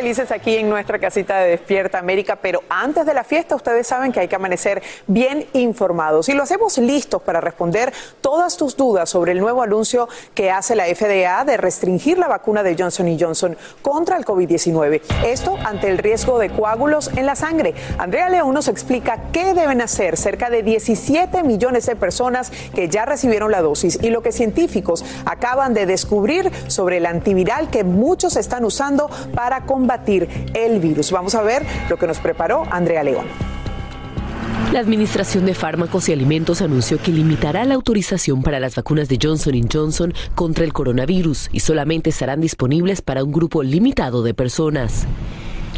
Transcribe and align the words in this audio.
Felices 0.00 0.30
aquí 0.30 0.56
en 0.56 0.70
nuestra 0.70 0.98
casita 0.98 1.40
de 1.40 1.50
Despierta 1.50 1.98
América, 1.98 2.36
pero 2.36 2.62
antes 2.70 3.04
de 3.04 3.12
la 3.12 3.22
fiesta 3.22 3.54
ustedes 3.54 3.86
saben 3.86 4.12
que 4.12 4.20
hay 4.20 4.28
que 4.28 4.34
amanecer 4.34 4.82
bien 5.06 5.46
informados 5.52 6.30
y 6.30 6.32
lo 6.32 6.42
hacemos 6.42 6.78
listos 6.78 7.20
para 7.20 7.42
responder 7.42 7.92
todas 8.22 8.56
tus 8.56 8.78
dudas 8.78 9.10
sobre 9.10 9.32
el 9.32 9.40
nuevo 9.40 9.60
anuncio 9.60 10.08
que 10.32 10.50
hace 10.50 10.74
la 10.74 10.86
FDA 10.86 11.44
de 11.44 11.58
restringir 11.58 12.16
la 12.16 12.28
vacuna 12.28 12.62
de 12.62 12.76
Johnson 12.78 13.14
Johnson 13.20 13.58
contra 13.82 14.16
el 14.16 14.24
COVID-19. 14.24 15.02
Esto 15.26 15.58
ante 15.66 15.90
el 15.90 15.98
riesgo 15.98 16.38
de 16.38 16.48
coágulos 16.48 17.10
en 17.14 17.26
la 17.26 17.36
sangre. 17.36 17.74
Andrea 17.98 18.30
León 18.30 18.54
nos 18.54 18.68
explica 18.68 19.24
qué 19.32 19.52
deben 19.52 19.82
hacer 19.82 20.16
cerca 20.16 20.48
de 20.48 20.62
17 20.62 21.42
millones 21.42 21.84
de 21.84 21.94
personas 21.94 22.50
que 22.74 22.88
ya 22.88 23.04
recibieron 23.04 23.50
la 23.50 23.60
dosis 23.60 23.98
y 24.00 24.08
lo 24.08 24.22
que 24.22 24.32
científicos 24.32 25.04
acaban 25.26 25.74
de 25.74 25.84
descubrir 25.84 26.50
sobre 26.68 26.96
el 26.96 27.04
antiviral 27.04 27.68
que 27.68 27.84
muchos 27.84 28.36
están 28.36 28.64
usando 28.64 29.10
para 29.34 29.66
combatir 29.66 29.89
el 30.54 30.78
virus. 30.80 31.10
Vamos 31.10 31.34
a 31.34 31.42
ver 31.42 31.62
lo 31.88 31.98
que 31.98 32.06
nos 32.06 32.18
preparó 32.18 32.64
Andrea 32.70 33.02
León. 33.02 33.26
La 34.72 34.78
Administración 34.78 35.46
de 35.46 35.54
Fármacos 35.54 36.08
y 36.08 36.12
Alimentos 36.12 36.62
anunció 36.62 36.98
que 36.98 37.10
limitará 37.10 37.64
la 37.64 37.74
autorización 37.74 38.42
para 38.42 38.60
las 38.60 38.76
vacunas 38.76 39.08
de 39.08 39.18
Johnson 39.20 39.68
Johnson 39.72 40.14
contra 40.36 40.64
el 40.64 40.72
coronavirus 40.72 41.48
y 41.52 41.58
solamente 41.58 42.10
estarán 42.10 42.40
disponibles 42.40 43.02
para 43.02 43.24
un 43.24 43.32
grupo 43.32 43.64
limitado 43.64 44.22
de 44.22 44.32
personas. 44.32 45.08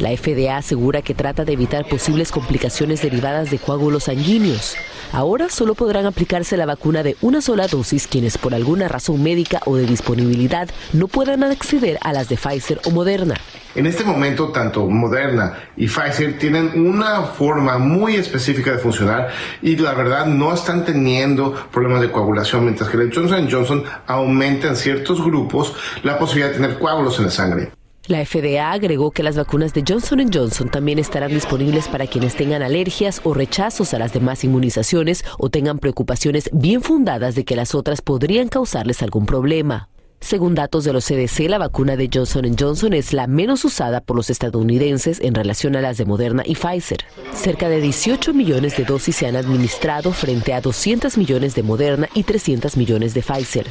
La 0.03 0.11
FDA 0.17 0.57
asegura 0.57 1.01
que 1.01 1.15
trata 1.15 1.45
de 1.45 1.53
evitar 1.53 1.87
posibles 1.87 2.33
complicaciones 2.33 3.03
derivadas 3.03 3.53
de 3.53 3.61
coágulos 3.61 4.03
sanguíneos. 4.05 4.75
Ahora 5.13 5.49
solo 5.49 5.77
podrán 5.77 6.07
aplicarse 6.07 6.57
la 6.57 6.67
vacuna 6.67 7.05
de 7.05 7.17
una 7.21 7.41
sola 7.41 7.69
dosis 7.69 8.09
quienes 8.09 8.37
por 8.37 8.53
alguna 8.53 8.89
razón 8.89 9.23
médica 9.23 9.61
o 9.65 9.77
de 9.77 9.87
disponibilidad 9.87 10.69
no 10.93 11.07
puedan 11.07 11.45
acceder 11.45 12.01
a 12.01 12.13
las 12.13 12.29
de 12.29 12.37
Pfizer 12.37 12.81
o 12.85 12.91
Moderna. 12.91 13.37
En 13.77 13.87
este 13.87 14.03
momento, 14.03 14.49
tanto 14.49 14.89
Moderna 14.89 15.55
y 15.77 15.87
Pfizer 15.87 16.37
tienen 16.37 16.85
una 16.85 17.23
forma 17.23 17.79
muy 17.79 18.17
específica 18.17 18.73
de 18.73 18.79
funcionar 18.79 19.29
y 19.63 19.77
la 19.77 19.95
verdad 19.95 20.27
no 20.27 20.53
están 20.53 20.85
teniendo 20.85 21.55
problemas 21.71 22.01
de 22.01 22.11
coagulación, 22.11 22.65
mientras 22.65 22.91
que 22.91 22.97
el 22.97 23.15
Johnson 23.15 23.49
Johnson 23.49 23.85
aumenta 24.09 24.67
en 24.67 24.75
ciertos 24.75 25.23
grupos 25.23 25.77
la 26.03 26.19
posibilidad 26.19 26.49
de 26.49 26.61
tener 26.61 26.79
coágulos 26.81 27.21
en 27.21 27.25
la 27.27 27.31
sangre. 27.31 27.82
La 28.09 28.25
FDA 28.25 28.73
agregó 28.73 29.13
que 29.13 29.23
las 29.23 29.37
vacunas 29.37 29.75
de 29.75 29.85
Johnson 29.87 30.29
Johnson 30.33 30.69
también 30.69 30.99
estarán 30.99 31.33
disponibles 31.33 31.87
para 31.87 32.09
quienes 32.09 32.35
tengan 32.35 32.63
alergias 32.63 33.21
o 33.23 33.33
rechazos 33.33 33.95
a 33.95 33.99
las 33.99 34.13
demás 34.13 34.43
inmunizaciones 34.43 35.25
o 35.39 35.51
tengan 35.51 35.79
preocupaciones 35.79 36.51
bien 36.53 36.83
fundadas 36.83 37.37
de 37.37 37.45
que 37.45 37.55
las 37.55 37.77
otras 37.77 38.03
podrían 38.03 38.49
causarles 38.49 39.05
algún 39.05 39.25
problema. 39.25 39.89
Según 40.19 40.57
datos 40.57 40.83
de 40.85 40.93
los 40.93 41.05
CDC, 41.05 41.49
la 41.49 41.59
vacuna 41.59 41.97
de 41.97 42.09
Johnson 42.13 42.57
Johnson 42.59 42.93
es 42.93 43.13
la 43.13 43.29
menos 43.29 43.65
usada 43.65 44.01
por 44.01 44.17
los 44.17 44.31
estadounidenses 44.31 45.21
en 45.21 45.35
relación 45.35 45.77
a 45.77 45.81
las 45.81 45.97
de 45.97 46.05
Moderna 46.05 46.43
y 46.45 46.55
Pfizer. 46.55 47.05
Cerca 47.35 47.69
de 47.69 47.81
18 47.81 48.35
millones 48.35 48.77
de 48.77 48.85
dosis 48.85 49.17
se 49.17 49.27
han 49.27 49.37
administrado 49.37 50.13
frente 50.13 50.55
a 50.55 50.61
200 50.61 51.19
millones 51.19 51.55
de 51.55 51.63
Moderna 51.63 52.09
y 52.15 52.25
300 52.25 52.77
millones 52.77 53.15
de 53.15 53.23
Pfizer. 53.23 53.67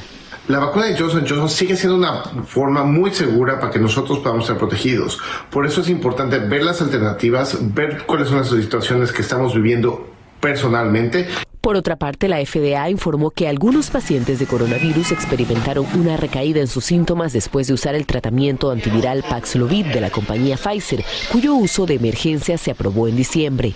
La 0.48 0.60
vacuna 0.60 0.86
de 0.86 0.98
Johnson 0.98 1.26
Johnson 1.28 1.50
sigue 1.50 1.76
siendo 1.76 1.98
una 1.98 2.24
forma 2.46 2.84
muy 2.84 3.12
segura 3.12 3.60
para 3.60 3.72
que 3.72 3.80
nosotros 3.80 4.20
podamos 4.20 4.48
ser 4.48 4.58
protegidos. 4.58 5.20
Por 5.50 5.66
eso 5.66 5.82
es 5.82 5.90
importante 5.90 6.40
ver 6.40 6.64
las 6.64 6.82
alternativas, 6.82 7.58
ver 7.74 8.04
cuáles 8.06 8.28
son 8.28 8.38
las 8.40 8.50
situaciones 8.50 9.12
que 9.12 9.22
estamos 9.22 9.54
viviendo 9.54 10.10
personalmente. 10.40 11.28
Por 11.62 11.76
otra 11.76 11.96
parte, 11.96 12.28
la 12.28 12.44
FDA 12.44 12.90
informó 12.90 13.30
que 13.30 13.48
algunos 13.48 13.92
pacientes 13.92 14.40
de 14.40 14.48
coronavirus 14.48 15.12
experimentaron 15.12 15.86
una 15.94 16.18
recaída 16.18 16.60
en 16.60 16.68
sus 16.68 16.86
síntomas 16.86 17.34
después 17.34 17.68
de 17.68 17.74
usar 17.76 17.94
el 17.94 18.08
tratamiento 18.08 18.72
antiviral 18.72 19.24
Paxlovid 19.30 19.86
de 19.86 20.02
la 20.02 20.10
compañía 20.10 20.58
Pfizer, 20.58 21.06
cuyo 21.32 21.54
uso 21.54 21.86
de 21.86 21.94
emergencia 21.94 22.58
se 22.58 22.72
aprobó 22.72 23.08
en 23.08 23.16
diciembre. 23.16 23.76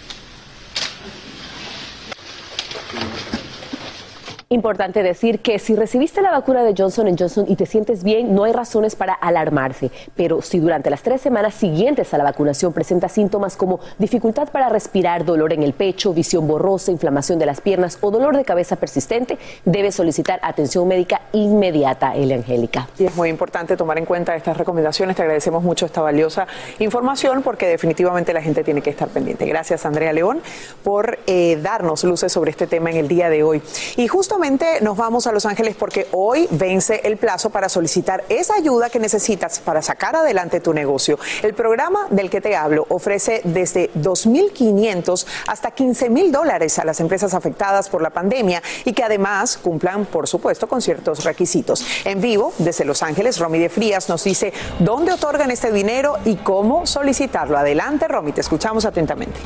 Importante 4.56 5.04
decir 5.04 5.40
que 5.42 5.60
si 5.60 5.76
recibiste 5.76 6.22
la 6.22 6.32
vacuna 6.32 6.64
de 6.64 6.74
Johnson 6.78 7.14
Johnson 7.20 7.44
y 7.46 7.58
te 7.58 7.66
sientes 7.66 8.06
bien, 8.06 8.34
no 8.34 8.46
hay 8.46 8.54
razones 8.54 8.96
para 8.96 9.12
alarmarse. 9.14 9.92
Pero 10.16 10.42
si 10.42 10.60
durante 10.60 10.90
las 10.90 11.02
tres 11.02 11.20
semanas 11.20 11.56
siguientes 11.56 12.14
a 12.14 12.18
la 12.18 12.24
vacunación 12.24 12.72
presentas 12.72 13.12
síntomas 13.12 13.58
como 13.58 13.82
dificultad 13.98 14.48
para 14.48 14.70
respirar, 14.70 15.26
dolor 15.26 15.52
en 15.52 15.62
el 15.62 15.74
pecho, 15.74 16.14
visión 16.14 16.48
borrosa, 16.48 16.90
inflamación 16.94 17.38
de 17.38 17.48
las 17.48 17.60
piernas 17.60 17.98
o 18.00 18.12
dolor 18.12 18.38
de 18.38 18.46
cabeza 18.46 18.78
persistente, 18.78 19.38
debes 19.66 19.96
solicitar 19.96 20.40
atención 20.42 20.88
médica 20.88 21.20
inmediata, 21.34 22.16
Elia 22.16 22.38
Angélica. 22.38 22.88
Y 22.98 23.08
es 23.08 23.16
muy 23.18 23.28
importante 23.28 23.76
tomar 23.76 23.98
en 23.98 24.06
cuenta 24.06 24.38
estas 24.38 24.56
recomendaciones. 24.56 25.18
Te 25.18 25.24
agradecemos 25.24 25.64
mucho 25.64 25.86
esta 25.86 26.00
valiosa 26.00 26.48
información 26.80 27.44
porque 27.44 27.68
definitivamente 27.68 28.32
la 28.32 28.42
gente 28.42 28.64
tiene 28.64 28.82
que 28.82 28.92
estar 28.92 29.10
pendiente. 29.10 29.46
Gracias, 29.48 29.86
Andrea 29.86 30.14
León, 30.14 30.40
por 30.82 31.20
eh, 31.28 31.60
darnos 31.62 32.06
luces 32.06 32.32
sobre 32.32 32.52
este 32.52 32.68
tema 32.68 32.90
en 32.90 32.96
el 32.96 33.10
día 33.10 33.30
de 33.30 33.44
hoy. 33.44 33.62
Y 33.98 34.08
justamente 34.08 34.45
nos 34.82 34.96
vamos 34.96 35.26
a 35.26 35.32
Los 35.32 35.48
Ángeles 35.48 35.76
porque 35.76 36.08
hoy 36.12 36.48
vence 36.52 37.02
el 37.04 37.18
plazo 37.18 37.50
para 37.50 37.68
solicitar 37.68 38.24
esa 38.30 38.54
ayuda 38.54 38.92
que 38.92 39.00
necesitas 39.00 39.60
para 39.60 39.82
sacar 39.82 40.16
adelante 40.16 40.60
tu 40.60 40.72
negocio. 40.72 41.18
El 41.42 41.56
programa 41.56 42.06
del 42.12 42.30
que 42.30 42.42
te 42.42 42.56
hablo 42.56 42.86
ofrece 42.90 43.42
desde 43.44 43.92
2.500 43.94 45.26
hasta 45.48 45.74
15.000 45.74 46.30
dólares 46.30 46.78
a 46.78 46.86
las 46.86 47.00
empresas 47.00 47.34
afectadas 47.34 47.90
por 47.90 48.04
la 48.04 48.12
pandemia 48.12 48.62
y 48.84 48.94
que 48.94 49.04
además 49.04 49.58
cumplan, 49.58 50.06
por 50.06 50.28
supuesto, 50.28 50.68
con 50.68 50.80
ciertos 50.80 51.24
requisitos. 51.24 51.84
En 52.06 52.22
vivo, 52.22 52.54
desde 52.60 52.86
Los 52.86 53.02
Ángeles, 53.02 53.40
Romy 53.40 53.58
de 53.58 53.70
Frías 53.70 54.10
nos 54.10 54.24
dice 54.24 54.54
dónde 54.78 55.12
otorgan 55.12 55.50
este 55.50 55.72
dinero 55.72 56.20
y 56.24 56.36
cómo 56.36 56.86
solicitarlo. 56.86 57.58
Adelante, 57.58 58.08
Romy, 58.08 58.32
te 58.32 58.42
escuchamos 58.42 58.86
atentamente. 58.86 59.40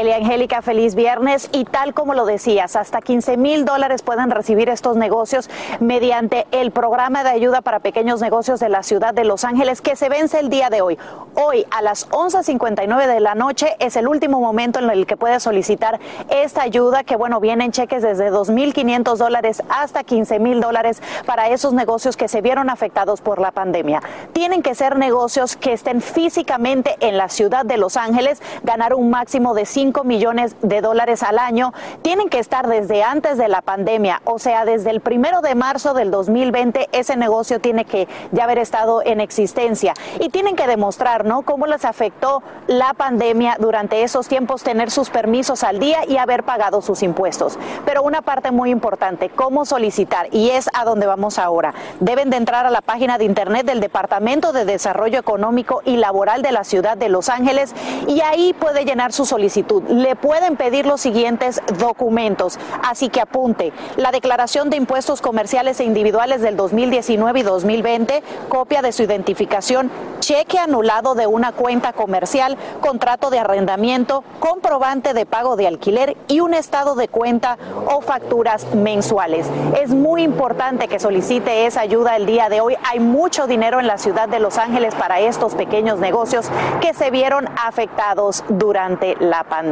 Elia 0.00 0.16
Angélica, 0.16 0.62
feliz 0.62 0.94
viernes. 0.94 1.50
Y 1.52 1.66
tal 1.66 1.92
como 1.92 2.14
lo 2.14 2.24
decías, 2.24 2.74
hasta 2.74 3.02
15 3.02 3.36
mil 3.36 3.66
dólares 3.66 4.00
pueden 4.00 4.30
recibir 4.30 4.70
estos 4.70 4.96
negocios 4.96 5.50
mediante 5.78 6.46
el 6.52 6.70
programa 6.70 7.22
de 7.22 7.28
ayuda 7.28 7.60
para 7.60 7.80
pequeños 7.80 8.22
negocios 8.22 8.60
de 8.60 8.70
la 8.70 8.82
ciudad 8.82 9.12
de 9.12 9.24
Los 9.24 9.44
Ángeles 9.44 9.82
que 9.82 9.96
se 9.96 10.08
vence 10.08 10.40
el 10.40 10.48
día 10.48 10.70
de 10.70 10.80
hoy. 10.80 10.98
Hoy 11.34 11.66
a 11.70 11.82
las 11.82 12.08
11.59 12.08 13.06
de 13.08 13.20
la 13.20 13.34
noche 13.34 13.76
es 13.78 13.94
el 13.96 14.08
último 14.08 14.40
momento 14.40 14.78
en 14.78 14.88
el 14.88 15.04
que 15.04 15.18
puedes 15.18 15.42
solicitar 15.42 16.00
esta 16.30 16.62
ayuda 16.62 17.04
que, 17.04 17.16
bueno, 17.16 17.38
vienen 17.38 17.70
cheques 17.70 18.02
desde 18.02 18.30
2.500 18.30 19.16
dólares 19.16 19.62
hasta 19.68 20.02
15 20.02 20.38
mil 20.38 20.62
dólares 20.62 21.02
para 21.26 21.50
esos 21.50 21.74
negocios 21.74 22.16
que 22.16 22.28
se 22.28 22.40
vieron 22.40 22.70
afectados 22.70 23.20
por 23.20 23.38
la 23.38 23.50
pandemia. 23.50 24.00
Tienen 24.32 24.62
que 24.62 24.74
ser 24.74 24.96
negocios 24.96 25.56
que 25.56 25.74
estén 25.74 26.00
físicamente 26.00 26.96
en 27.00 27.18
la 27.18 27.28
ciudad 27.28 27.66
de 27.66 27.76
Los 27.76 27.98
Ángeles, 27.98 28.40
ganar 28.62 28.94
un 28.94 29.10
máximo 29.10 29.52
de 29.52 29.66
5 29.66 29.89
millones 30.04 30.56
de 30.62 30.80
dólares 30.80 31.22
al 31.22 31.38
año. 31.38 31.72
Tienen 32.02 32.28
que 32.28 32.38
estar 32.38 32.68
desde 32.68 33.02
antes 33.02 33.36
de 33.38 33.48
la 33.48 33.60
pandemia, 33.60 34.22
o 34.24 34.38
sea, 34.38 34.64
desde 34.64 34.90
el 34.90 35.00
primero 35.00 35.40
de 35.40 35.54
marzo 35.54 35.94
del 35.94 36.10
2020, 36.10 36.88
ese 36.92 37.16
negocio 37.16 37.60
tiene 37.60 37.84
que 37.84 38.08
ya 38.32 38.44
haber 38.44 38.58
estado 38.58 39.02
en 39.04 39.20
existencia. 39.20 39.94
Y 40.18 40.28
tienen 40.30 40.56
que 40.56 40.66
demostrar, 40.66 41.24
¿no?, 41.24 41.42
cómo 41.42 41.66
les 41.66 41.84
afectó 41.84 42.42
la 42.66 42.94
pandemia 42.94 43.56
durante 43.58 44.02
esos 44.02 44.28
tiempos, 44.28 44.62
tener 44.62 44.90
sus 44.90 45.10
permisos 45.10 45.64
al 45.64 45.78
día 45.78 46.00
y 46.06 46.16
haber 46.16 46.44
pagado 46.44 46.80
sus 46.82 47.02
impuestos. 47.02 47.58
Pero 47.84 48.02
una 48.02 48.22
parte 48.22 48.50
muy 48.50 48.70
importante, 48.70 49.28
cómo 49.28 49.64
solicitar, 49.64 50.28
y 50.32 50.50
es 50.50 50.68
a 50.74 50.84
donde 50.84 51.06
vamos 51.06 51.38
ahora. 51.38 51.74
Deben 52.00 52.30
de 52.30 52.36
entrar 52.36 52.66
a 52.66 52.70
la 52.70 52.80
página 52.80 53.18
de 53.18 53.24
internet 53.24 53.66
del 53.66 53.80
Departamento 53.80 54.52
de 54.52 54.64
Desarrollo 54.64 55.18
Económico 55.18 55.82
y 55.84 55.96
Laboral 55.96 56.42
de 56.42 56.52
la 56.52 56.64
ciudad 56.64 56.96
de 56.96 57.08
Los 57.08 57.28
Ángeles 57.28 57.74
y 58.06 58.20
ahí 58.20 58.54
puede 58.54 58.84
llenar 58.84 59.12
su 59.12 59.24
solicitud. 59.24 59.79
Le 59.88 60.16
pueden 60.16 60.56
pedir 60.56 60.86
los 60.86 61.00
siguientes 61.00 61.62
documentos, 61.78 62.58
así 62.82 63.08
que 63.08 63.20
apunte 63.20 63.72
la 63.96 64.12
declaración 64.12 64.70
de 64.70 64.76
impuestos 64.76 65.20
comerciales 65.20 65.80
e 65.80 65.84
individuales 65.84 66.40
del 66.42 66.56
2019 66.56 67.40
y 67.40 67.42
2020, 67.42 68.22
copia 68.48 68.82
de 68.82 68.92
su 68.92 69.02
identificación, 69.02 69.90
cheque 70.20 70.58
anulado 70.58 71.14
de 71.14 71.26
una 71.26 71.52
cuenta 71.52 71.92
comercial, 71.92 72.56
contrato 72.80 73.30
de 73.30 73.38
arrendamiento, 73.38 74.22
comprobante 74.38 75.14
de 75.14 75.26
pago 75.26 75.56
de 75.56 75.66
alquiler 75.66 76.16
y 76.28 76.40
un 76.40 76.54
estado 76.54 76.94
de 76.94 77.08
cuenta 77.08 77.58
o 77.86 78.00
facturas 78.00 78.74
mensuales. 78.74 79.46
Es 79.80 79.90
muy 79.90 80.22
importante 80.22 80.88
que 80.88 81.00
solicite 81.00 81.66
esa 81.66 81.80
ayuda 81.80 82.16
el 82.16 82.26
día 82.26 82.48
de 82.48 82.60
hoy. 82.60 82.76
Hay 82.90 83.00
mucho 83.00 83.46
dinero 83.46 83.80
en 83.80 83.86
la 83.86 83.98
ciudad 83.98 84.28
de 84.28 84.40
Los 84.40 84.58
Ángeles 84.58 84.94
para 84.94 85.20
estos 85.20 85.54
pequeños 85.54 85.98
negocios 85.98 86.50
que 86.80 86.94
se 86.94 87.10
vieron 87.10 87.48
afectados 87.66 88.44
durante 88.48 89.16
la 89.20 89.44
pandemia. 89.44 89.69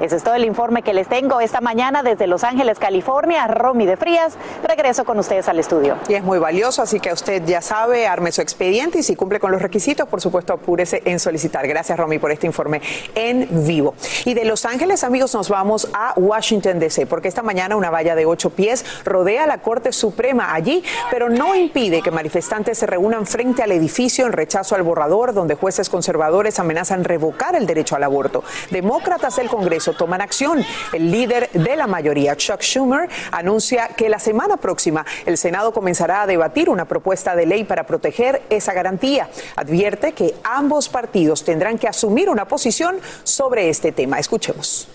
Ese 0.00 0.16
es 0.16 0.22
todo 0.22 0.34
el 0.34 0.44
informe 0.44 0.82
que 0.82 0.92
les 0.92 1.08
tengo 1.08 1.40
esta 1.40 1.60
mañana 1.60 2.02
desde 2.02 2.26
Los 2.26 2.44
Ángeles, 2.44 2.78
California. 2.78 3.46
Romy 3.46 3.86
de 3.86 3.96
Frías, 3.96 4.34
regreso 4.62 5.04
con 5.04 5.18
ustedes 5.18 5.48
al 5.48 5.58
estudio. 5.58 5.96
Y 6.08 6.14
es 6.14 6.22
muy 6.22 6.38
valioso, 6.38 6.82
así 6.82 7.00
que 7.00 7.12
usted 7.12 7.42
ya 7.44 7.60
sabe, 7.60 8.06
arme 8.06 8.32
su 8.32 8.40
expediente 8.40 8.98
y 8.98 9.02
si 9.02 9.16
cumple 9.16 9.40
con 9.40 9.52
los 9.52 9.62
requisitos, 9.62 10.08
por 10.08 10.20
supuesto, 10.20 10.52
apúrese 10.52 11.02
en 11.04 11.18
solicitar. 11.18 11.66
Gracias, 11.66 11.98
Romy, 11.98 12.18
por 12.18 12.30
este 12.30 12.46
informe 12.46 12.80
en 13.14 13.48
vivo. 13.66 13.94
Y 14.24 14.34
de 14.34 14.44
Los 14.44 14.64
Ángeles, 14.64 15.04
amigos, 15.04 15.34
nos 15.34 15.48
vamos 15.48 15.88
a 15.94 16.12
Washington, 16.16 16.78
D.C., 16.78 17.06
porque 17.06 17.28
esta 17.28 17.42
mañana 17.42 17.76
una 17.76 17.90
valla 17.90 18.14
de 18.14 18.26
ocho 18.26 18.50
pies 18.50 18.84
rodea 19.04 19.46
la 19.46 19.58
Corte 19.58 19.92
Suprema 19.92 20.54
allí, 20.54 20.82
pero 21.10 21.28
no 21.28 21.54
impide 21.54 22.02
que 22.02 22.10
manifestantes 22.10 22.78
se 22.78 22.86
reúnan 22.86 23.26
frente 23.26 23.62
al 23.62 23.72
edificio 23.72 24.26
en 24.26 24.32
rechazo 24.32 24.74
al 24.74 24.82
borrador, 24.82 25.32
donde 25.32 25.54
jueces 25.54 25.88
conservadores 25.88 26.58
amenazan 26.58 27.04
revocar 27.04 27.54
el 27.56 27.66
derecho 27.66 27.96
al 27.96 28.02
aborto. 28.04 28.44
Demócratas 28.70 29.13
del 29.14 29.48
Congreso 29.48 29.92
toman 29.92 30.20
acción. 30.20 30.64
El 30.92 31.10
líder 31.10 31.50
de 31.52 31.76
la 31.76 31.86
mayoría, 31.86 32.36
Chuck 32.36 32.60
Schumer, 32.60 33.08
anuncia 33.30 33.88
que 33.96 34.08
la 34.08 34.18
semana 34.18 34.56
próxima 34.56 35.06
el 35.24 35.38
Senado 35.38 35.72
comenzará 35.72 36.22
a 36.22 36.26
debatir 36.26 36.68
una 36.68 36.84
propuesta 36.86 37.36
de 37.36 37.46
ley 37.46 37.64
para 37.64 37.86
proteger 37.86 38.42
esa 38.50 38.72
garantía. 38.72 39.30
Advierte 39.56 40.12
que 40.12 40.34
ambos 40.42 40.88
partidos 40.88 41.44
tendrán 41.44 41.78
que 41.78 41.86
asumir 41.86 42.28
una 42.28 42.46
posición 42.46 43.00
sobre 43.22 43.68
este 43.70 43.92
tema. 43.92 44.18
Escuchemos. 44.18 44.88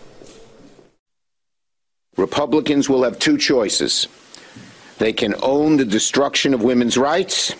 Republicans 2.17 2.89
will 2.89 3.03
have 3.05 3.17
two 3.17 3.37
choices. 3.37 4.09
They 4.97 5.13
can 5.13 5.33
own 5.41 5.77
the 5.77 5.85
destruction 5.85 6.53
of 6.53 6.61
women's 6.61 6.97
rights, 6.97 7.55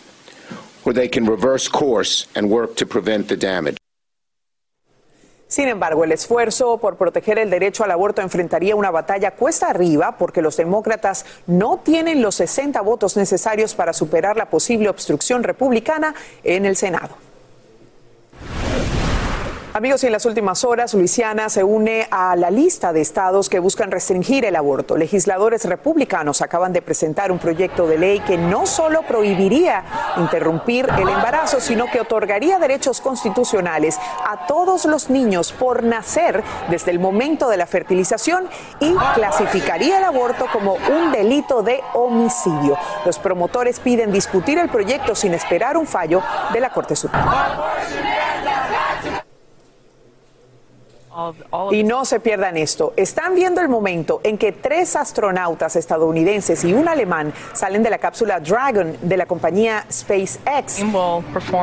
or 0.83 0.91
they 0.91 1.07
can 1.07 1.25
reverse 1.25 1.69
course 1.69 2.27
and 2.35 2.49
work 2.49 2.75
to 2.75 2.85
prevent 2.85 3.29
the 3.29 3.37
damage. 3.37 3.77
Sin 5.49 5.67
embargo, 5.67 6.03
el 6.03 6.11
esfuerzo 6.11 6.77
por 6.77 6.95
proteger 6.95 7.39
el 7.39 7.49
derecho 7.49 7.83
al 7.83 7.89
aborto 7.89 8.21
enfrentaría 8.21 8.75
una 8.75 8.91
batalla 8.91 9.31
cuesta 9.31 9.67
arriba 9.67 10.15
porque 10.15 10.43
los 10.43 10.55
demócratas 10.55 11.25
no 11.47 11.79
tienen 11.79 12.21
los 12.21 12.35
60 12.35 12.79
votos 12.81 13.17
necesarios 13.17 13.73
para 13.73 13.93
superar 13.93 14.37
la 14.37 14.51
posible 14.51 14.89
obstrucción 14.89 15.41
republicana 15.41 16.13
en 16.43 16.67
el 16.67 16.75
Senado. 16.75 17.28
Amigos, 19.71 20.03
y 20.03 20.07
en 20.07 20.13
las 20.13 20.25
últimas 20.25 20.63
horas, 20.63 20.95
Luisiana 20.95 21.47
se 21.47 21.63
une 21.63 22.07
a 22.09 22.35
la 22.35 22.49
lista 22.49 22.91
de 22.91 23.01
estados 23.01 23.49
que 23.49 23.59
buscan 23.59 23.91
restringir 23.91 24.43
el 24.43 24.55
aborto. 24.55 24.97
Legisladores 24.97 25.63
republicanos 25.65 26.41
acaban 26.41 26.73
de 26.73 26.81
presentar 26.81 27.31
un 27.31 27.37
proyecto 27.37 27.85
de 27.85 27.99
ley 27.99 28.19
que 28.21 28.35
no 28.35 28.65
solo 28.65 29.03
prohibiría 29.03 29.83
interrumpir 30.17 30.89
el 30.97 31.07
embarazo, 31.07 31.59
sino 31.59 31.85
que 31.85 32.01
otorgaría 32.01 32.57
derechos 32.57 32.99
constitucionales 32.99 33.99
a 34.27 34.47
todos 34.47 34.85
los 34.85 35.11
niños 35.11 35.51
por 35.51 35.83
nacer 35.83 36.43
desde 36.71 36.89
el 36.89 36.97
momento 36.97 37.47
de 37.47 37.57
la 37.57 37.67
fertilización 37.67 38.49
y 38.79 38.95
clasificaría 39.13 39.99
el 39.99 40.03
aborto 40.03 40.47
como 40.51 40.73
un 40.73 41.11
delito 41.11 41.61
de 41.61 41.79
homicidio. 41.93 42.75
Los 43.05 43.19
promotores 43.19 43.79
piden 43.79 44.11
discutir 44.11 44.57
el 44.57 44.69
proyecto 44.69 45.13
sin 45.13 45.35
esperar 45.35 45.77
un 45.77 45.85
fallo 45.85 46.23
de 46.51 46.59
la 46.59 46.71
Corte 46.71 46.95
Suprema. 46.95 47.77
Y 51.71 51.83
no 51.83 52.05
se 52.05 52.19
pierdan 52.19 52.57
esto. 52.57 52.93
Están 52.95 53.35
viendo 53.35 53.61
el 53.61 53.69
momento 53.69 54.21
en 54.23 54.37
que 54.37 54.51
tres 54.51 54.95
astronautas 54.95 55.75
estadounidenses 55.75 56.63
y 56.63 56.73
un 56.73 56.87
alemán 56.87 57.33
salen 57.53 57.83
de 57.83 57.89
la 57.89 57.97
cápsula 57.97 58.39
Dragon 58.39 58.95
de 59.01 59.17
la 59.17 59.25
compañía 59.25 59.85
SpaceX. 59.91 60.83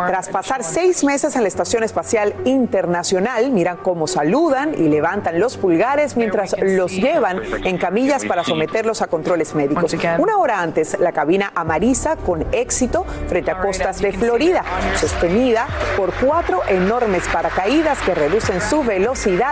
Tras 0.06 0.29
pasar 0.29 0.64
seis 0.64 1.05
meses 1.05 1.37
en 1.37 1.43
la 1.43 1.49
Estación 1.49 1.82
Espacial 1.82 2.35
Internacional, 2.44 3.50
miran 3.50 3.79
cómo 3.79 4.06
saludan 4.06 4.75
y 4.75 4.88
levantan 4.88 5.41
los 5.41 5.56
pulgares 5.56 6.17
mientras 6.17 6.56
los 6.61 6.93
llevan 6.93 7.41
en 7.64 7.79
camillas 7.79 8.25
para 8.25 8.44
someterlos 8.44 9.03
a 9.03 9.06
controles 9.06 9.55
médicos. 9.55 9.94
Una 10.19 10.38
hora 10.38 10.61
antes, 10.61 10.99
la 10.99 11.12
cabina 11.12 11.53
amariza 11.55 12.17
con 12.17 12.44
éxito 12.53 13.05
frente 13.29 13.50
a 13.50 13.61
costas 13.61 14.00
de 14.00 14.12
Florida, 14.12 14.64
sostenida 14.97 15.67
por 15.97 16.12
cuatro 16.14 16.61
enormes 16.69 17.26
paracaídas 17.29 18.00
que 18.03 18.14
reducen 18.14 18.61
su 18.61 18.82
velocidad 18.82 19.45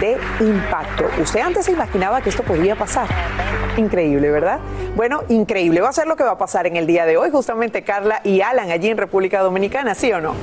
de 0.00 0.18
impacto. 0.40 1.04
¿Usted 1.20 1.40
antes 1.40 1.66
se 1.66 1.72
imaginaba 1.72 2.20
que 2.20 2.30
esto 2.30 2.42
podía 2.42 2.76
pasar? 2.76 3.08
Increíble, 3.76 4.30
¿verdad? 4.30 4.58
Bueno, 4.96 5.22
increíble. 5.28 5.80
Va 5.80 5.88
a 5.88 5.92
ser 5.92 6.06
lo 6.06 6.16
que 6.16 6.24
va 6.24 6.32
a 6.32 6.38
pasar 6.38 6.66
en 6.66 6.76
el 6.76 6.86
día 6.86 7.06
de 7.06 7.16
hoy, 7.16 7.30
justamente 7.30 7.82
Carla 7.82 8.20
y 8.24 8.40
Alan 8.40 8.70
allí 8.70 8.88
en 8.88 8.96
República 8.96 9.40
Dominicana, 9.40 9.94
¿sí 9.94 10.12
o 10.12 10.20
no? 10.20 10.34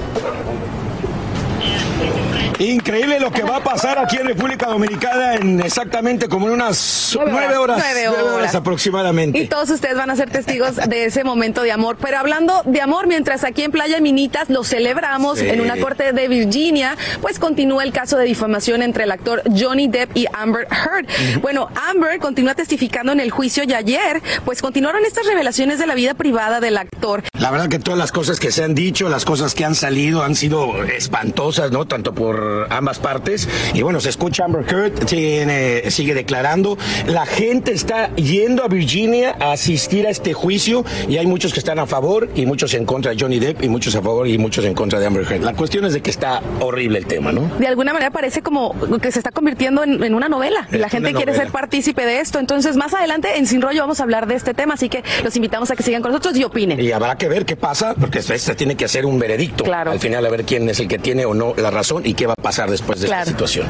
Increíble 2.59 3.19
lo 3.19 3.31
que 3.31 3.43
va 3.43 3.57
a 3.57 3.63
pasar 3.63 4.00
aquí 4.00 4.15
en 4.17 4.27
República 4.27 4.67
Dominicana 4.67 5.35
en 5.35 5.59
exactamente 5.59 6.29
como 6.29 6.47
en 6.47 6.53
unas 6.53 7.17
nueve, 7.29 7.57
horas, 7.57 7.77
nueve 7.79 8.03
nueve 8.07 8.29
horas 8.29 8.55
aproximadamente. 8.55 9.39
Y 9.39 9.47
todos 9.47 9.69
ustedes 9.69 9.97
van 9.97 10.09
a 10.09 10.15
ser 10.15 10.29
testigos 10.29 10.77
de 10.77 11.05
ese 11.05 11.24
momento 11.25 11.63
de 11.63 11.74
amor. 11.74 11.97
Pero 12.00 12.17
hablando 12.17 12.62
de 12.65 12.79
amor, 12.81 13.07
mientras 13.07 13.43
aquí 13.43 13.63
en 13.63 13.71
Playa 13.71 14.00
Minitas 14.00 14.50
lo 14.50 14.63
celebramos 14.63 15.39
Sí. 15.39 15.50
en 15.50 15.59
una 15.59 15.75
corte 15.77 16.13
de 16.13 16.27
Virginia, 16.29 16.95
pues 17.21 17.39
continúa 17.39 17.83
el 17.83 17.91
caso 17.91 18.17
de 18.17 18.24
difamación 18.25 18.81
entre 18.83 19.03
el 19.03 19.12
actor 19.12 19.41
Johnny 19.53 19.88
Depp 19.89 20.15
y 20.15 20.25
Amber 20.31 20.65
Heard. 20.71 21.41
Bueno, 21.41 21.67
Amber 21.89 22.19
continúa 22.19 22.55
testificando 22.55 23.12
en 23.12 23.19
el 23.19 23.31
juicio 23.31 23.63
y 23.65 23.74
ayer, 23.74 24.21
pues 24.45 24.62
continuaron 24.62 25.03
estas 25.03 25.25
revelaciones 25.27 25.77
de 25.77 25.88
la 25.88 25.95
vida 25.95 26.13
privada 26.13 26.62
del 26.62 26.77
actor. 26.77 27.24
La 27.38 27.51
verdad 27.51 27.67
que 27.67 27.79
todas 27.79 27.97
las 27.97 28.13
cosas 28.13 28.39
que 28.39 28.51
se 28.51 28.63
han 28.63 28.75
dicho, 28.75 29.09
las 29.09 29.25
cosas 29.25 29.53
que 29.55 29.65
han 29.65 29.75
salido 29.75 30.24
han 30.24 30.35
sido 30.35 30.83
espantosas, 30.85 31.71
¿no? 31.71 31.85
Tanto 31.85 32.13
por 32.13 32.44
ambas 32.69 32.99
partes. 32.99 33.47
Y 33.73 33.81
bueno, 33.81 33.99
se 33.99 34.09
escucha 34.09 34.45
Amber 34.45 34.65
Heard, 34.69 35.05
tiene- 35.05 35.89
sigue 35.91 36.13
declarando. 36.13 36.77
La 37.07 37.25
gente 37.25 37.71
está 37.71 38.13
yendo 38.15 38.63
a 38.63 38.67
Virginia 38.67 39.35
a 39.39 39.51
asistir 39.53 40.05
a 40.07 40.09
este 40.09 40.33
juicio 40.33 40.83
y 41.07 41.17
hay 41.17 41.25
muchos 41.27 41.53
que 41.53 41.59
están 41.59 41.79
a 41.79 41.85
favor 41.85 42.29
y 42.35 42.45
muchos 42.45 42.73
en 42.73 42.85
contra 42.85 43.11
de 43.11 43.17
Johnny 43.19 43.39
Depp 43.39 43.63
y 43.63 43.69
muchos 43.69 43.95
a 43.95 44.01
favor 44.01 44.27
y 44.27 44.37
muchos 44.37 44.65
en 44.65 44.73
contra 44.73 44.99
de 44.99 45.05
Amber 45.05 45.25
Heard. 45.31 45.43
La 45.43 45.53
cuestión 45.53 45.85
es 45.85 45.93
de 45.93 46.01
que 46.01 46.09
está 46.09 46.41
horrible 46.59 46.99
el 46.99 47.05
tema, 47.05 47.31
¿no? 47.31 47.49
de 47.59 47.67
alguna 47.67 47.93
manera 47.93 48.11
parece 48.11 48.41
como 48.41 48.75
que 49.01 49.11
se 49.11 49.19
está 49.19 49.31
convirtiendo 49.31 49.83
en, 49.83 50.03
en 50.03 50.13
una 50.13 50.29
novela 50.29 50.67
y 50.71 50.75
Es 50.75 50.81
la 50.81 50.89
gente 50.89 51.13
quiere 51.13 51.33
ser 51.35 51.49
partícipe 51.51 52.05
de 52.05 52.19
esto. 52.19 52.39
Entonces, 52.39 52.75
más 52.75 52.93
adelante 52.93 53.37
en 53.37 53.47
Sin 53.47 53.61
Rollo 53.61 53.81
vamos 53.81 53.99
a 53.99 54.03
hablar 54.03 54.27
de 54.27 54.35
este 54.35 54.53
tema, 54.53 54.73
así 54.75 54.89
que 54.89 55.03
los 55.23 55.35
invitamos 55.35 55.71
a 55.71 55.75
que 55.75 55.83
sigan 55.83 56.01
con 56.01 56.11
nosotros 56.11 56.37
y 56.37 56.43
opinen. 56.43 56.79
Y 56.79 56.91
habrá 56.91 57.17
que 57.17 57.27
ver 57.27 57.45
qué 57.45 57.55
pasa, 57.55 57.95
porque 57.95 58.19
este 58.19 58.55
tiene 58.55 58.75
que 58.75 58.85
hacer 58.85 59.05
un 59.05 59.17
veredicto. 59.19 59.63
Al 59.73 59.99
final, 59.99 60.25
a 60.25 60.29
ver 60.29 60.43
quién 60.45 60.69
es 60.69 60.79
el 60.79 60.87
que 60.87 60.99
tiene 60.99 61.25
o 61.25 61.33
no 61.33 61.53
la 61.57 61.71
razón 61.71 62.03
y 62.05 62.13
qué 62.13 62.27
va 62.27 62.35
a 62.38 62.42
pasar 62.42 62.70
después 62.70 63.00
de 63.01 63.08
Claro, 63.08 63.22
esta 63.22 63.32
situación. 63.32 63.68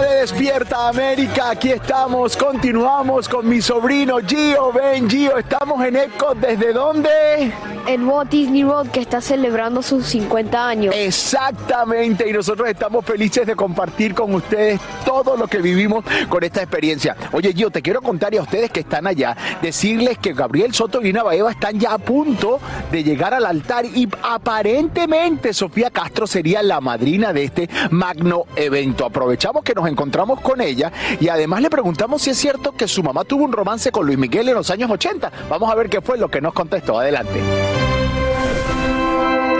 Despierta 0.00 0.88
América, 0.88 1.50
aquí 1.50 1.70
estamos, 1.70 2.36
continuamos 2.36 3.28
con 3.28 3.48
mi 3.48 3.62
sobrino 3.62 4.18
Gio. 4.18 4.72
Ven, 4.72 5.08
Gio, 5.08 5.38
estamos 5.38 5.82
en 5.84 5.96
Epcot, 5.96 6.36
¿desde 6.36 6.72
dónde? 6.72 7.52
En 7.86 8.06
Walt 8.06 8.30
Disney 8.30 8.64
World 8.64 8.90
que 8.90 9.00
está 9.00 9.20
celebrando 9.20 9.82
sus 9.82 10.04
50 10.06 10.68
años. 10.68 10.94
Exactamente, 10.96 12.28
y 12.28 12.32
nosotros 12.32 12.68
estamos 12.68 13.04
felices 13.04 13.46
de 13.46 13.56
compartir 13.56 14.14
con 14.14 14.34
ustedes 14.34 14.80
todo 15.04 15.36
lo 15.36 15.46
que 15.46 15.58
vivimos 15.58 16.04
con 16.28 16.44
esta 16.44 16.60
experiencia. 16.62 17.16
Oye, 17.32 17.52
Gio, 17.54 17.70
te 17.70 17.80
quiero 17.80 18.02
contar 18.02 18.34
y 18.34 18.38
a 18.38 18.42
ustedes 18.42 18.70
que 18.70 18.80
están 18.80 19.06
allá, 19.06 19.36
decirles 19.62 20.18
que 20.18 20.34
Gabriel 20.34 20.74
Soto 20.74 21.00
y 21.02 21.10
Ina 21.10 21.22
Baeva 21.22 21.52
están 21.52 21.78
ya 21.78 21.94
a 21.94 21.98
punto 21.98 22.60
de 22.90 23.02
llegar 23.02 23.32
al 23.32 23.46
altar 23.46 23.86
y 23.86 24.08
aparentemente 24.22 25.54
Sofía 25.54 25.90
Castro 25.90 26.26
sería 26.26 26.62
la 26.62 26.80
madrina 26.80 27.32
de 27.32 27.44
este 27.44 27.70
magno 27.90 28.44
evento. 28.56 29.06
Aprovechamos 29.06 29.62
que 29.62 29.74
nos 29.74 29.85
encontramos 29.86 30.40
con 30.40 30.60
ella 30.60 30.92
y 31.20 31.28
además 31.28 31.62
le 31.62 31.70
preguntamos 31.70 32.22
si 32.22 32.30
es 32.30 32.38
cierto 32.38 32.72
que 32.72 32.88
su 32.88 33.02
mamá 33.02 33.24
tuvo 33.24 33.44
un 33.44 33.52
romance 33.52 33.90
con 33.90 34.06
Luis 34.06 34.18
Miguel 34.18 34.48
en 34.48 34.54
los 34.54 34.70
años 34.70 34.90
80. 34.90 35.30
Vamos 35.48 35.70
a 35.70 35.74
ver 35.74 35.88
qué 35.88 36.00
fue 36.00 36.18
lo 36.18 36.30
que 36.30 36.40
nos 36.40 36.52
contestó. 36.52 36.98
Adelante. 36.98 37.40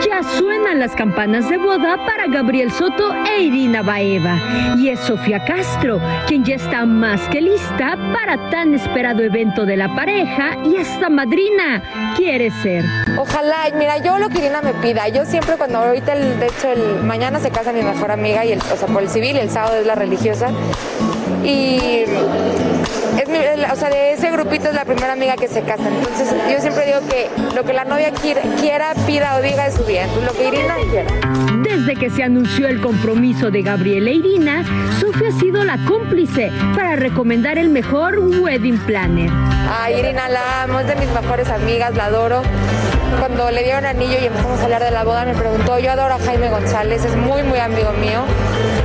Ya 0.07 0.23
suenan 0.23 0.79
las 0.79 0.95
campanas 0.95 1.49
de 1.49 1.57
boda 1.57 1.97
para 2.05 2.27
Gabriel 2.27 2.71
Soto 2.71 3.13
e 3.25 3.41
Irina 3.41 3.81
Baeva. 3.81 4.39
Y 4.77 4.87
es 4.87 5.01
Sofía 5.01 5.43
Castro, 5.43 5.99
quien 6.27 6.45
ya 6.45 6.55
está 6.55 6.85
más 6.85 7.19
que 7.27 7.41
lista 7.41 7.97
para 8.13 8.49
tan 8.49 8.73
esperado 8.73 9.21
evento 9.21 9.65
de 9.65 9.75
la 9.75 9.93
pareja 9.93 10.57
y 10.63 10.77
esta 10.77 11.09
madrina 11.09 11.83
quiere 12.15 12.51
ser. 12.51 12.85
Ojalá, 13.17 13.69
mira, 13.77 13.97
yo 13.97 14.17
lo 14.17 14.29
que 14.29 14.37
Irina 14.37 14.61
me 14.61 14.73
pida, 14.75 15.09
yo 15.09 15.25
siempre 15.25 15.57
cuando 15.57 15.79
ahorita, 15.79 16.13
el, 16.13 16.39
de 16.39 16.47
hecho, 16.47 16.71
el, 16.71 17.03
mañana 17.03 17.41
se 17.41 17.51
casa 17.51 17.73
mi 17.73 17.81
mejor 17.81 18.11
amiga, 18.11 18.45
y 18.45 18.53
el, 18.53 18.61
o 18.61 18.77
sea, 18.77 18.87
por 18.87 19.03
el 19.03 19.09
civil, 19.09 19.35
el 19.35 19.49
sábado 19.49 19.75
es 19.75 19.85
la 19.85 19.95
religiosa. 19.95 20.51
Y 21.43 22.05
o 23.71 23.75
sea, 23.75 23.89
de 23.89 24.13
ese 24.13 24.31
grupito 24.31 24.69
es 24.69 24.75
la 24.75 24.85
primera 24.85 25.13
amiga 25.13 25.35
que 25.35 25.47
se 25.47 25.61
casa. 25.61 25.87
Entonces 25.87 26.33
yo 26.51 26.59
siempre 26.59 26.85
digo 26.85 26.99
que 27.09 27.29
lo 27.55 27.63
que 27.63 27.73
la 27.73 27.85
novia 27.85 28.11
quiera, 28.11 28.93
pida 29.05 29.37
o 29.37 29.41
diga 29.41 29.67
es 29.67 29.75
su 29.75 29.83
bien, 29.83 30.07
lo 30.25 30.31
que 30.33 30.47
Irina 30.47 30.75
quiera. 30.89 31.11
Desde 31.63 31.95
que 31.95 32.09
se 32.09 32.23
anunció 32.23 32.67
el 32.67 32.81
compromiso 32.81 33.51
de 33.51 33.61
Gabriela 33.61 34.09
e 34.09 34.15
Irina, 34.15 34.63
Sofía 34.99 35.29
ha 35.29 35.39
sido 35.39 35.63
la 35.63 35.77
cómplice 35.85 36.51
para 36.75 36.95
recomendar 36.95 37.57
el 37.57 37.69
mejor 37.69 38.19
wedding 38.19 38.77
planner. 38.79 39.29
Ay, 39.69 39.99
Irina 39.99 40.29
la 40.29 40.63
amo, 40.63 40.79
es 40.79 40.87
de 40.87 40.95
mis 40.95 41.09
mejores 41.09 41.49
amigas, 41.49 41.95
la 41.95 42.05
adoro. 42.05 42.41
Cuando 43.19 43.51
le 43.51 43.63
dieron 43.63 43.85
anillo 43.85 44.17
y 44.21 44.25
empezamos 44.25 44.59
a 44.59 44.63
hablar 44.63 44.83
de 44.83 44.91
la 44.91 45.03
boda, 45.03 45.25
me 45.25 45.33
preguntó, 45.33 45.79
yo 45.79 45.91
adoro 45.91 46.13
a 46.13 46.19
Jaime 46.19 46.49
González, 46.49 47.03
es 47.03 47.15
muy, 47.15 47.43
muy 47.43 47.59
amigo 47.59 47.91
mío. 47.93 48.23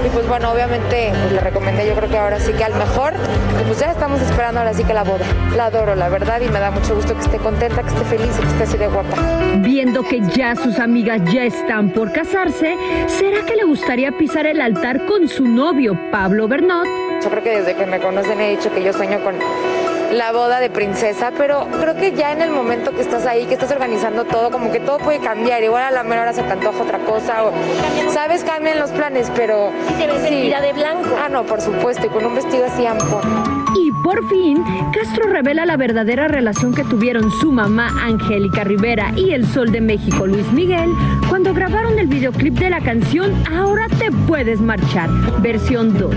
Y 0.04 0.08
pues 0.08 0.26
bueno, 0.26 0.50
obviamente 0.52 1.12
pues, 1.22 1.32
le 1.32 1.40
recomendé, 1.40 1.86
yo 1.86 1.94
creo 1.94 2.08
que 2.08 2.18
ahora 2.18 2.40
sí 2.40 2.52
que 2.52 2.64
al 2.64 2.74
mejor. 2.74 3.12
Y 3.60 3.64
pues 3.64 3.78
ya 3.78 3.90
estamos 3.90 4.20
esperando 4.20 4.60
ahora 4.60 4.74
sí 4.74 4.84
que 4.84 4.94
la 4.94 5.04
boda. 5.04 5.24
La 5.56 5.66
adoro, 5.66 5.94
la 5.94 6.08
verdad, 6.08 6.40
y 6.40 6.48
me 6.48 6.58
da 6.58 6.70
mucho 6.70 6.94
gusto 6.94 7.14
que 7.14 7.20
esté 7.20 7.38
contenta, 7.38 7.82
que 7.82 7.88
esté 7.88 8.04
feliz 8.04 8.36
y 8.38 8.42
que 8.42 8.48
esté 8.48 8.62
así 8.64 8.78
de 8.78 8.88
guapa. 8.88 9.16
Viendo 9.58 10.02
que 10.02 10.20
ya 10.20 10.56
sus 10.56 10.78
amigas 10.78 11.20
ya 11.32 11.44
están 11.44 11.90
por 11.90 12.12
casarse, 12.12 12.76
¿será 13.06 13.44
que 13.44 13.56
le 13.56 13.64
gustaría 13.64 14.12
pisar 14.12 14.46
el 14.46 14.60
altar 14.60 15.04
con 15.06 15.28
su 15.28 15.46
novio, 15.46 15.98
Pablo 16.10 16.48
Bernot? 16.48 16.86
Yo 17.22 17.30
creo 17.30 17.42
que 17.42 17.50
desde 17.58 17.76
que 17.76 17.86
me 17.86 18.00
conocen 18.00 18.40
he 18.40 18.50
dicho 18.56 18.72
que 18.72 18.82
yo 18.82 18.92
sueño 18.92 19.22
con 19.22 19.36
la 20.12 20.30
boda 20.32 20.60
de 20.60 20.70
princesa, 20.70 21.32
pero 21.36 21.66
creo 21.80 21.96
que 21.96 22.12
ya 22.12 22.32
en 22.32 22.42
el 22.42 22.50
momento 22.50 22.92
que 22.92 23.00
estás 23.00 23.26
ahí, 23.26 23.46
que 23.46 23.54
estás 23.54 23.72
organizando 23.72 24.24
todo, 24.24 24.50
como 24.50 24.70
que 24.70 24.80
todo 24.80 24.98
puede 24.98 25.20
cambiar. 25.20 25.62
Igual 25.62 25.82
a 25.84 25.90
la 25.90 26.02
menor 26.02 26.24
hora 26.24 26.32
se 26.32 26.42
te 26.42 26.52
antoja 26.52 26.82
otra 26.82 26.98
cosa, 26.98 27.44
o 27.44 27.52
sabes, 28.10 28.44
cambian 28.44 28.78
los 28.78 28.90
planes, 28.90 29.30
pero. 29.34 29.70
¿Y 29.90 29.94
te 29.94 30.06
ves 30.06 30.22
vestida 30.22 30.60
de 30.60 30.72
blanco? 30.72 31.16
Ah, 31.22 31.28
no, 31.28 31.44
por 31.44 31.60
supuesto, 31.60 32.06
y 32.06 32.08
con 32.10 32.24
un 32.26 32.34
vestido 32.34 32.66
así 32.66 32.86
amplio. 32.86 33.20
Y 33.74 33.90
por 33.90 34.28
fin, 34.28 34.62
Castro 34.92 35.30
revela 35.30 35.64
la 35.64 35.78
verdadera 35.78 36.28
relación 36.28 36.74
que 36.74 36.84
tuvieron 36.84 37.30
su 37.40 37.50
mamá 37.50 37.88
Angélica 38.02 38.64
Rivera 38.64 39.12
y 39.16 39.30
el 39.32 39.46
Sol 39.46 39.72
de 39.72 39.80
México 39.80 40.26
Luis 40.26 40.46
Miguel 40.52 40.90
cuando 41.30 41.54
grabaron 41.54 41.98
el 41.98 42.06
videoclip 42.06 42.58
de 42.58 42.68
la 42.68 42.80
canción 42.80 43.32
Ahora 43.50 43.86
te 43.98 44.12
puedes 44.26 44.60
marchar, 44.60 45.08
versión 45.40 45.96
2. 45.98 46.14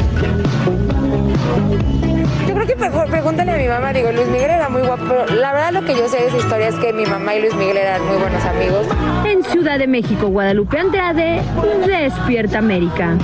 Yo 2.48 2.54
creo 2.54 2.68
que 2.68 2.76
mejor 2.76 3.10
pregúntale 3.10 3.52
a 3.52 3.58
mi 3.58 3.68
mamá, 3.68 3.94
digo, 3.94 4.12
Luis 4.12 4.28
Miguel 4.28 4.52
era 4.52 4.70
muy 4.70 4.82
guapo, 4.82 5.04
pero 5.08 5.26
la 5.36 5.54
verdad 5.54 5.74
lo 5.74 5.86
que 5.86 5.96
yo 5.96 6.08
sé 6.08 6.18
de 6.18 6.28
esa 6.28 6.38
historia 6.38 6.68
es 6.68 6.76
que 6.76 6.94
mi 6.94 7.06
mamá 7.06 7.36
y 7.36 7.42
Luis 7.42 7.56
Miguel 7.56 7.78
eran 7.78 8.06
muy 8.06 8.18
buenos 8.18 8.44
amigos. 8.44 8.86
En 9.26 9.44
Ciudad 9.44 9.80
de 9.80 9.88
México, 9.88 10.28
Guadalupe 10.28 10.78
Andrade, 10.80 11.42
Despierta 11.88 12.60
América. 12.60 13.18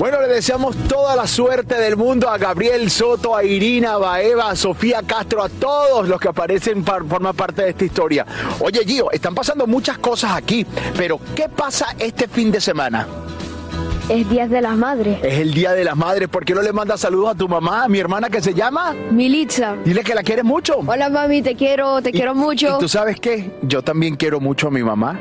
Bueno, 0.00 0.18
le 0.22 0.28
deseamos 0.28 0.74
toda 0.88 1.14
la 1.14 1.26
suerte 1.26 1.74
del 1.74 1.94
mundo 1.94 2.30
a 2.30 2.38
Gabriel 2.38 2.90
Soto, 2.90 3.36
a 3.36 3.44
Irina 3.44 3.98
Baeva, 3.98 4.48
a 4.48 4.56
Sofía 4.56 5.02
Castro, 5.06 5.42
a 5.42 5.50
todos 5.50 6.08
los 6.08 6.18
que 6.18 6.28
aparecen 6.28 6.82
para 6.82 7.04
formar 7.04 7.34
parte 7.34 7.60
de 7.60 7.68
esta 7.68 7.84
historia. 7.84 8.24
Oye, 8.60 8.80
Gio, 8.86 9.10
están 9.10 9.34
pasando 9.34 9.66
muchas 9.66 9.98
cosas 9.98 10.32
aquí, 10.32 10.64
pero 10.96 11.20
¿qué 11.36 11.50
pasa 11.50 11.94
este 11.98 12.28
fin 12.28 12.50
de 12.50 12.62
semana? 12.62 13.06
Es 14.10 14.28
Día 14.28 14.48
de 14.48 14.60
las 14.60 14.76
Madres. 14.76 15.20
Es 15.22 15.38
el 15.38 15.54
Día 15.54 15.70
de 15.70 15.84
las 15.84 15.96
Madres. 15.96 16.28
¿Por 16.28 16.44
qué 16.44 16.52
no 16.52 16.62
le 16.62 16.72
mandas 16.72 16.98
saludos 16.98 17.30
a 17.30 17.34
tu 17.36 17.48
mamá, 17.48 17.84
a 17.84 17.88
mi 17.88 18.00
hermana 18.00 18.28
que 18.28 18.40
se 18.40 18.52
llama? 18.52 18.92
Militza. 19.12 19.76
Dile 19.84 20.02
que 20.02 20.16
la 20.16 20.24
quieres 20.24 20.44
mucho. 20.44 20.80
Hola 20.84 21.08
mami, 21.08 21.42
te 21.42 21.54
quiero, 21.54 22.02
te 22.02 22.10
quiero 22.10 22.34
mucho. 22.34 22.74
¿Y 22.76 22.80
tú 22.80 22.88
sabes 22.88 23.20
qué? 23.20 23.52
Yo 23.62 23.82
también 23.82 24.16
quiero 24.16 24.40
mucho 24.40 24.66
a 24.66 24.72
mi 24.72 24.82
mamá 24.82 25.16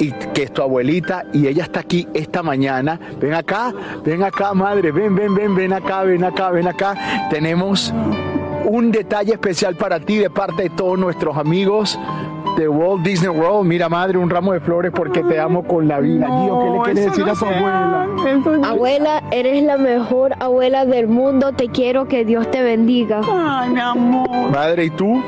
y 0.00 0.10
que 0.10 0.42
es 0.42 0.52
tu 0.52 0.60
abuelita 0.60 1.24
y 1.32 1.46
ella 1.46 1.62
está 1.62 1.78
aquí 1.80 2.08
esta 2.14 2.42
mañana. 2.42 2.98
Ven 3.20 3.34
acá, 3.34 3.72
ven 4.04 4.24
acá, 4.24 4.54
madre, 4.54 4.90
ven, 4.90 5.14
ven, 5.14 5.36
ven, 5.36 5.54
ven 5.54 5.72
acá, 5.72 6.02
ven 6.02 6.24
acá, 6.24 6.50
ven 6.50 6.66
acá. 6.66 7.28
Tenemos 7.30 7.94
un 8.64 8.90
detalle 8.90 9.32
especial 9.32 9.76
para 9.76 10.00
ti 10.00 10.18
de 10.18 10.30
parte 10.30 10.64
de 10.64 10.70
todos 10.70 10.98
nuestros 10.98 11.36
amigos 11.36 11.98
de 12.56 12.68
Walt 12.68 13.02
Disney 13.02 13.30
World. 13.30 13.66
Mira, 13.66 13.88
madre, 13.88 14.18
un 14.18 14.30
ramo 14.30 14.52
de 14.52 14.60
flores 14.60 14.92
porque 14.94 15.22
te 15.22 15.40
amo 15.40 15.64
con 15.64 15.88
la 15.88 16.00
vida. 16.00 16.26
Gio, 16.26 16.60
¿qué 16.60 16.70
le 16.70 16.82
quieres 16.84 17.04
decir 17.06 17.24
a 17.28 17.34
tu 17.34 17.46
abuela? 17.46 18.68
Abuela, 18.68 19.22
eres 19.30 19.62
la 19.62 19.76
mejor 19.78 20.34
abuela 20.40 20.84
del 20.84 21.08
mundo. 21.08 21.52
Te 21.52 21.68
quiero, 21.68 22.06
que 22.06 22.24
Dios 22.24 22.50
te 22.50 22.62
bendiga. 22.62 23.20
Ay, 23.30 23.70
mi 23.70 23.80
amor. 23.80 24.50
Madre, 24.50 24.86
¿y 24.86 24.90
tú? 24.90 25.22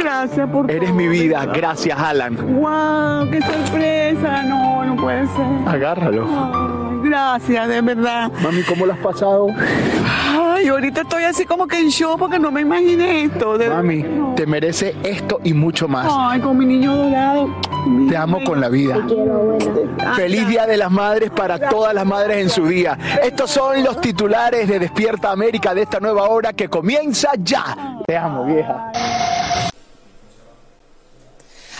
Gracias 0.00 0.48
por 0.48 0.70
Eres 0.70 0.92
mi 0.92 1.08
vida. 1.08 1.46
Gracias, 1.46 1.98
Alan. 1.98 2.36
¡Wow! 2.36 3.30
¡Qué 3.30 3.40
sorpresa! 3.42 4.42
No, 4.44 4.84
no 4.84 4.96
puede 4.96 5.26
ser. 5.26 5.68
Agárralo. 5.68 6.26
Ay, 6.26 7.08
gracias, 7.08 7.68
de 7.68 7.80
verdad. 7.82 8.32
Mami, 8.42 8.62
¿cómo 8.62 8.86
lo 8.86 8.94
has 8.94 8.98
pasado? 8.98 9.48
Ay, 10.42 10.68
ahorita 10.68 11.02
estoy 11.02 11.24
así 11.24 11.44
como 11.44 11.66
que 11.66 11.78
en 11.78 11.90
show 11.90 12.16
porque 12.18 12.38
no 12.38 12.50
me 12.50 12.62
imaginé 12.62 13.24
esto. 13.24 13.58
De 13.58 13.68
Mami, 13.68 14.04
te 14.36 14.46
merece 14.46 14.94
esto 15.02 15.38
y 15.44 15.52
mucho 15.52 15.86
más. 15.86 16.10
Ay, 16.10 16.40
con 16.40 16.56
mi 16.56 16.64
niño 16.64 16.96
dorado. 16.96 17.48
Te 18.08 18.16
amo 18.16 18.42
con 18.44 18.60
la 18.60 18.68
vida. 18.68 18.96
Feliz 20.16 20.46
Día 20.48 20.66
de 20.66 20.76
las 20.76 20.90
Madres 20.90 21.30
para 21.30 21.58
todas 21.58 21.94
las 21.94 22.06
madres 22.06 22.38
en 22.38 22.50
su 22.50 22.66
día. 22.66 22.98
Estos 23.22 23.50
son 23.50 23.82
los 23.82 24.00
titulares 24.00 24.68
de 24.68 24.78
Despierta 24.78 25.30
América 25.30 25.74
de 25.74 25.82
esta 25.82 26.00
nueva 26.00 26.28
hora 26.28 26.52
que 26.52 26.68
comienza 26.68 27.30
ya. 27.38 27.98
Te 28.06 28.16
amo, 28.16 28.44
vieja. 28.44 29.69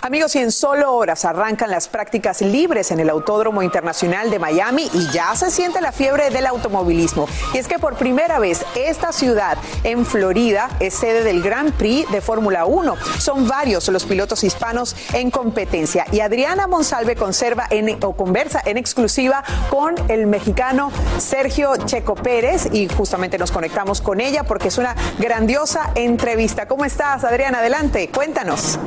Amigos, 0.02 0.34
y 0.34 0.38
en 0.38 0.50
solo 0.50 0.94
horas 0.94 1.26
arrancan 1.26 1.70
las 1.70 1.88
prácticas 1.88 2.40
libres 2.40 2.90
en 2.90 3.00
el 3.00 3.10
Autódromo 3.10 3.62
Internacional 3.62 4.30
de 4.30 4.38
Miami 4.38 4.90
y 4.94 5.10
ya 5.10 5.34
se 5.36 5.50
siente 5.50 5.82
la 5.82 5.92
fiebre 5.92 6.30
del 6.30 6.46
automovilismo. 6.46 7.28
Y 7.52 7.58
es 7.58 7.68
que 7.68 7.78
por 7.78 7.96
primera 7.96 8.38
vez 8.38 8.64
esta 8.74 9.12
ciudad 9.12 9.58
en 9.84 10.06
Florida 10.06 10.70
es 10.80 10.94
sede 10.94 11.22
del 11.22 11.42
Grand 11.42 11.74
Prix 11.74 12.10
de 12.10 12.22
Fórmula 12.22 12.64
1. 12.64 12.96
Son 13.18 13.46
varios 13.46 13.88
los 13.88 14.04
pilotos 14.04 14.42
hispanos 14.42 14.96
en 15.12 15.30
competencia 15.30 16.06
y 16.12 16.20
Adriana 16.20 16.66
Monsalve 16.66 17.14
conserva 17.14 17.66
en, 17.68 18.02
o 18.02 18.16
conversa 18.16 18.62
en 18.64 18.78
exclusiva 18.78 19.44
con 19.68 19.96
el 20.08 20.26
mexicano 20.26 20.92
Sergio 21.18 21.76
Checo 21.76 22.14
Pérez 22.14 22.70
y 22.72 22.88
justamente 22.88 23.36
nos 23.36 23.50
conectamos 23.50 24.00
con 24.00 24.22
ella 24.22 24.44
porque 24.44 24.68
es 24.68 24.78
una 24.78 24.96
grandiosa 25.18 25.90
entrevista. 25.94 26.66
¿Cómo 26.66 26.86
estás, 26.86 27.22
Adriana? 27.24 27.58
Adelante, 27.58 28.08
cuéntanos. 28.08 28.78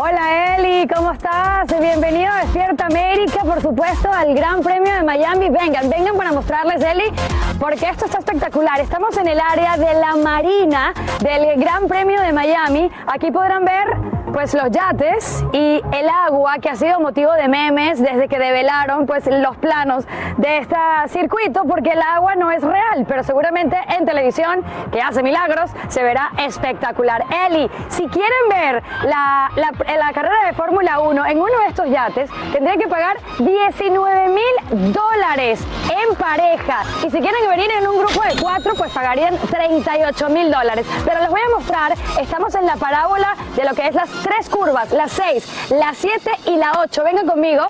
Hola 0.00 0.54
Eli, 0.56 0.86
¿cómo 0.86 1.10
estás? 1.10 1.66
Bienvenido 1.80 2.30
a 2.30 2.44
Despierta 2.44 2.86
América, 2.86 3.40
por 3.42 3.60
supuesto, 3.60 4.08
al 4.12 4.32
Gran 4.32 4.62
Premio 4.62 4.94
de 4.94 5.02
Miami. 5.02 5.48
Vengan, 5.50 5.90
vengan 5.90 6.16
para 6.16 6.30
mostrarles, 6.30 6.80
Eli, 6.84 7.12
porque 7.58 7.88
esto 7.88 8.04
está 8.04 8.18
espectacular. 8.18 8.78
Estamos 8.78 9.16
en 9.16 9.26
el 9.26 9.40
área 9.40 9.76
de 9.76 9.94
la 9.94 10.14
Marina 10.14 10.94
del 11.18 11.60
Gran 11.60 11.88
Premio 11.88 12.22
de 12.22 12.32
Miami. 12.32 12.88
Aquí 13.08 13.32
podrán 13.32 13.64
ver 13.64 14.17
pues 14.32 14.54
los 14.54 14.70
yates 14.70 15.44
y 15.52 15.82
el 15.92 16.08
agua 16.08 16.58
que 16.58 16.68
ha 16.70 16.76
sido 16.76 17.00
motivo 17.00 17.32
de 17.32 17.48
memes 17.48 18.00
desde 18.00 18.28
que 18.28 18.38
develaron 18.38 19.06
pues 19.06 19.26
los 19.26 19.56
planos 19.56 20.06
de 20.36 20.58
este 20.58 20.76
circuito 21.08 21.64
porque 21.64 21.92
el 21.92 22.02
agua 22.02 22.34
no 22.34 22.50
es 22.50 22.62
real, 22.62 23.04
pero 23.06 23.22
seguramente 23.22 23.76
en 23.98 24.04
televisión 24.04 24.62
que 24.92 25.00
hace 25.00 25.22
milagros 25.22 25.70
se 25.88 26.02
verá 26.02 26.30
espectacular. 26.38 27.24
Eli, 27.46 27.70
si 27.88 28.06
quieren 28.08 28.48
ver 28.50 28.82
la, 29.04 29.50
la, 29.56 29.70
la 29.96 30.12
carrera 30.12 30.46
de 30.46 30.52
Fórmula 30.52 31.00
1 31.00 31.26
en 31.26 31.38
uno 31.38 31.58
de 31.62 31.66
estos 31.68 31.88
yates, 31.88 32.30
tendrían 32.52 32.78
que 32.78 32.88
pagar 32.88 33.16
19 33.38 34.28
mil 34.28 34.92
dólares 34.92 35.60
en 35.90 36.16
pareja. 36.16 36.82
Y 37.06 37.10
si 37.10 37.20
quieren 37.20 37.48
venir 37.48 37.70
en 37.78 37.86
un 37.86 37.98
grupo 37.98 38.22
de 38.22 38.40
cuatro, 38.40 38.74
pues 38.76 38.92
pagarían 38.92 39.36
38 39.36 40.28
mil 40.28 40.50
dólares. 40.50 40.86
Pero 41.04 41.20
les 41.20 41.30
voy 41.30 41.40
a 41.40 41.56
mostrar, 41.56 41.92
estamos 42.20 42.54
en 42.54 42.66
la 42.66 42.76
parábola 42.76 43.34
de 43.56 43.64
lo 43.64 43.74
que 43.74 43.88
es 43.88 43.94
las 43.94 44.08
tres 44.22 44.48
curvas, 44.48 44.90
las 44.92 45.12
6, 45.12 45.70
la 45.70 45.94
7 45.94 46.30
y 46.46 46.56
la 46.56 46.80
8. 46.80 47.04
Vengan 47.04 47.26
conmigo 47.26 47.66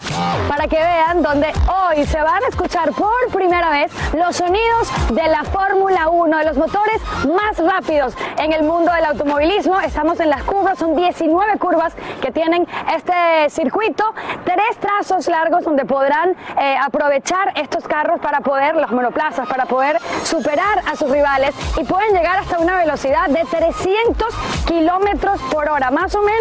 para 0.48 0.66
que 0.68 0.76
vean 0.76 1.22
donde 1.22 1.48
hoy 1.68 2.06
se 2.06 2.20
van 2.20 2.42
a 2.44 2.48
escuchar 2.48 2.92
por 2.92 3.12
primera 3.32 3.70
vez 3.70 3.92
los 4.14 4.36
sonidos 4.36 4.88
de 5.10 5.28
la 5.28 5.44
Fórmula 5.44 6.08
1, 6.08 6.38
de 6.38 6.44
los 6.44 6.56
motores 6.56 7.00
más 7.26 7.58
rápidos 7.58 8.14
en 8.38 8.52
el 8.52 8.62
mundo 8.62 8.92
del 8.92 9.04
automovilismo. 9.04 9.80
Estamos 9.80 10.20
en 10.20 10.30
las 10.30 10.42
curvas, 10.42 10.78
son 10.78 10.96
19 10.96 11.58
curvas 11.58 11.94
que 12.20 12.30
tienen 12.30 12.66
este 12.94 13.50
circuito, 13.50 14.04
tres 14.44 14.78
trazos 14.80 15.26
largos 15.28 15.64
donde 15.64 15.84
podrán 15.84 16.36
eh, 16.58 16.76
aprovechar 16.80 17.52
estos 17.56 17.84
carros 17.86 18.20
para 18.20 18.40
poder, 18.40 18.76
los 18.76 18.90
monoplazas, 18.90 19.48
para 19.48 19.66
poder 19.66 19.98
superar 20.24 20.82
a 20.86 20.96
sus 20.96 21.10
rivales 21.10 21.54
y 21.76 21.84
pueden 21.84 22.14
llegar 22.14 22.38
hasta 22.38 22.58
una 22.58 22.78
velocidad 22.78 23.28
de 23.28 23.44
300 23.44 24.34
kilómetros 24.66 25.40
por 25.50 25.68
hora, 25.68 25.90
más 25.90 26.14
o 26.14 26.22
menos 26.22 26.37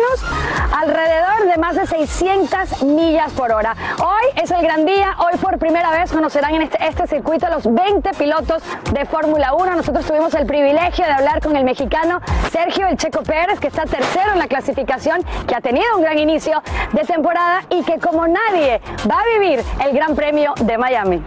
alrededor 0.73 1.51
de 1.51 1.57
más 1.59 1.75
de 1.75 1.87
600 1.87 2.83
millas 2.83 3.31
por 3.33 3.51
hora. 3.51 3.75
Hoy 3.99 4.41
es 4.41 4.51
el 4.51 4.61
gran 4.61 4.85
día, 4.85 5.15
hoy 5.19 5.37
por 5.39 5.57
primera 5.57 5.91
vez 5.91 6.11
conocerán 6.11 6.55
en 6.55 6.63
este, 6.63 6.77
este 6.85 7.07
circuito 7.07 7.47
los 7.49 7.63
20 7.63 8.11
pilotos 8.13 8.63
de 8.91 9.05
Fórmula 9.05 9.53
1. 9.53 9.75
Nosotros 9.75 10.05
tuvimos 10.05 10.33
el 10.33 10.45
privilegio 10.45 11.05
de 11.05 11.11
hablar 11.11 11.41
con 11.41 11.55
el 11.55 11.63
mexicano 11.63 12.19
Sergio 12.51 12.87
El 12.87 12.97
Checo 12.97 13.23
Pérez, 13.23 13.59
que 13.59 13.67
está 13.67 13.85
tercero 13.85 14.33
en 14.33 14.39
la 14.39 14.47
clasificación, 14.47 15.23
que 15.47 15.55
ha 15.55 15.61
tenido 15.61 15.85
un 15.95 16.03
gran 16.03 16.17
inicio 16.17 16.61
de 16.93 17.03
temporada 17.03 17.61
y 17.69 17.83
que 17.83 17.99
como 17.99 18.27
nadie 18.27 18.81
va 19.09 19.19
a 19.19 19.39
vivir 19.39 19.63
el 19.83 19.93
Gran 19.93 20.15
Premio 20.15 20.53
de 20.59 20.77
Miami. 20.77 21.23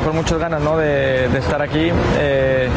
con 0.00 0.16
muchas 0.16 0.38
ganas 0.38 0.60
¿no? 0.62 0.76
de, 0.78 1.26
estar 1.36 1.60
aquí, 1.60 1.90
eh, 2.18 2.68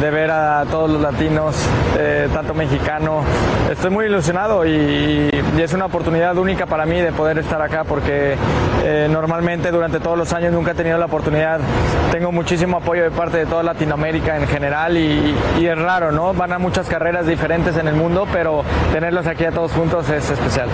de 0.00 0.10
ver 0.10 0.30
a 0.30 0.64
todos 0.70 0.88
los 0.88 1.00
latinos, 1.00 1.54
eh, 1.98 2.28
tanto 2.32 2.54
mexicano. 2.54 3.22
Estoy 3.70 3.90
muy 3.90 4.06
ilusionado 4.06 4.64
y, 4.66 5.28
es 5.58 5.74
una 5.74 5.84
oportunidad 5.84 6.38
única 6.38 6.64
para 6.64 6.86
mí 6.86 6.98
de 7.00 7.12
poder 7.12 7.38
estar 7.38 7.60
acá 7.60 7.84
porque 7.84 8.34
eh, 8.82 9.08
normalmente 9.10 9.70
durante 9.70 10.00
todos 10.00 10.16
los 10.16 10.32
años 10.32 10.54
nunca 10.54 10.70
he 10.70 10.74
tenido 10.74 10.96
la 10.96 11.04
oportunidad. 11.04 11.60
Tengo 12.10 12.32
muchísimo 12.32 12.78
apoyo 12.78 13.02
de 13.02 13.10
parte 13.10 13.36
de 13.36 13.46
toda 13.46 13.62
Latinoamérica 13.62 14.38
en 14.38 14.46
general 14.48 14.96
y, 14.96 15.36
es 15.60 15.78
raro, 15.78 16.12
¿no? 16.12 16.32
Van 16.32 16.52
a 16.52 16.58
muchas 16.58 16.88
carreras 16.88 17.26
diferentes 17.26 17.76
en 17.76 17.86
el 17.86 17.94
mundo, 17.94 18.26
pero 18.32 18.64
tenerlos 18.92 19.26
aquí 19.26 19.44
a 19.44 19.52
todos 19.52 19.72
juntos 19.72 20.08
es 20.08 20.30
especial. 20.30 20.70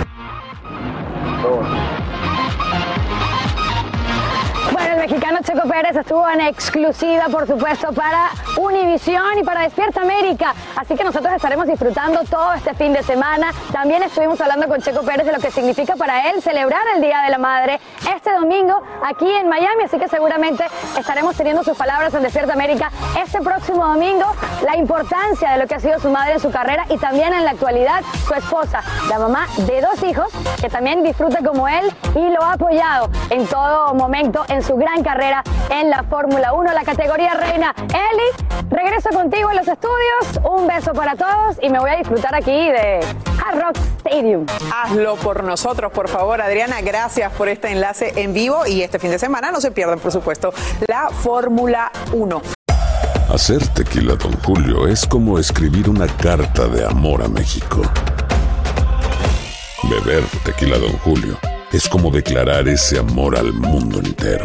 Mexicano 5.07 5.39
Checo 5.41 5.69
Pérez 5.69 5.95
estuvo 5.95 6.29
en 6.29 6.41
exclusiva, 6.41 7.27
por 7.31 7.47
supuesto, 7.47 7.93
para 7.93 8.31
Univisión 8.57 9.39
y 9.39 9.45
para 9.45 9.61
Despierta 9.61 10.01
América. 10.01 10.53
Así 10.75 10.97
que 10.97 11.05
nosotros 11.05 11.33
estaremos 11.33 11.69
disfrutando 11.69 12.25
todo 12.25 12.53
este 12.55 12.75
fin 12.75 12.93
de 12.93 13.05
semana. 13.05 13.53
También 13.73 14.03
estuvimos 14.03 14.41
hablando 14.41 14.67
con 14.67 14.81
Checo 14.81 15.03
Pérez 15.03 15.25
de 15.25 15.33
lo 15.33 15.39
que 15.39 15.53
significa 15.53 15.95
para 15.95 16.31
él 16.31 16.43
celebrar 16.43 16.81
el 16.97 17.03
Día 17.03 17.21
de 17.23 17.31
la 17.31 17.39
Madre 17.39 17.79
este 18.17 18.33
domingo 18.33 18.83
aquí 19.05 19.31
en 19.31 19.49
Miami. 19.49 19.85
Así 19.85 19.97
que 19.97 20.09
seguramente 20.09 20.65
estaremos 20.99 21.37
teniendo 21.37 21.63
sus 21.63 21.79
palabras 21.79 22.13
en 22.13 22.23
Despierta 22.25 22.55
América 22.55 22.91
este 23.23 23.41
próximo 23.41 23.87
domingo. 23.87 24.27
La 24.65 24.77
importancia 24.77 25.53
de 25.53 25.59
lo 25.59 25.69
que 25.69 25.77
ha 25.77 25.81
sido 25.81 26.01
su 26.01 26.11
madre 26.11 26.33
en 26.33 26.41
su 26.41 26.51
carrera 26.51 26.85
y 26.91 26.99
también 26.99 27.33
en 27.33 27.45
la 27.45 27.53
actualidad 27.53 28.03
su 28.27 28.35
esposa, 28.35 28.83
la 29.09 29.21
mamá 29.21 29.47
de 29.59 29.81
dos 29.83 30.03
hijos, 30.03 30.33
que 30.61 30.69
también 30.69 31.05
disfruta 31.05 31.45
como 31.45 31.69
él 31.69 31.95
y 32.17 32.29
lo 32.31 32.43
ha 32.43 32.55
apoyado 32.55 33.09
en 33.31 33.47
todo 33.47 33.95
momento 33.95 34.45
en 34.49 34.63
su 34.65 34.75
gran 34.75 34.96
carrera 35.03 35.43
en 35.71 35.91
la 35.91 36.03
Fórmula 36.05 36.53
1, 36.53 36.73
la 36.73 36.85
categoría 36.85 37.35
reina. 37.35 37.75
Eli, 37.89 38.69
regreso 38.71 39.11
contigo 39.11 39.51
en 39.51 39.57
los 39.57 39.69
estudios. 39.69 40.41
Un 40.51 40.67
beso 40.67 40.93
para 40.93 41.17
todos 41.17 41.57
y 41.63 41.69
me 41.69 41.79
voy 41.79 41.91
a 41.91 41.97
disfrutar 41.97 42.35
aquí 42.35 42.53
de 42.53 43.01
Hard 43.45 43.61
Rock 43.61 43.77
Stadium. 43.99 44.47
Hazlo 44.75 45.17
por 45.17 45.45
nosotros, 45.45 45.93
por 45.93 46.09
favor, 46.09 46.41
Adriana. 46.41 46.81
Gracias 46.81 47.33
por 47.33 47.49
este 47.49 47.71
enlace 47.71 48.13
en 48.17 48.33
vivo 48.33 48.67
y 48.67 48.83
este 48.83 48.99
fin 48.99 49.11
de 49.11 49.19
semana 49.19 49.51
no 49.51 49.61
se 49.61 49.71
pierdan, 49.71 49.99
por 49.99 50.13
supuesto, 50.13 50.53
la 50.87 51.11
Fórmula 51.11 51.91
1. 52.13 52.43
Hacer 53.33 53.67
tequila, 53.69 54.15
don 54.15 54.33
Julio, 54.43 54.87
es 54.87 55.05
como 55.05 55.39
escribir 55.39 55.91
una 55.91 56.07
carta 56.07 56.69
de 56.69 56.85
amor 56.85 57.23
a 57.23 57.29
México. 57.29 57.83
Beber 59.83 60.25
tequila, 60.45 60.79
don 60.79 60.97
Julio, 60.99 61.37
es 61.73 61.89
como 61.89 62.11
declarar 62.11 62.69
ese 62.69 62.99
amor 62.99 63.37
al 63.37 63.53
mundo 63.53 63.99
entero. 63.99 64.45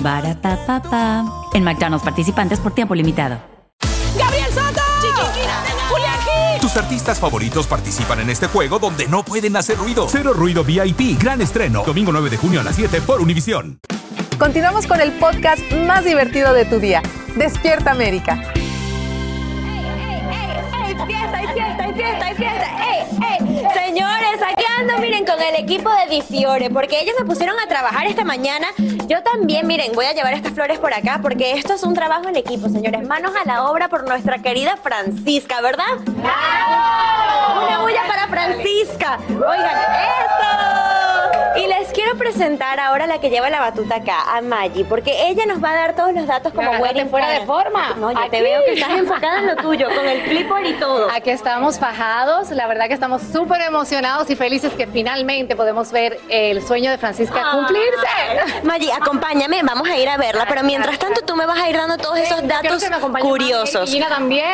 Barata 0.00 1.24
En 1.52 1.64
McDonald's 1.64 2.04
participantes 2.04 2.60
por 2.60 2.74
tiempo 2.74 2.94
limitado. 2.94 3.38
¡Gabriel 4.18 4.52
Soto! 4.52 4.80
¡Julián 5.88 6.18
Gil! 6.20 6.60
Tus 6.60 6.76
artistas 6.76 7.18
favoritos 7.18 7.66
participan 7.66 8.20
en 8.20 8.30
este 8.30 8.46
juego 8.46 8.78
donde 8.78 9.06
no 9.06 9.22
pueden 9.22 9.56
hacer 9.56 9.76
ruido. 9.76 10.06
Cero 10.08 10.32
Ruido 10.32 10.64
VIP, 10.64 11.20
gran 11.20 11.40
estreno. 11.40 11.82
Domingo 11.84 12.12
9 12.12 12.30
de 12.30 12.36
junio 12.36 12.60
a 12.60 12.62
las 12.62 12.76
7 12.76 13.00
por 13.02 13.20
Univisión. 13.20 13.78
Continuamos 14.38 14.86
con 14.86 15.00
el 15.00 15.12
podcast 15.12 15.60
más 15.86 16.04
divertido 16.04 16.52
de 16.52 16.64
tu 16.64 16.80
día. 16.80 17.02
Despierta 17.36 17.92
América. 17.92 18.40
¡Ey, 20.84 20.94
fiesta, 21.06 21.38
hay 21.38 21.46
fiesta, 21.48 21.84
hay 21.84 21.94
fiesta, 21.94 22.24
hay 22.26 22.34
fiesta! 22.34 22.84
¡Ey, 22.84 23.04
ey! 23.22 23.38
Señores, 23.74 24.40
aquí 24.42 24.63
miren, 25.00 25.24
con 25.24 25.40
el 25.40 25.54
equipo 25.56 25.90
de 25.90 26.14
Difiore, 26.14 26.70
porque 26.70 27.00
ellos 27.00 27.14
me 27.18 27.24
pusieron 27.24 27.58
a 27.58 27.66
trabajar 27.66 28.06
esta 28.06 28.24
mañana. 28.24 28.68
Yo 29.06 29.22
también, 29.22 29.66
miren, 29.66 29.92
voy 29.92 30.06
a 30.06 30.12
llevar 30.12 30.34
estas 30.34 30.52
flores 30.52 30.78
por 30.78 30.92
acá, 30.92 31.18
porque 31.22 31.52
esto 31.52 31.74
es 31.74 31.82
un 31.82 31.94
trabajo 31.94 32.28
en 32.28 32.36
equipo, 32.36 32.68
señores. 32.68 33.06
Manos 33.06 33.32
a 33.40 33.46
la 33.46 33.64
obra 33.64 33.88
por 33.88 34.06
nuestra 34.06 34.38
querida 34.38 34.76
Francisca, 34.76 35.60
¿verdad? 35.60 35.84
¡Bravo! 36.04 37.66
Una 37.66 37.82
bulla 37.82 38.02
para 38.06 38.28
Francisca. 38.28 39.18
Oigan, 39.28 39.76
¡eso! 39.76 40.83
Y 41.56 41.66
les 41.66 41.88
quiero 41.92 42.16
presentar 42.16 42.80
ahora 42.80 43.04
a 43.04 43.06
la 43.06 43.20
que 43.20 43.30
lleva 43.30 43.48
la 43.50 43.60
batuta 43.60 43.96
acá, 43.96 44.36
a 44.36 44.40
Maggie, 44.40 44.84
porque 44.84 45.28
ella 45.28 45.46
nos 45.46 45.62
va 45.62 45.70
a 45.70 45.74
dar 45.74 45.96
todos 45.96 46.12
los 46.12 46.26
datos 46.26 46.52
como 46.52 46.72
Me 46.72 46.78
wedding 46.78 47.08
fuera 47.08 47.28
de 47.30 47.46
forma. 47.46 47.94
No, 47.96 48.10
ya 48.10 48.28
te 48.30 48.42
veo 48.42 48.62
que 48.64 48.72
estás 48.74 48.90
enfocada 48.90 49.38
en 49.38 49.46
lo 49.46 49.56
tuyo, 49.56 49.88
con 49.94 50.06
el 50.06 50.22
clipboard 50.24 50.66
y 50.66 50.74
todo. 50.74 51.08
Aquí 51.14 51.30
estamos 51.30 51.78
fajados, 51.78 52.50
la 52.50 52.66
verdad 52.66 52.88
que 52.88 52.94
estamos 52.94 53.22
súper 53.22 53.60
emocionados 53.62 54.28
y 54.30 54.36
felices 54.36 54.72
que 54.72 54.86
finalmente 54.86 55.56
podemos 55.56 55.92
ver 55.92 56.18
el 56.28 56.66
sueño 56.66 56.90
de 56.90 56.98
Francisca 56.98 57.50
cumplirse. 57.52 58.62
Maggie, 58.62 58.92
acompáñame, 58.92 59.62
vamos 59.62 59.88
a 59.88 59.96
ir 59.96 60.08
a 60.08 60.16
verla, 60.16 60.46
pero 60.48 60.62
mientras 60.62 60.98
tanto 60.98 61.20
tú 61.22 61.36
me 61.36 61.46
vas 61.46 61.58
a 61.58 61.68
ir 61.68 61.76
dando 61.76 61.96
todos 61.98 62.18
esos 62.18 62.42
Yo 62.42 62.48
datos 62.48 62.84
curiosos. 63.20 63.90
Gina 63.90 64.08
también. 64.08 64.44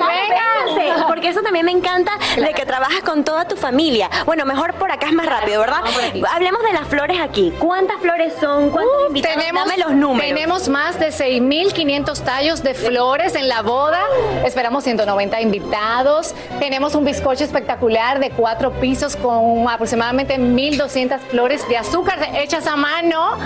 Ay, 0.00 1.02
porque 1.06 1.28
eso 1.28 1.42
también 1.42 1.64
me 1.64 1.72
encanta 1.72 2.12
de 2.36 2.52
que 2.52 2.66
trabajas 2.66 3.00
con 3.02 3.24
toda 3.24 3.46
tu 3.46 3.56
familia. 3.56 4.10
Bueno, 4.24 4.44
mejor 4.44 4.74
por 4.74 4.90
acá 4.90 5.06
es 5.06 5.12
más 5.12 5.26
rápido, 5.26 5.60
¿verdad? 5.60 5.82
Hablemos 6.48 6.66
de 6.66 6.78
la 6.78 6.84
flores 6.86 7.20
aquí. 7.20 7.52
¿Cuántas 7.58 8.00
flores 8.00 8.32
son? 8.40 8.70
¿Cuántos 8.70 9.08
invitados? 9.08 9.44
Dame 9.52 9.76
los 9.76 9.92
números. 9.92 10.26
Tenemos 10.26 10.68
más 10.70 10.98
de 10.98 11.08
6.500 11.08 12.24
tallos 12.24 12.62
de 12.62 12.72
flores 12.72 13.34
en 13.34 13.50
la 13.50 13.60
boda. 13.60 14.00
Esperamos 14.46 14.84
190 14.84 15.42
invitados. 15.42 16.34
Tenemos 16.58 16.94
un 16.94 17.04
bizcocho 17.04 17.44
espectacular 17.44 18.18
de 18.18 18.30
cuatro 18.30 18.72
pisos 18.72 19.14
con 19.14 19.68
aproximadamente 19.68 20.38
1.200 20.38 21.18
flores 21.18 21.68
de 21.68 21.76
azúcar 21.76 22.18
hechas 22.34 22.66
a 22.66 22.76
mano. 22.76 23.36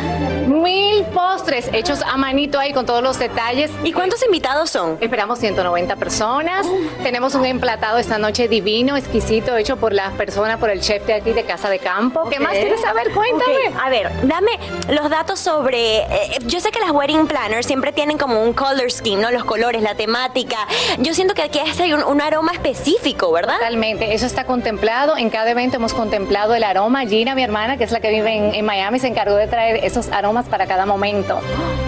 Mil 0.46 1.02
postres 1.06 1.70
hechos 1.72 2.02
a 2.02 2.16
manito 2.16 2.60
ahí 2.60 2.72
con 2.72 2.86
todos 2.86 3.02
los 3.02 3.18
detalles. 3.18 3.72
¿Y 3.82 3.92
cuántos 3.92 4.24
invitados 4.24 4.70
son? 4.70 4.98
Esperamos 5.00 5.40
190 5.40 5.96
personas. 5.96 6.68
Tenemos 7.02 7.34
un 7.34 7.46
emplatado 7.46 7.98
esta 7.98 8.18
noche 8.18 8.46
divino, 8.46 8.96
exquisito, 8.96 9.56
hecho 9.56 9.76
por 9.76 9.92
la 9.92 10.10
persona, 10.10 10.58
por 10.58 10.70
el 10.70 10.80
chef 10.80 11.04
de 11.04 11.14
aquí 11.14 11.32
de 11.32 11.42
Casa 11.42 11.68
de 11.68 11.80
Campo. 11.80 12.28
¿Qué 12.30 12.38
más 12.38 12.52
quieres 12.52 12.80
saber? 12.80 12.91
Cuéntame. 13.14 13.68
Ok, 13.68 13.76
A 13.82 13.90
ver, 13.90 14.10
dame 14.22 14.52
los 14.88 15.08
datos 15.10 15.38
sobre. 15.38 15.98
eh, 15.98 16.38
yo 16.46 16.60
sé 16.60 16.70
que 16.70 16.80
las 16.80 16.90
wedding 16.90 17.26
planners 17.26 17.66
siempre 17.66 17.92
tienen 17.92 18.18
como 18.18 18.42
un 18.42 18.52
color 18.52 18.90
scheme, 18.90 19.22
¿no? 19.22 19.30
Los 19.30 19.44
colores, 19.44 19.82
la 19.82 19.94
temática. 19.94 20.56
Yo 20.98 21.14
siento 21.14 21.34
que 21.34 21.42
aquí 21.42 21.58
hay 21.58 21.92
un, 21.92 22.02
un 22.04 22.20
aroma 22.20 22.52
específico, 22.52 23.32
¿verdad? 23.32 23.54
Totalmente, 23.58 24.14
eso 24.14 24.26
está 24.26 24.44
contemplado. 24.44 25.16
En 25.16 25.30
cada 25.30 25.50
evento 25.50 25.76
hemos 25.76 25.94
contemplado 25.94 26.54
el 26.54 26.64
aroma. 26.64 27.06
Gina, 27.06 27.34
mi 27.34 27.42
hermana, 27.42 27.76
que 27.76 27.84
es 27.84 27.90
la 27.92 28.00
que 28.00 28.10
vive 28.10 28.34
en, 28.36 28.54
en 28.54 28.64
Miami, 28.64 28.98
se 28.98 29.08
encargó 29.08 29.36
de 29.36 29.46
traer 29.46 29.84
esos 29.84 30.08
aromas 30.10 30.46
para 30.46 30.66
cada 30.66 30.86
momento. 30.86 31.40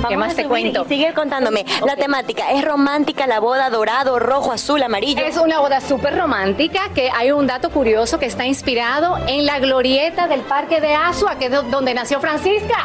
¿Qué 0.09 0.17
Vamos 0.17 0.19
más 0.19 0.33
a 0.33 0.37
te 0.37 0.45
cuento? 0.47 0.85
Y 0.85 0.89
sigue 0.89 1.15
contándome. 1.15 1.65
La 1.87 1.97
temática 1.97 2.51
es 2.53 2.65
romántica, 2.65 3.27
la 3.27 3.41
boda 3.41 3.71
dorado, 3.71 4.19
rojo, 4.19 4.53
azul, 4.53 4.83
amarillo. 4.83 5.25
Es 5.25 5.37
una 5.39 5.61
boda 5.61 5.81
súper 5.81 6.17
romántica 6.19 6.91
que 6.95 7.11
hay 7.15 7.33
un 7.33 7.47
dato 7.47 7.71
curioso 7.71 8.19
que 8.19 8.27
está 8.27 8.45
inspirado 8.45 9.19
en 9.27 9.47
la 9.47 9.59
glorieta 9.61 10.27
del 10.29 10.41
Parque 10.41 10.81
de 10.81 10.94
Asua, 10.95 11.37
que 11.37 11.47
es 11.47 11.51
do- 11.51 11.63
donde 11.65 11.93
nació 11.95 12.21
Francisca. 12.21 12.77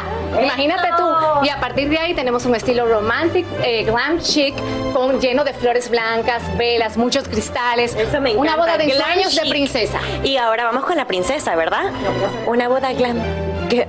Imagínate 0.42 0.90
tú. 0.98 1.06
Y 1.44 1.50
a 1.50 1.60
partir 1.60 1.90
de 1.90 1.98
ahí 1.98 2.14
tenemos 2.14 2.46
un 2.46 2.56
estilo 2.56 2.86
romantic, 2.88 3.46
eh, 3.64 3.84
glam 3.84 4.20
chic, 4.20 4.56
con, 4.94 5.20
lleno 5.20 5.44
de 5.44 5.54
flores 5.54 5.90
blancas, 5.90 6.42
velas, 6.58 6.98
muchos 6.98 7.28
cristales. 7.28 7.96
Me 7.96 8.36
una 8.36 8.52
encanta, 8.54 8.56
boda 8.58 8.78
de 8.78 8.84
ensueños 8.86 9.36
de 9.36 9.50
princesa. 9.50 10.00
Y 10.24 10.38
ahora 10.38 10.66
vamos 10.66 10.86
con 10.86 10.98
la 10.98 11.06
princesa, 11.06 11.56
¿verdad? 11.56 11.92
Una 12.46 12.68
boda 12.68 12.94
glam. 12.94 13.18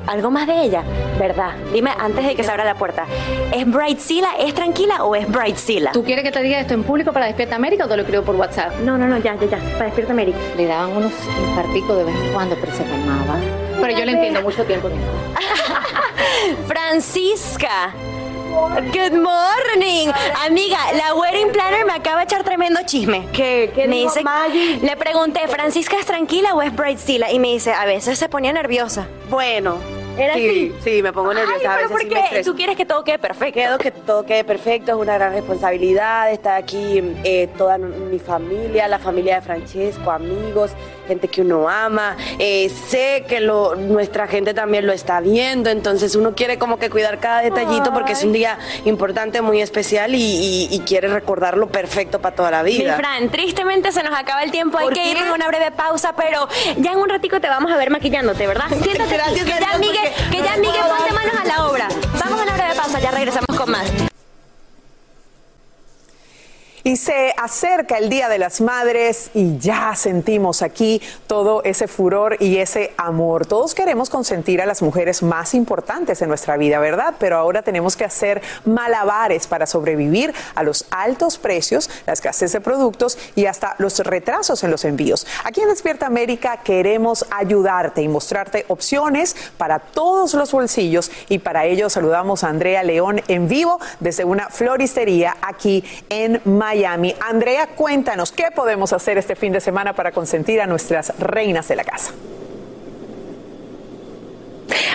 ¿Algo 0.06 0.30
más 0.30 0.46
de 0.46 0.62
ella? 0.62 0.82
¿Verdad? 1.18 1.52
Dime 1.72 1.90
antes 1.98 2.26
de 2.26 2.34
que 2.34 2.44
se 2.44 2.50
abra 2.50 2.64
la 2.64 2.74
puerta. 2.74 3.06
¿Es 3.52 3.70
Brightzilla? 3.70 4.30
¿Es 4.38 4.54
tranquila 4.54 5.04
o 5.04 5.14
es 5.14 5.30
Brightzilla? 5.30 5.92
¿Tú 5.92 6.04
quieres 6.04 6.24
que 6.24 6.30
te 6.30 6.42
diga 6.42 6.60
esto 6.60 6.74
en 6.74 6.84
público 6.84 7.12
para 7.12 7.26
Despierta 7.26 7.56
América 7.56 7.84
o 7.84 7.88
te 7.88 7.96
lo 7.96 8.02
escribo 8.02 8.22
por 8.22 8.36
WhatsApp? 8.36 8.74
No, 8.80 8.98
no, 8.98 9.06
no, 9.06 9.18
ya, 9.18 9.34
ya, 9.36 9.46
ya. 9.46 9.58
Para 9.74 9.86
Despierta 9.86 10.12
América. 10.12 10.38
Le 10.56 10.66
daban 10.66 10.96
unos 10.96 11.12
infarticos 11.40 11.96
de 11.96 12.04
vez 12.04 12.14
en 12.14 12.32
cuando, 12.32 12.56
pero 12.56 12.72
se 12.72 12.84
calmaba. 12.84 13.36
Pero 13.80 13.98
yo 13.98 14.04
le 14.04 14.12
entiendo 14.12 14.42
mucho 14.42 14.64
tiempo. 14.64 14.90
Francisca. 16.66 17.94
Good 18.50 19.12
morning. 19.12 20.08
Amiga, 20.44 20.78
la 20.94 21.14
wedding 21.14 21.52
planner 21.52 21.86
me 21.86 21.92
acaba 21.92 22.18
de 22.18 22.24
echar 22.24 22.42
tremendo 22.42 22.80
chisme. 22.84 23.28
¿Qué? 23.32 23.70
¿Qué 23.72 23.86
me 23.86 23.96
dijo 23.96 24.10
dice, 24.10 24.24
Maggie? 24.24 24.78
Le 24.82 24.96
pregunté, 24.96 25.46
¿Francisca 25.46 25.96
es 25.98 26.06
tranquila 26.06 26.54
o 26.54 26.60
es 26.62 26.74
Brightzilla? 26.74 27.30
Y 27.30 27.38
me 27.38 27.48
dice, 27.52 27.72
a 27.72 27.84
veces 27.84 28.18
se 28.18 28.28
ponía 28.28 28.52
nerviosa. 28.52 29.06
Bueno. 29.28 29.78
¿Era 30.18 30.34
sí, 30.34 30.48
así? 30.48 30.96
sí, 30.96 31.02
me 31.02 31.12
pongo 31.12 31.32
nerviosa. 31.32 31.60
Ay, 31.60 31.66
a 31.66 31.76
pero 31.76 31.88
veces 31.88 31.90
¿por 31.90 32.00
sí 32.00 32.08
qué? 32.08 32.20
estreso. 32.20 32.50
Tú 32.50 32.56
quieres 32.56 32.76
que 32.76 32.84
todo 32.84 33.04
quede 33.04 33.18
perfecto. 33.20 33.54
Quiero 33.54 33.78
que 33.78 33.90
todo 33.92 34.26
quede 34.26 34.42
perfecto, 34.42 34.90
es 34.92 34.98
una 34.98 35.14
gran 35.14 35.32
responsabilidad. 35.32 36.32
Está 36.32 36.56
aquí 36.56 37.00
eh, 37.22 37.48
toda 37.56 37.78
mi 37.78 38.18
familia, 38.18 38.88
la 38.88 38.98
familia 38.98 39.36
de 39.36 39.42
Francesco, 39.42 40.10
amigos, 40.10 40.72
gente 41.10 41.26
que 41.28 41.40
uno 41.40 41.68
ama. 41.68 42.16
Eh, 42.38 42.70
sé 42.88 43.24
que 43.28 43.40
lo, 43.40 43.74
nuestra 43.74 44.28
gente 44.28 44.54
también 44.54 44.86
lo 44.86 44.92
está 44.92 45.20
viendo, 45.20 45.68
entonces 45.70 46.14
uno 46.14 46.34
quiere 46.36 46.56
como 46.58 46.78
que 46.78 46.88
cuidar 46.88 47.18
cada 47.18 47.42
detallito 47.42 47.92
porque 47.92 48.12
es 48.12 48.22
un 48.22 48.32
día 48.32 48.58
importante, 48.84 49.40
muy 49.42 49.60
especial 49.60 50.14
y, 50.14 50.20
y- 50.22 50.68
y 50.70 50.78
quiere 50.80 51.08
recordarlo 51.08 51.66
perfecto 51.68 52.20
para 52.20 52.36
toda 52.36 52.50
la 52.52 52.62
Mi 52.62 52.78
vida. 52.78 52.96
Fran, 52.96 53.28
tristemente 53.30 53.90
se 53.90 54.02
nos 54.04 54.16
acaba 54.16 54.42
el 54.44 54.52
tiempo, 54.52 54.78
hay 54.78 54.84
¿Por 54.84 54.94
que 54.94 55.02
qué? 55.02 55.10
ir 55.10 55.18
a 55.18 55.32
una 55.34 55.48
breve 55.48 55.72
pausa, 55.72 56.14
pero 56.16 56.46
ya 56.76 56.92
en 56.92 56.98
un 56.98 57.08
ratico 57.08 57.40
te 57.40 57.48
vamos 57.48 57.72
a 57.72 57.76
ver 57.76 57.90
maquillándote, 57.90 58.46
¿verdad? 58.46 58.66
Siéntate 58.82 59.14
Gracias 59.16 59.44
que 59.44 59.50
ya 59.60 59.78
Miguel, 59.78 60.08
que 60.30 60.36
ya 60.38 60.56
Miguel 60.58 60.80
ponte 60.96 61.12
manos 61.12 61.34
a 61.40 61.44
la 61.44 61.66
obra. 61.68 61.88
Vamos 62.24 62.40
a 62.40 62.42
una 62.44 62.52
breve 62.54 62.74
pausa, 62.76 63.00
ya 63.00 63.10
regresamos 63.10 63.56
con 63.58 63.70
más. 63.70 64.09
Y 66.82 66.96
se 66.96 67.34
acerca 67.36 67.98
el 67.98 68.08
Día 68.08 68.28
de 68.28 68.38
las 68.38 68.60
Madres 68.62 69.30
y 69.34 69.58
ya 69.58 69.94
sentimos 69.94 70.62
aquí 70.62 71.02
todo 71.26 71.62
ese 71.62 71.88
furor 71.88 72.36
y 72.40 72.56
ese 72.56 72.94
amor. 72.96 73.44
Todos 73.44 73.74
queremos 73.74 74.08
consentir 74.08 74.62
a 74.62 74.66
las 74.66 74.80
mujeres 74.80 75.22
más 75.22 75.52
importantes 75.54 76.22
en 76.22 76.28
nuestra 76.28 76.56
vida, 76.56 76.78
¿verdad? 76.78 77.14
Pero 77.18 77.36
ahora 77.36 77.62
tenemos 77.62 77.96
que 77.96 78.04
hacer 78.04 78.40
malabares 78.64 79.46
para 79.46 79.66
sobrevivir 79.66 80.32
a 80.54 80.62
los 80.62 80.86
altos 80.90 81.36
precios, 81.36 81.90
la 82.06 82.14
escasez 82.14 82.52
de 82.52 82.62
productos 82.62 83.18
y 83.34 83.44
hasta 83.44 83.74
los 83.76 83.98
retrasos 83.98 84.64
en 84.64 84.70
los 84.70 84.84
envíos. 84.86 85.26
Aquí 85.44 85.60
en 85.60 85.68
Despierta 85.68 86.06
América 86.06 86.60
queremos 86.64 87.26
ayudarte 87.30 88.00
y 88.00 88.08
mostrarte 88.08 88.64
opciones 88.68 89.36
para 89.58 89.80
todos 89.80 90.32
los 90.32 90.50
bolsillos 90.52 91.10
y 91.28 91.40
para 91.40 91.66
ello 91.66 91.90
saludamos 91.90 92.42
a 92.42 92.48
Andrea 92.48 92.82
León 92.82 93.20
en 93.28 93.48
vivo 93.48 93.78
desde 94.00 94.24
una 94.24 94.48
floristería 94.48 95.36
aquí 95.42 95.84
en 96.08 96.40
Miami. 96.70 97.16
Andrea, 97.20 97.66
cuéntanos, 97.66 98.30
¿qué 98.30 98.52
podemos 98.54 98.92
hacer 98.92 99.18
este 99.18 99.34
fin 99.34 99.52
de 99.52 99.60
semana 99.60 99.92
para 99.92 100.12
consentir 100.12 100.60
a 100.60 100.68
nuestras 100.68 101.18
reinas 101.18 101.66
de 101.66 101.74
la 101.74 101.82
casa? 101.82 102.12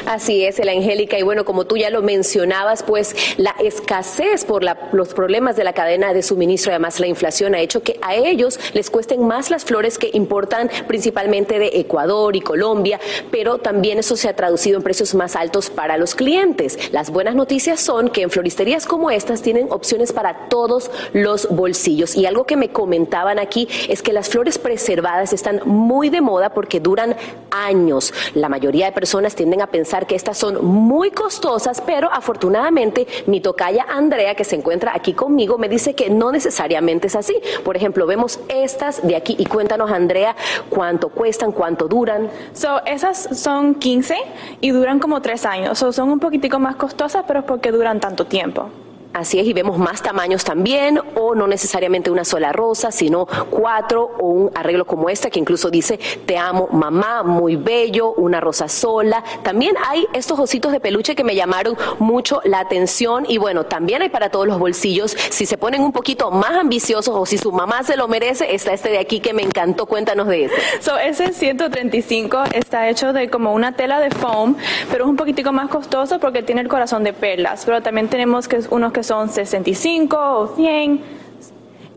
Así 0.06 0.45
es, 0.45 0.60
el 0.60 0.69
Angélica. 0.69 1.17
Y 1.17 1.24
bueno, 1.24 1.45
como 1.45 1.65
tú 1.65 1.78
ya 1.78 1.89
lo 1.89 2.02
mencionabas, 2.02 2.84
pues 2.84 3.15
la 3.38 3.56
escasez 3.60 4.45
por 4.45 4.63
los 4.93 5.13
problemas 5.13 5.56
de 5.56 5.63
la 5.63 5.74
cadena 5.74 6.13
de 6.13 6.24
suministro, 6.24 6.71
además 6.71 7.00
la 7.00 7.08
inflación, 7.08 7.56
ha 7.56 7.60
hecho 7.60 7.84
que 7.84 8.00
a 8.02 8.15
ellos 8.15 8.60
les 8.74 8.89
cuesten 8.89 9.26
más 9.26 9.50
las 9.50 9.65
flores 9.65 9.98
que 9.98 10.10
importan 10.13 10.69
principalmente 10.88 11.60
de 11.60 11.71
Ecuador 11.74 12.36
y 12.36 12.41
Colombia, 12.41 13.00
pero 13.32 13.58
también 13.58 14.00
eso 14.00 14.15
se 14.15 14.30
ha 14.30 14.36
traducido 14.36 14.78
en 14.78 14.84
precios 14.84 15.15
más 15.15 15.36
altos 15.36 15.69
para 15.69 15.98
los 15.98 16.15
clientes. 16.15 16.91
Las 16.91 17.10
buenas 17.12 17.36
noticias 17.36 17.80
son 17.80 18.10
que 18.10 18.21
en 18.21 18.30
floristerías 18.30 18.86
como 18.86 19.12
estas 19.12 19.41
tienen 19.41 19.67
opciones 19.71 20.13
para 20.13 20.48
todos 20.50 20.91
los 21.13 21.48
bolsillos. 21.50 22.15
Y 22.15 22.26
algo 22.26 22.45
que 22.45 22.58
me 22.58 22.69
comentaban 22.69 23.39
aquí 23.39 23.67
es 23.89 24.02
que 24.02 24.13
las 24.13 24.30
flores 24.30 24.58
preservadas 24.58 25.34
están 25.34 25.62
muy 25.65 26.10
de 26.10 26.21
moda 26.21 26.54
porque 26.54 26.80
duran 26.80 27.15
años. 27.52 28.13
La 28.34 28.50
mayoría 28.50 28.86
de 28.86 28.91
personas 28.91 29.36
tienden 29.36 29.62
a 29.62 29.67
pensar 29.75 30.07
que 30.07 30.15
estas 30.15 30.38
son 30.38 30.63
muy 30.63 31.11
costosas, 31.11 31.81
pero 31.85 32.09
afortunadamente 32.09 33.05
mi 33.27 33.41
tocaya 33.41 33.85
Andrea, 33.89 34.33
que 34.33 34.45
se 34.45 34.55
encuentra 34.55 34.93
aquí 34.95 35.11
conmigo, 35.11 35.57
me 35.57 35.67
dice 35.67 35.93
que 35.95 36.09
no 36.09 36.31
necesariamente 36.31 37.07
es 37.07 37.15
así. 37.17 37.35
Por 37.65 37.75
ejemplo, 37.75 38.07
vemos 38.07 38.39
estas 38.47 39.05
de 39.05 39.17
aquí 39.17 39.35
y 39.38 39.45
cuéntanos, 39.45 39.91
Andrea, 39.91 40.33
cuánto 40.69 41.09
cuestan, 41.09 41.51
cuánto 41.51 41.89
duran. 41.89 42.29
So, 42.53 42.85
esas 42.85 43.27
son 43.38 43.75
15 43.75 44.15
y 44.61 44.69
duran 44.71 44.99
como 44.99 45.21
3 45.21 45.45
años. 45.45 45.77
So, 45.77 45.91
son 45.91 46.09
un 46.09 46.19
poquitico 46.19 46.57
más 46.57 46.77
costosas, 46.77 47.25
pero 47.27 47.41
es 47.41 47.45
porque 47.45 47.71
duran 47.71 47.99
tanto 47.99 48.27
tiempo. 48.27 48.69
Así 49.15 49.39
es, 49.39 49.47
y 49.47 49.54
vemos 49.54 49.78
más 49.78 50.01
tamaños 50.01 50.43
también, 50.43 50.99
o 51.15 51.36
no 51.36 51.47
necesariamente 51.47 52.12
una 52.12 52.25
sola 52.25 52.51
rosa, 52.51 52.91
sino 52.91 53.25
cuatro, 53.49 54.12
o 54.19 54.28
un 54.28 54.51
arreglo 54.54 54.84
como 54.84 55.10
este 55.10 55.32
que 55.32 55.39
incluso 55.39 55.69
dice 55.69 55.97
Te 56.25 56.38
amo, 56.38 56.67
mamá, 56.73 57.23
muy 57.23 57.56
bello, 57.56 58.12
una 58.12 58.41
rosa 58.41 58.67
sola. 58.67 59.23
También 59.41 59.78
hay 59.88 60.06
estos 60.12 60.38
ositos 60.38 60.73
de 60.73 60.82
peluche 60.82 61.15
que 61.15 61.23
me 61.23 61.34
llamaron 61.34 61.78
mucho 61.97 62.41
la 62.43 62.60
atención, 62.60 63.25
y 63.25 63.38
bueno, 63.38 63.63
también 63.63 64.01
hay 64.01 64.10
para 64.10 64.30
todos 64.30 64.47
los 64.47 64.60
bolsillos. 64.60 65.15
Si 65.30 65.45
se 65.45 65.58
ponen 65.58 65.82
un 65.82 65.93
poquito 65.93 66.30
más 66.30 66.51
ambiciosos 66.51 67.15
o 67.15 67.25
si 67.25 67.38
su 67.38 67.54
mamá 67.54 67.84
se 67.84 67.95
lo 67.95 68.10
merece, 68.10 68.54
está 68.54 68.73
este 68.73 68.89
de 68.89 68.97
aquí 68.97 69.21
que 69.21 69.32
me 69.34 69.43
encantó. 69.43 69.86
Cuéntanos 69.86 70.28
de 70.28 70.45
ese. 70.45 70.56
So, 70.82 70.97
ese 70.97 71.32
135 71.32 72.43
está 72.51 72.89
hecho 72.89 73.13
de 73.13 73.30
como 73.30 73.54
una 73.54 73.78
tela 73.78 74.01
de 74.01 74.10
foam, 74.12 74.58
pero 74.91 75.06
es 75.06 75.10
un 75.10 75.15
poquitico 75.15 75.54
más 75.54 75.69
costoso 75.69 76.19
porque 76.19 76.43
tiene 76.43 76.60
el 76.60 76.67
corazón 76.67 77.06
de 77.06 77.13
perlas. 77.13 77.63
Pero 77.63 77.82
también 77.82 78.10
tenemos 78.10 78.49
que, 78.49 78.60
unos 78.69 78.91
que 78.91 79.05
son 79.06 79.30
65 79.30 80.18
o 80.18 80.56
100. 80.56 81.15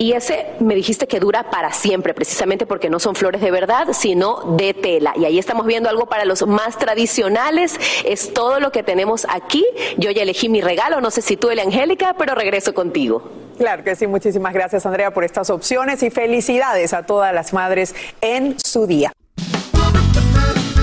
Y 0.00 0.12
ese 0.12 0.46
me 0.60 0.76
dijiste 0.76 1.08
que 1.08 1.18
dura 1.18 1.50
para 1.50 1.72
siempre, 1.72 2.14
precisamente 2.14 2.66
porque 2.66 2.88
no 2.88 3.00
son 3.00 3.16
flores 3.16 3.40
de 3.40 3.50
verdad, 3.50 3.88
sino 3.92 4.56
de 4.56 4.72
tela. 4.72 5.12
Y 5.16 5.24
ahí 5.24 5.40
estamos 5.40 5.66
viendo 5.66 5.88
algo 5.88 6.06
para 6.06 6.24
los 6.24 6.46
más 6.46 6.78
tradicionales. 6.78 7.80
Es 8.04 8.32
todo 8.32 8.60
lo 8.60 8.70
que 8.70 8.84
tenemos 8.84 9.26
aquí. 9.28 9.66
Yo 9.96 10.12
ya 10.12 10.22
elegí 10.22 10.48
mi 10.48 10.60
regalo, 10.60 11.00
no 11.00 11.10
sé 11.10 11.20
si 11.20 11.36
tú, 11.36 11.50
Elia 11.50 11.64
Angélica, 11.64 12.14
pero 12.16 12.36
regreso 12.36 12.74
contigo. 12.74 13.24
Claro 13.58 13.82
que 13.82 13.96
sí, 13.96 14.06
muchísimas 14.06 14.54
gracias 14.54 14.86
Andrea 14.86 15.12
por 15.12 15.24
estas 15.24 15.50
opciones 15.50 16.04
y 16.04 16.10
felicidades 16.10 16.94
a 16.94 17.04
todas 17.04 17.34
las 17.34 17.52
madres 17.52 17.92
en 18.20 18.56
su 18.64 18.86
día. 18.86 19.12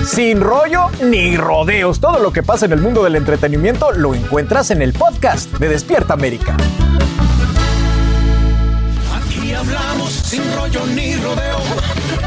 Sin 0.06 0.40
rollo 0.40 0.88
ni 1.02 1.36
rodeos, 1.36 1.98
todo 1.98 2.20
lo 2.20 2.32
que 2.32 2.44
pasa 2.44 2.66
en 2.66 2.72
el 2.72 2.80
mundo 2.80 3.02
del 3.02 3.16
entretenimiento 3.16 3.90
lo 3.90 4.14
encuentras 4.14 4.70
en 4.70 4.80
el 4.80 4.92
podcast 4.92 5.50
de 5.58 5.68
Despierta 5.68 6.14
América. 6.14 6.56
Aquí 9.12 9.52
hablamos 9.52 10.12
sin 10.12 10.42
rollo 10.54 10.86
ni 10.94 11.16
rodeo. 11.16 11.58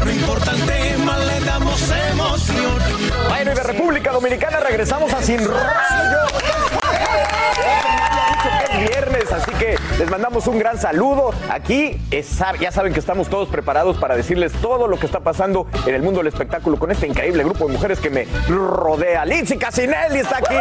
No 0.04 0.12
importa 0.12 0.52
el 0.52 0.62
tema, 0.64 1.20
le 1.20 1.40
damos 1.40 1.82
emoción. 2.12 2.80
Bueno, 3.30 3.52
y 3.54 3.56
de 3.56 3.64
República 3.64 4.12
Dominicana 4.12 4.60
regresamos 4.60 5.14
a 5.14 5.24
Sin 5.24 5.40
Rollo. 5.46 5.60
Les 10.00 10.10
mandamos 10.10 10.48
un 10.48 10.58
gran 10.58 10.78
saludo. 10.80 11.32
Aquí 11.52 12.00
es- 12.10 12.40
ya 12.60 12.72
saben 12.72 12.94
que 12.94 13.00
estamos 13.00 13.30
todos 13.30 13.50
preparados 13.50 13.98
para 13.98 14.16
decirles 14.16 14.52
todo 14.62 14.88
lo 14.88 14.98
que 14.98 15.06
está 15.06 15.20
pasando 15.20 15.68
en 15.86 15.94
el 15.94 16.02
mundo 16.02 16.20
del 16.22 16.28
espectáculo 16.28 16.78
con 16.80 16.90
este 16.90 17.06
increíble 17.06 17.44
grupo 17.44 17.68
de 17.68 17.74
mujeres 17.74 18.00
que 18.00 18.10
me 18.10 18.26
rodea. 18.48 19.26
Lindsay 19.26 19.58
Casinelli 19.58 20.20
está 20.20 20.38
aquí. 20.38 20.56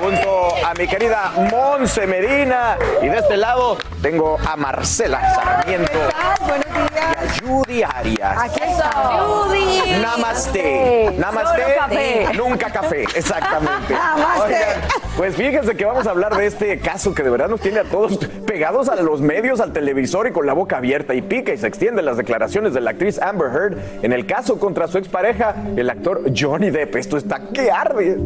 Junto 0.00 0.66
a 0.66 0.72
mi 0.74 0.86
querida 0.86 1.32
Monse 1.50 2.06
Medina. 2.06 2.76
Y 3.02 3.08
de 3.08 3.18
este 3.18 3.36
lado 3.36 3.76
tengo 4.00 4.38
a 4.48 4.56
Marcela 4.56 5.34
Sarmiento. 5.34 5.98
Buenos 6.46 6.66
días. 6.94 7.09
Judy 7.42 7.82
Arias. 7.82 8.38
Aquí 8.38 8.60
está. 8.62 8.90
Judy. 8.90 10.00
Namaste. 10.00 11.14
Namaste. 11.18 11.62
Café. 11.76 12.26
Nunca 12.36 12.70
café. 12.70 13.02
Exactamente. 13.14 13.94
Namaste. 13.94 14.42
Oigan, 14.42 14.80
pues 15.16 15.36
fíjense 15.36 15.76
que 15.76 15.84
vamos 15.84 16.06
a 16.06 16.10
hablar 16.10 16.36
de 16.36 16.46
este 16.46 16.78
caso 16.78 17.14
que 17.14 17.22
de 17.22 17.30
verdad 17.30 17.48
nos 17.48 17.60
tiene 17.60 17.80
a 17.80 17.84
todos 17.84 18.18
pegados 18.46 18.88
a 18.88 18.96
los 18.96 19.20
medios, 19.20 19.60
al 19.60 19.72
televisor 19.72 20.28
y 20.28 20.32
con 20.32 20.46
la 20.46 20.52
boca 20.52 20.78
abierta 20.78 21.14
y 21.14 21.22
pica 21.22 21.52
y 21.52 21.58
se 21.58 21.66
extienden 21.66 22.04
las 22.04 22.16
declaraciones 22.16 22.74
de 22.74 22.80
la 22.80 22.90
actriz 22.90 23.20
Amber 23.20 23.50
Heard 23.52 23.78
en 24.02 24.12
el 24.12 24.26
caso 24.26 24.58
contra 24.58 24.88
su 24.88 24.98
expareja, 24.98 25.54
el 25.76 25.88
actor 25.90 26.22
Johnny 26.36 26.70
Depp. 26.70 26.96
Esto 26.96 27.16
está 27.16 27.40
que 27.52 27.70
arde. 27.70 28.18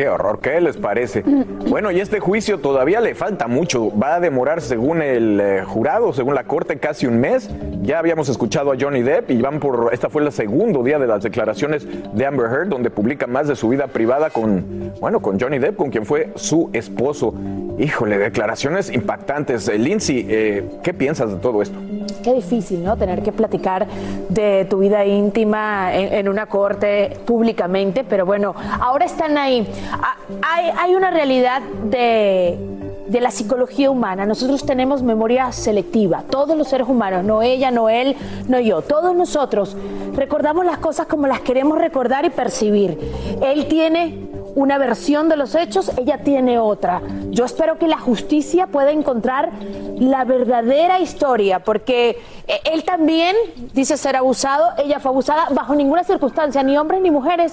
Qué 0.00 0.08
horror, 0.08 0.38
¿qué 0.40 0.62
les 0.62 0.78
parece? 0.78 1.22
Bueno, 1.68 1.90
y 1.90 2.00
este 2.00 2.20
juicio 2.20 2.56
todavía 2.56 3.02
le 3.02 3.14
falta 3.14 3.48
mucho. 3.48 3.94
Va 3.94 4.14
a 4.14 4.20
demorar, 4.20 4.62
según 4.62 5.02
el 5.02 5.38
eh, 5.38 5.62
jurado, 5.66 6.14
según 6.14 6.34
la 6.34 6.44
corte, 6.44 6.78
casi 6.78 7.06
un 7.06 7.20
mes. 7.20 7.50
Ya 7.82 7.98
habíamos 7.98 8.30
escuchado 8.30 8.72
a 8.72 8.76
Johnny 8.80 9.02
Depp 9.02 9.30
y 9.30 9.42
van 9.42 9.60
por. 9.60 9.90
Esta 9.92 10.08
fue 10.08 10.22
el 10.22 10.32
segundo 10.32 10.82
día 10.82 10.98
de 10.98 11.06
las 11.06 11.22
declaraciones 11.22 11.86
de 12.14 12.24
Amber 12.24 12.50
Heard, 12.50 12.68
donde 12.68 12.88
publica 12.88 13.26
más 13.26 13.46
de 13.46 13.56
su 13.56 13.68
vida 13.68 13.88
privada 13.88 14.30
con, 14.30 14.90
bueno, 15.02 15.20
con 15.20 15.38
Johnny 15.38 15.58
Depp, 15.58 15.76
con 15.76 15.90
quien 15.90 16.06
fue 16.06 16.30
su 16.34 16.70
esposo. 16.72 17.34
Híjole, 17.78 18.16
declaraciones 18.16 18.90
impactantes. 18.90 19.68
Eh, 19.68 19.76
Lindsay, 19.76 20.26
eh, 20.30 20.64
¿qué 20.82 20.94
piensas 20.94 21.30
de 21.30 21.36
todo 21.36 21.60
esto? 21.60 21.78
Qué 22.22 22.34
difícil, 22.34 22.82
¿no? 22.84 22.96
Tener 22.96 23.22
que 23.22 23.32
platicar 23.32 23.86
de 24.28 24.66
tu 24.68 24.78
vida 24.78 25.04
íntima 25.04 25.94
en, 25.94 26.28
una 26.28 26.46
corte 26.46 27.18
públicamente, 27.26 28.04
pero 28.04 28.26
bueno, 28.26 28.54
ahora 28.80 29.04
están 29.04 29.38
ahí. 29.38 29.66
Ah, 29.92 30.16
Hay, 30.42 30.70
hay 30.76 30.94
una 30.94 31.10
realidad 31.10 31.62
de, 31.90 32.58
de 33.06 33.20
la 33.20 33.30
psicología 33.30 33.90
humana. 33.90 34.26
Nosotros 34.26 34.64
tenemos 34.64 35.02
memoria 35.02 35.50
selectiva, 35.52 36.22
todos 36.30 36.56
los 36.56 36.68
seres 36.68 36.88
humanos, 36.88 37.24
no 37.24 37.42
ella, 37.42 37.70
no 37.70 37.88
él, 37.88 38.16
no 38.48 38.60
yo, 38.60 38.82
todos 38.82 39.14
nosotros 39.14 39.76
recordamos 40.14 40.64
las 40.64 40.78
cosas 40.78 41.06
como 41.06 41.26
las 41.26 41.40
queremos 41.40 41.78
recordar 41.78 42.24
y 42.24 42.30
percibir. 42.30 42.98
Él 43.42 43.66
tiene 43.66 44.29
una 44.54 44.78
versión 44.78 45.28
de 45.28 45.36
los 45.36 45.54
hechos, 45.54 45.90
ella 45.96 46.18
tiene 46.18 46.58
otra. 46.58 47.00
Yo 47.30 47.44
espero 47.44 47.78
que 47.78 47.88
la 47.88 47.98
justicia 47.98 48.66
pueda 48.66 48.90
encontrar 48.90 49.50
la 49.98 50.24
verdadera 50.24 51.00
historia, 51.00 51.60
porque 51.60 52.20
eh, 52.46 52.60
él 52.72 52.84
también 52.84 53.36
dice 53.72 53.96
ser 53.96 54.16
abusado, 54.16 54.70
ella 54.78 55.00
fue 55.00 55.10
abusada 55.10 55.48
bajo 55.50 55.74
ninguna 55.74 56.04
circunstancia, 56.04 56.62
ni 56.62 56.76
hombres 56.76 57.00
ni 57.00 57.10
mujeres. 57.10 57.52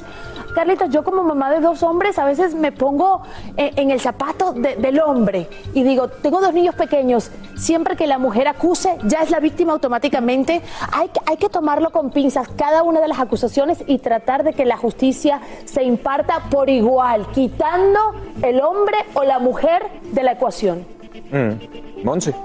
Carlitos, 0.58 0.89
yo 0.89 1.04
como 1.04 1.22
mamá 1.22 1.52
de 1.52 1.60
dos 1.60 1.84
hombres 1.84 2.17
a 2.17 2.26
veces 2.26 2.56
me 2.56 2.72
pongo 2.72 3.22
eh, 3.58 3.74
en 3.76 3.91
el 3.91 4.00
zapato 4.00 4.54
de- 4.54 4.76
del 4.76 5.00
hombre 5.00 5.48
y 5.76 5.84
digo, 5.84 6.08
tengo 6.08 6.41
dos 6.41 6.52
niños 6.52 6.74
pequeños, 6.74 7.30
siempre 7.56 7.96
que 7.96 8.08
la 8.08 8.17
mujer 8.17 8.48
acuse, 8.48 8.98
ya 9.04 9.22
es 9.22 9.30
la 9.30 9.39
víctima 9.39 9.74
automáticamente. 9.74 10.63
Hay 10.91 11.12
hay 11.28 11.38
que 11.38 11.50
tomarlo 11.50 11.91
con 11.91 12.10
pinzas, 12.10 12.48
cada 12.58 12.82
una 12.82 13.00
de 13.02 13.08
las 13.08 13.20
acusaciones 13.20 13.84
y 13.86 14.00
tratar 14.00 14.43
de 14.43 14.54
que 14.54 14.65
la 14.65 14.78
justicia 14.78 15.41
se 15.65 15.84
imparta 15.84 16.39
por 16.50 16.72
igual, 16.72 17.28
quitando 17.34 18.00
el 18.41 18.60
hombre 18.62 18.98
o 19.13 19.24
la 19.24 19.38
mujer 19.38 19.84
de 20.12 20.24
la 20.24 20.32
ecuación. 20.32 20.97
Mm. 21.32 21.88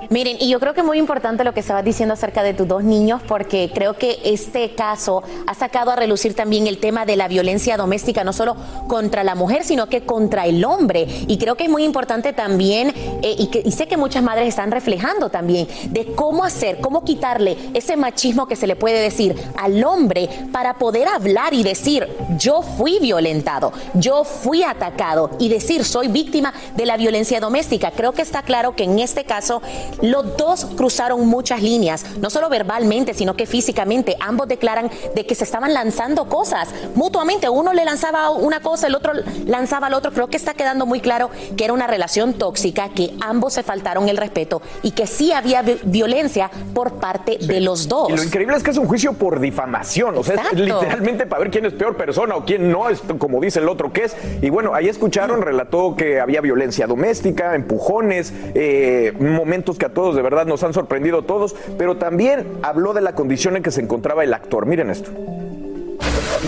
Miren, 0.09 0.39
y 0.41 0.49
yo 0.49 0.59
creo 0.59 0.73
que 0.75 0.83
muy 0.83 0.99
importante 0.99 1.45
lo 1.45 1.53
que 1.53 1.61
estabas 1.61 1.85
diciendo 1.85 2.15
acerca 2.15 2.43
de 2.43 2.55
tus 2.55 2.67
dos 2.67 2.83
niños, 2.83 3.21
porque 3.29 3.71
creo 3.73 3.95
que 3.95 4.19
este 4.25 4.75
caso 4.75 5.23
ha 5.47 5.55
sacado 5.55 5.91
a 5.91 5.97
relucir 5.97 6.35
también 6.35 6.67
el 6.67 6.79
tema 6.79 7.05
de 7.05 7.17
la 7.17 7.29
violencia 7.29 7.77
doméstica, 7.77 8.25
no 8.25 8.33
solo 8.33 8.57
contra 8.89 9.25
la 9.25 9.35
mujer, 9.35 9.63
sino 9.65 9.89
que 9.89 10.03
contra 10.03 10.47
el 10.47 10.65
hombre. 10.65 11.07
Y 11.29 11.39
creo 11.39 11.55
que 11.55 11.65
es 11.65 11.71
muy 11.71 11.85
importante 11.85 12.33
también, 12.33 12.89
eh, 13.23 13.37
y, 13.39 13.51
y 13.65 13.73
sé 13.73 13.87
que 13.87 13.97
muchas 13.97 14.23
madres 14.23 14.49
están 14.49 14.71
reflejando 14.71 15.29
también, 15.29 15.69
de 15.91 16.07
cómo 16.15 16.45
hacer, 16.45 16.81
cómo 16.81 17.05
quitarle 17.05 17.57
ese 17.75 17.97
machismo 17.97 18.47
que 18.47 18.57
se 18.57 18.67
le 18.67 18.75
puede 18.75 19.01
decir 19.01 19.37
al 19.57 19.85
hombre 19.85 20.29
para 20.51 20.79
poder 20.79 21.09
hablar 21.09 21.53
y 21.53 21.63
decir, 21.63 22.09
yo 22.39 22.63
fui 22.63 22.99
violentado, 23.01 23.73
yo 23.95 24.25
fui 24.25 24.63
atacado, 24.63 25.31
y 25.39 25.49
decir, 25.49 25.85
soy 25.85 26.09
víctima 26.09 26.55
de 26.75 26.87
la 26.87 26.97
violencia 26.97 27.39
doméstica. 27.39 27.91
Creo 27.91 28.13
que 28.13 28.23
está 28.23 28.43
claro 28.43 28.62
que 28.71 28.85
en 28.85 29.01
este 29.01 29.25
caso 29.25 29.61
los 30.01 30.37
dos 30.37 30.65
cruzaron 30.77 31.27
muchas 31.27 31.61
líneas, 31.61 32.07
no 32.21 32.31
solo 32.31 32.49
verbalmente, 32.49 33.13
sino 33.15 33.35
que 33.35 33.47
físicamente. 33.47 34.17
Ambos 34.21 34.47
declaran 34.47 34.89
de 35.17 35.27
que 35.27 35.35
se 35.35 35.43
estaban 35.43 35.75
lanzando 35.75 36.29
cosas 36.29 36.69
mutuamente. 36.95 37.49
Uno 37.49 37.73
le 37.73 37.85
lanzaba 37.85 38.31
una 38.31 38.61
cosa, 38.61 38.87
el 38.87 38.95
otro 38.95 39.13
lanzaba 39.47 39.89
al 39.89 39.95
otro. 39.95 40.13
Creo 40.13 40.29
que 40.29 40.37
está 40.37 40.55
quedando 40.55 40.87
muy 40.87 41.01
claro 41.01 41.31
que 41.57 41.65
era 41.65 41.73
una 41.73 41.89
relación 41.89 42.35
tóxica, 42.35 42.91
que 42.91 43.15
ambos 43.21 43.55
se 43.55 43.65
faltaron 43.65 44.09
el 44.09 44.17
respeto 44.17 44.63
y 44.83 44.93
que 44.93 45.07
sí 45.09 45.33
había 45.33 45.63
vi- 45.63 45.81
violencia 45.83 46.51
por 46.73 46.95
parte 47.01 47.39
de 47.41 47.61
los 47.61 47.89
dos. 47.89 48.09
Y 48.11 48.17
lo 48.17 48.23
increíble 48.23 48.57
es 48.57 48.63
que 48.63 48.71
es 48.71 48.79
un 48.79 48.87
juicio 48.87 49.15
por 49.15 49.41
difamación, 49.41 50.17
o 50.17 50.23
sea, 50.23 50.37
es 50.53 50.59
literalmente 50.59 51.27
para 51.27 51.41
ver 51.41 51.51
quién 51.51 51.67
es 51.67 51.73
peor 51.73 51.97
persona 51.97 52.37
o 52.37 52.45
quién 52.45 52.71
no 52.71 52.89
es, 52.89 53.01
como 53.19 53.41
dice 53.41 53.59
el 53.59 53.69
otro 53.69 53.93
que 53.93 54.05
es. 54.05 54.17
Y 54.41 54.51
bueno, 54.51 54.75
ahí 54.75 54.89
escucharon, 54.89 55.43
relató 55.43 55.97
que 55.97 56.21
había 56.21 56.41
violencia 56.41 56.87
doméstica, 56.87 57.55
empujones, 57.55 58.33
eh, 58.55 59.13
momentos 59.19 59.79
que 59.79 59.87
a 59.87 59.93
todos 59.95 60.17
de 60.17 60.23
verdad 60.23 60.47
nos 60.47 60.63
han 60.63 60.73
sorprendido 60.73 61.21
a 61.21 61.23
todos, 61.23 61.55
pero 61.79 61.97
también 61.97 62.47
habló 62.63 62.93
de 62.93 63.01
la 63.01 63.15
condición 63.15 63.57
en 63.57 63.63
que 63.63 63.71
se 63.71 63.81
encontraba 63.81 64.25
el 64.25 64.35
actor. 64.35 64.67
Miren 64.67 64.91
esto. 64.91 65.11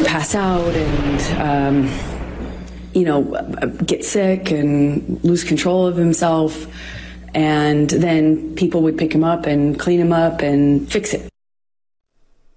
pass 0.02 0.34
out 0.34 0.74
and 0.74 1.40
um, 1.40 1.90
you 2.92 3.04
know 3.04 3.22
get 3.86 4.04
sick 4.04 4.50
and 4.50 5.22
lose 5.24 5.44
control 5.44 5.86
of 5.86 5.96
himself 5.96 6.66
and 7.34 7.90
then 7.90 8.54
people 8.54 8.82
would 8.82 8.98
pick 8.98 9.14
him 9.14 9.24
up 9.24 9.46
and 9.46 9.78
clean 9.78 10.00
him 10.00 10.12
up 10.12 10.42
and 10.42 10.90
fix 10.90 11.14
it 11.14 11.33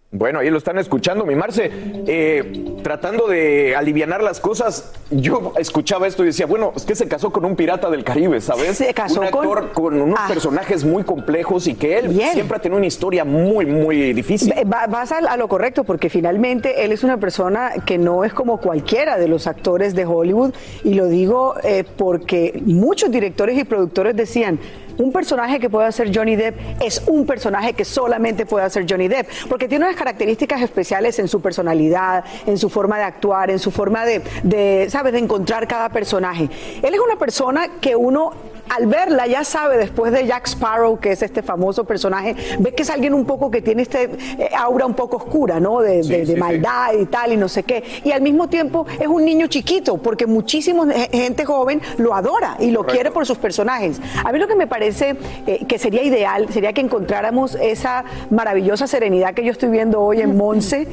Bueno, 0.09 0.39
ahí 0.39 0.49
lo 0.49 0.57
están 0.57 0.77
escuchando, 0.77 1.25
mi 1.25 1.35
Marce. 1.35 1.69
Eh, 2.07 2.77
tratando 2.81 3.27
de 3.27 3.75
alivianar 3.75 4.23
las 4.23 4.39
cosas, 4.39 4.93
yo 5.11 5.51
escuchaba 5.57 6.07
esto 6.07 6.23
y 6.23 6.27
decía, 6.27 6.45
bueno, 6.45 6.71
es 6.77 6.85
que 6.85 6.95
se 6.95 7.09
casó 7.09 7.29
con 7.33 7.43
un 7.43 7.57
pirata 7.57 7.89
del 7.89 8.05
Caribe, 8.05 8.39
¿sabes? 8.39 8.77
Se 8.77 8.93
casó 8.93 9.19
un 9.19 9.25
actor 9.25 9.73
con, 9.73 9.99
unos 9.99 10.17
Ah. 10.17 10.27
personajes 10.29 10.85
muy 10.85 11.03
complejos 11.03 11.67
y 11.67 11.75
que 11.75 11.97
él 11.99 12.07
Bien. 12.07 12.31
siempre 12.31 12.55
ha 12.55 12.61
tenido 12.61 12.77
una 12.77 12.87
historia 12.87 13.25
muy, 13.25 13.65
muy 13.65 14.13
difícil. 14.13 14.53
Va- 14.73 14.87
Vas 14.87 15.11
a, 15.11 15.17
a 15.17 15.35
lo 15.35 15.49
correcto, 15.49 15.83
porque 15.83 16.09
finalmente 16.09 16.85
él 16.85 16.93
es 16.93 17.03
una 17.03 17.17
persona 17.17 17.71
que 17.85 17.97
no 17.97 18.23
es 18.23 18.33
como 18.33 18.61
cualquiera 18.61 19.17
de 19.17 19.27
los 19.27 19.45
actores 19.45 19.93
de 19.93 20.05
Hollywood, 20.05 20.53
y 20.85 20.93
lo 20.93 21.07
digo 21.07 21.55
eh, 21.65 21.83
porque 21.97 22.61
muchos 22.65 23.11
directores 23.11 23.57
y 23.57 23.65
productores 23.65 24.15
decían, 24.15 24.57
un 24.97 25.11
personaje 25.11 25.59
que 25.59 25.69
puede 25.69 25.87
hacer 25.87 26.11
Johnny 26.15 26.35
Depp 26.35 26.57
es 26.83 27.03
un 27.07 27.25
personaje 27.25 27.73
que 27.73 27.85
solamente 27.85 28.45
puede 28.45 28.65
hacer 28.65 28.85
Johnny 28.89 29.07
Depp, 29.07 29.27
porque 29.49 29.67
tiene 29.67 29.85
unas 29.85 29.97
características 29.97 30.61
especiales 30.61 31.19
en 31.19 31.27
su 31.27 31.41
personalidad, 31.41 32.23
en 32.45 32.57
su 32.57 32.69
forma 32.69 32.97
de 32.97 33.03
actuar, 33.03 33.49
en 33.51 33.59
su 33.59 33.71
forma 33.71 34.05
de, 34.05 34.21
de 34.43 34.87
¿sabes?, 34.89 35.13
de 35.13 35.19
encontrar 35.19 35.67
cada 35.67 35.89
personaje. 35.89 36.49
Él 36.81 36.93
es 36.93 36.99
una 36.99 37.15
persona 37.17 37.67
que 37.79 37.95
uno 37.95 38.31
al 38.69 38.85
verla 38.85 39.25
ya 39.27 39.45
sabe 39.45 39.77
después 39.77 40.11
de 40.11 40.25
Jack 40.25 40.45
Sparrow, 40.47 40.99
que 40.99 41.13
es 41.13 41.21
este 41.21 41.41
famoso 41.41 41.85
personaje, 41.85 42.35
ve 42.59 42.73
que 42.73 42.83
es 42.83 42.89
alguien 42.89 43.13
un 43.13 43.23
poco 43.25 43.49
que 43.49 43.61
tiene 43.61 43.83
este 43.83 44.09
eh, 44.37 44.49
aura 44.57 44.85
un 44.85 44.93
poco 44.93 45.15
oscura, 45.17 45.57
¿no? 45.61 45.79
De, 45.79 46.01
de- 46.01 46.25
de 46.25 46.35
maldad 46.35 46.91
y 46.99 47.05
tal 47.05 47.31
y 47.31 47.37
no 47.37 47.47
sé 47.47 47.63
qué. 47.63 47.81
Y 48.03 48.11
al 48.11 48.21
mismo 48.21 48.49
tiempo 48.49 48.85
es 48.99 49.07
un 49.07 49.23
niño 49.23 49.47
chiquito, 49.47 49.97
porque 49.97 50.25
muchísima 50.25 50.85
gente 51.11 51.45
joven 51.45 51.81
lo 51.97 52.13
adora 52.13 52.57
y 52.59 52.71
lo 52.71 52.85
quiere 52.85 53.09
por 53.11 53.25
sus 53.25 53.37
personajes. 53.37 54.01
A 54.25 54.31
mí 54.33 54.39
lo 54.39 54.47
que 54.49 54.55
me 54.55 54.67
parece 54.67 54.86
eh, 54.87 55.65
que 55.67 55.77
sería 55.77 56.03
ideal 56.03 56.47
sería 56.49 56.73
que 56.73 56.81
encontráramos 56.81 57.55
esa 57.55 58.05
maravillosa 58.29 58.87
serenidad 58.87 59.33
que 59.33 59.43
yo 59.43 59.51
estoy 59.51 59.69
viendo 59.69 60.01
hoy 60.01 60.21
en 60.21 60.37
Monse 60.37 60.87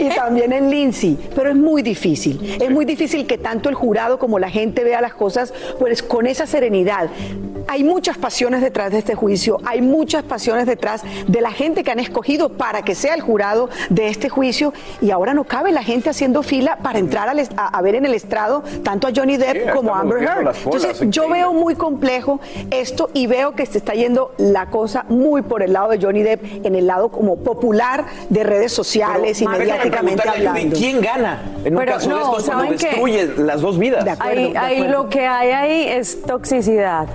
y 0.00 0.08
también 0.14 0.52
en 0.52 0.70
Lindsay, 0.70 1.18
pero 1.34 1.50
es 1.50 1.56
muy 1.56 1.82
difícil. 1.82 2.58
Es 2.60 2.70
muy 2.70 2.84
difícil 2.84 3.26
que 3.26 3.38
tanto 3.38 3.68
el 3.68 3.74
jurado 3.74 4.18
como 4.18 4.38
la 4.38 4.50
gente 4.50 4.84
vea 4.84 5.00
las 5.00 5.14
cosas 5.14 5.52
pues 5.78 6.02
con 6.02 6.26
esa 6.26 6.46
serenidad. 6.46 7.10
Hay 7.70 7.84
muchas 7.84 8.18
pasiones 8.18 8.62
detrás 8.62 8.90
de 8.90 8.98
este 8.98 9.14
juicio, 9.14 9.58
hay 9.64 9.80
muchas 9.80 10.24
pasiones 10.24 10.66
detrás 10.66 11.02
de 11.28 11.40
la 11.40 11.52
gente 11.52 11.84
que 11.84 11.92
han 11.92 12.00
escogido 12.00 12.48
para 12.48 12.82
que 12.82 12.96
sea 12.96 13.14
el 13.14 13.20
jurado 13.20 13.70
de 13.90 14.08
este 14.08 14.28
juicio 14.28 14.72
y 15.00 15.12
ahora 15.12 15.34
no 15.34 15.44
cabe 15.44 15.70
la 15.70 15.84
gente 15.84 16.10
haciendo 16.10 16.42
fila 16.42 16.80
para 16.82 16.98
entrar 16.98 17.28
al 17.28 17.38
a, 17.38 17.68
a 17.68 17.80
ver 17.82 17.94
en 17.94 18.06
el 18.06 18.14
estrado 18.14 18.64
tanto 18.82 19.06
a 19.06 19.12
Johnny 19.14 19.36
Depp 19.36 19.50
Sí, 19.52 19.70
como 19.72 19.94
a 19.94 20.00
Amber 20.00 20.20
Heard. 20.20 20.56
Entonces 20.64 21.00
yo 21.10 21.28
veo 21.28 21.52
muy 21.52 21.76
complejo 21.76 22.40
esto 22.72 23.08
y 23.14 23.28
veo 23.28 23.52
que 23.54 23.64
se 23.66 23.78
está 23.78 23.92
yendo 23.94 24.34
la 24.36 24.66
cosa 24.66 25.04
muy 25.08 25.42
por 25.42 25.62
el 25.62 25.72
lado 25.72 25.90
de 25.90 25.98
Johnny 26.00 26.24
Depp, 26.24 26.66
en 26.66 26.74
el 26.74 26.88
lado 26.88 27.10
como 27.10 27.36
popular 27.36 28.04
de 28.30 28.42
redes 28.42 28.72
sociales 28.72 29.40
y 29.40 29.44
Pero, 29.46 29.58
déjame 29.58 29.76
mediáticamente 29.76 30.28
hablando. 30.28 30.76
¿Quién 30.76 31.00
gana 31.00 31.40
en 31.64 31.74
un 31.74 31.78
Pero 31.78 31.92
caso 31.92 32.08
de 32.08 32.14
no, 32.16 32.20
estos 32.22 32.44
cuando 32.46 32.72
destruye 32.72 33.26
las 33.36 33.60
dos 33.60 33.78
vidas? 33.78 34.18
ahí, 34.18 34.54
ahí 34.56 34.88
lo 34.88 35.08
que 35.08 35.24
hay 35.24 35.50
ahí 35.52 35.88
es 35.88 36.20
toxicidad 36.22 37.06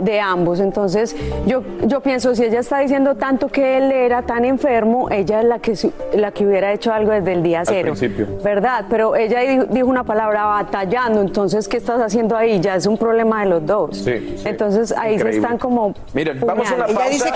de, 0.00 0.20
ambos. 0.20 0.60
Entonces, 0.60 1.16
yo, 1.46 1.62
yo 1.82 2.00
pienso, 2.00 2.34
si 2.34 2.44
ella 2.44 2.60
está 2.60 2.78
diciendo 2.80 3.16
tanto 3.16 3.48
que 3.48 3.78
él 3.78 3.92
era 3.92 4.22
tan 4.22 4.44
enfermo, 4.44 5.10
ella 5.10 5.40
es 5.40 5.46
la 5.46 5.58
que, 5.58 5.76
la 6.14 6.32
que 6.32 6.46
hubiera 6.46 6.72
hecho 6.72 6.92
algo 6.92 7.12
desde 7.12 7.32
el 7.32 7.42
día 7.42 7.60
Al 7.60 7.66
cero. 7.66 7.92
principio. 7.94 8.26
¿Verdad? 8.42 8.86
Pero 8.88 9.16
ella 9.16 9.40
dijo, 9.40 9.64
dijo 9.64 9.88
una 9.88 10.04
palabra 10.04 10.44
batallando, 10.44 11.20
entonces, 11.20 11.68
¿qué 11.68 11.76
estás 11.76 12.00
haciendo 12.00 12.36
ahí? 12.36 12.60
Ya 12.60 12.76
es 12.76 12.86
un 12.86 12.96
problema 12.96 13.42
de 13.42 13.50
los 13.50 13.66
dos. 13.66 13.96
Sí, 13.98 14.36
sí. 14.36 14.42
Entonces, 14.44 14.92
ahí 14.92 15.14
Increíble. 15.14 15.32
se 15.32 15.38
están 15.38 15.58
como... 15.58 15.94
Miren, 16.12 16.40
vamos 16.40 16.70
a 16.70 16.74
una 16.74 16.86
pausa. 16.86 17.32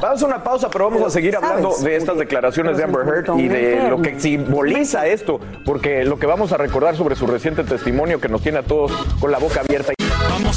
Vamos 0.00 0.22
a 0.22 0.26
una 0.26 0.42
pausa, 0.42 0.68
pero 0.70 0.90
vamos 0.90 1.02
a 1.02 1.10
seguir 1.10 1.36
hablando 1.36 1.70
¿sabes? 1.70 1.84
de 1.84 1.96
estas 1.96 2.18
declaraciones 2.18 2.76
de 2.76 2.84
Amber 2.84 3.06
Heard 3.06 3.38
y 3.38 3.48
de 3.48 3.88
lo 3.88 4.00
que 4.00 4.18
simboliza 4.18 5.06
esto, 5.06 5.40
porque 5.64 6.04
lo 6.04 6.18
que 6.18 6.26
vamos 6.26 6.52
a 6.52 6.56
recordar 6.56 6.96
sobre 6.96 7.16
su 7.16 7.26
reciente 7.26 7.64
testimonio 7.64 8.20
que 8.20 8.28
nos 8.28 8.42
tiene 8.42 8.58
a 8.58 8.62
todos 8.62 8.92
con 9.20 9.30
la 9.30 9.38
boca 9.38 9.60
abierta. 9.60 9.92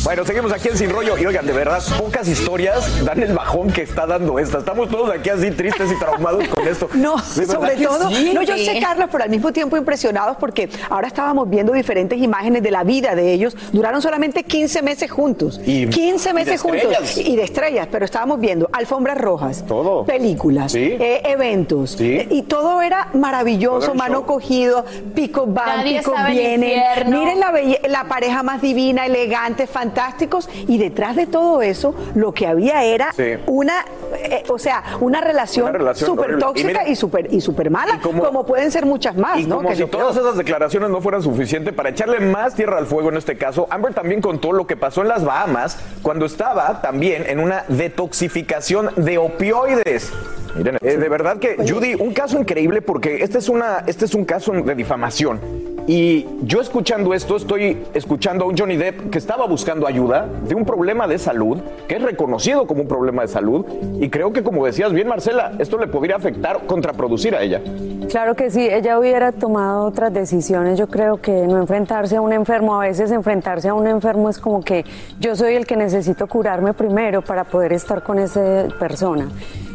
Bueno, 0.04 0.24
seguimos 0.26 0.54
aquí 0.54 0.70
en 0.70 0.78
Sin 0.78 0.90
Rollo 0.90 1.18
y 1.18 1.26
oigan, 1.26 1.46
de 1.46 1.52
verdad, 1.52 1.82
pocas 1.98 2.28
historias 2.30 3.04
dan 3.04 3.22
el 3.22 3.34
bajón 3.34 3.70
que 3.72 3.82
está 3.82 4.06
dando 4.06 4.40
esta. 4.40 4.60
Estamos 4.60 4.90
todos 4.90 5.10
aquí 5.10 5.30
así 5.30 5.52
tristes 5.52 5.92
y 5.92 6.00
traumados 6.00 6.48
con 6.48 6.66
esto. 6.68 6.90
No, 6.98 7.20
sobre 7.20 7.76
todo, 7.76 8.10
sí. 8.10 8.32
no, 8.34 8.42
yo 8.42 8.56
sé, 8.58 8.80
Carlos, 8.80 9.10
pero 9.12 9.24
al 9.26 9.30
mismo 9.30 9.52
tiempo 9.52 9.76
impresionados 9.78 10.38
porque 10.40 10.70
ahora 10.90 11.08
estábamos 11.08 11.50
viendo 11.50 11.74
diferentes 11.74 12.20
imágenes 12.20 12.64
de 12.64 12.72
la 12.72 12.84
vida 12.84 13.16
de 13.16 13.34
ellos. 13.34 13.56
Duraron 13.72 14.02
solamente 14.02 14.44
15 14.44 14.82
meses 14.82 15.12
juntos. 15.12 15.60
Y- 15.66 15.88
15 15.88 16.30
y 16.30 16.32
de 16.32 16.34
meses 16.34 16.62
juntos. 16.62 16.82
estrellas. 16.84 17.18
Y 17.18 17.36
de 17.36 17.44
estrellas, 17.44 17.88
pero 17.92 18.06
estábamos 18.06 18.40
viendo 18.40 18.70
alfombras 18.72 19.18
rojas, 19.18 19.66
Todo. 19.68 20.06
películas, 20.06 20.72
Sí. 20.72 20.96
eh, 21.00 21.22
eventos. 21.26 21.92
Sí. 21.92 22.14
Eh, 22.16 22.28
y 22.32 22.44
todo 22.44 22.82
era 22.82 23.10
maravilloso, 23.14 23.80
Todo 23.80 23.84
era 23.86 23.92
un 23.92 23.98
mano 23.98 24.26
cogido, 24.26 24.86
pico 25.14 25.46
van, 25.48 25.78
Nadie 25.80 26.00
pico 26.00 26.14
vienen. 26.30 26.82
Miren 27.12 27.40
la, 27.40 27.54
la 27.90 28.04
pareja 28.06 28.42
más 28.44 28.62
divina, 28.62 29.06
elegante, 29.06 29.68
fantásticos. 29.88 30.50
Y 30.68 30.78
detrás 30.78 31.16
de 31.16 31.28
todo 31.28 31.62
eso, 31.62 31.96
lo 32.16 32.34
que 32.34 32.46
había 32.48 32.84
era 32.84 33.14
Sí. 33.14 33.36
una, 33.48 33.86
eh, 34.16 34.44
o 34.50 34.60
sea, 34.60 34.84
una 35.00 35.22
relación 35.22 35.72
súper 35.96 36.38
tóxica 36.40 36.88
y 36.88 36.96
súper 36.96 37.34
y 37.34 37.42
súper 37.42 37.70
mala, 37.70 38.00
como- 38.02 38.24
como, 38.24 38.46
pueden 38.46 38.72
ser 38.72 38.86
muchas 38.86 39.16
más, 39.16 39.40
Y 39.40 39.46
¿no? 39.46 39.58
como 39.58 39.70
Que 39.70 39.76
si 39.76 39.86
todas 39.86 40.16
esas 40.18 40.38
declaraciones 40.38 40.90
no 40.90 41.02
fueran 41.02 41.22
suficientes 41.22 41.74
para 41.74 41.90
echarle 41.90 42.20
más 42.20 42.56
tierra 42.56 42.78
al 42.78 42.86
fuego 42.86 43.10
en 43.10 43.18
este 43.18 43.38
caso, 43.38 43.68
Amber 43.70 43.94
también 43.94 44.22
contó 44.22 44.52
lo 44.52 44.68
que 44.68 44.76
pasó 44.76 45.02
en 45.02 45.08
las 45.08 45.24
Bahamas 45.24 45.78
cuando 46.02 46.26
estaba 46.26 46.82
también 46.82 47.24
en 47.28 47.40
una 47.40 47.64
detoxificación 47.68 48.90
de 48.96 49.18
opioides. 49.18 50.12
Miren, 50.56 50.78
eh, 50.82 50.98
de 50.98 51.10
verdad 51.10 51.38
que, 51.38 51.56
Judy, 51.58 51.96
un 51.96 52.14
caso 52.14 52.40
increíble 52.40 52.82
porque 52.82 53.24
este 53.24 53.38
es, 53.38 53.48
una, 53.50 53.84
este 53.86 54.06
es 54.06 54.14
un 54.16 54.26
caso 54.26 54.52
de 54.52 54.76
difamación. 54.76 55.40
Y 55.88 56.28
yo 56.42 56.60
escuchando 56.60 57.14
esto, 57.14 57.38
estoy 57.38 57.86
escuchando 57.94 58.44
a 58.44 58.48
un 58.50 58.58
Johnny 58.58 58.76
Depp 58.76 59.10
que 59.10 59.18
estaba 59.18 59.48
buscando 59.48 59.88
ayuda 59.88 60.28
de 60.46 60.54
un 60.54 60.66
problema 60.66 61.08
de 61.08 61.18
salud, 61.18 61.60
que 61.88 61.96
es 61.96 62.02
reconocido 62.02 62.68
como 62.68 62.82
un 62.82 62.90
problema 62.90 63.22
de 63.22 63.30
salud. 63.30 63.66
Y 64.02 64.10
creo 64.10 64.34
que, 64.34 64.44
como 64.44 64.66
decías 64.66 64.92
bien, 64.92 65.08
Marcela, 65.08 65.54
esto 65.60 65.78
le 65.78 65.88
podría 65.88 66.18
afectar, 66.18 66.66
contraproducir 66.68 67.36
a 67.36 67.42
ella. 67.42 67.62
Claro 68.10 68.36
que 68.36 68.50
sí, 68.50 68.68
ella 68.68 69.00
hubiera 69.00 69.32
tomado 69.32 69.86
otras 69.86 70.14
decisiones. 70.14 70.78
Yo 70.78 70.88
creo 70.88 71.22
que 71.22 71.48
no 71.48 71.58
enfrentarse 71.58 72.18
a 72.18 72.22
un 72.22 72.34
enfermo, 72.34 72.76
a 72.76 72.86
veces 72.86 73.10
enfrentarse 73.12 73.70
a 73.70 73.74
un 73.74 73.88
enfermo 73.88 74.30
es 74.30 74.40
como 74.40 74.62
que 74.62 74.84
yo 75.22 75.38
soy 75.38 75.56
el 75.56 75.66
que 75.66 75.78
necesito 75.78 76.28
curarme 76.28 76.74
primero 76.74 77.22
para 77.22 77.46
poder 77.46 77.72
estar 77.72 78.04
con 78.04 78.20
esa 78.20 78.68
persona. 78.78 79.30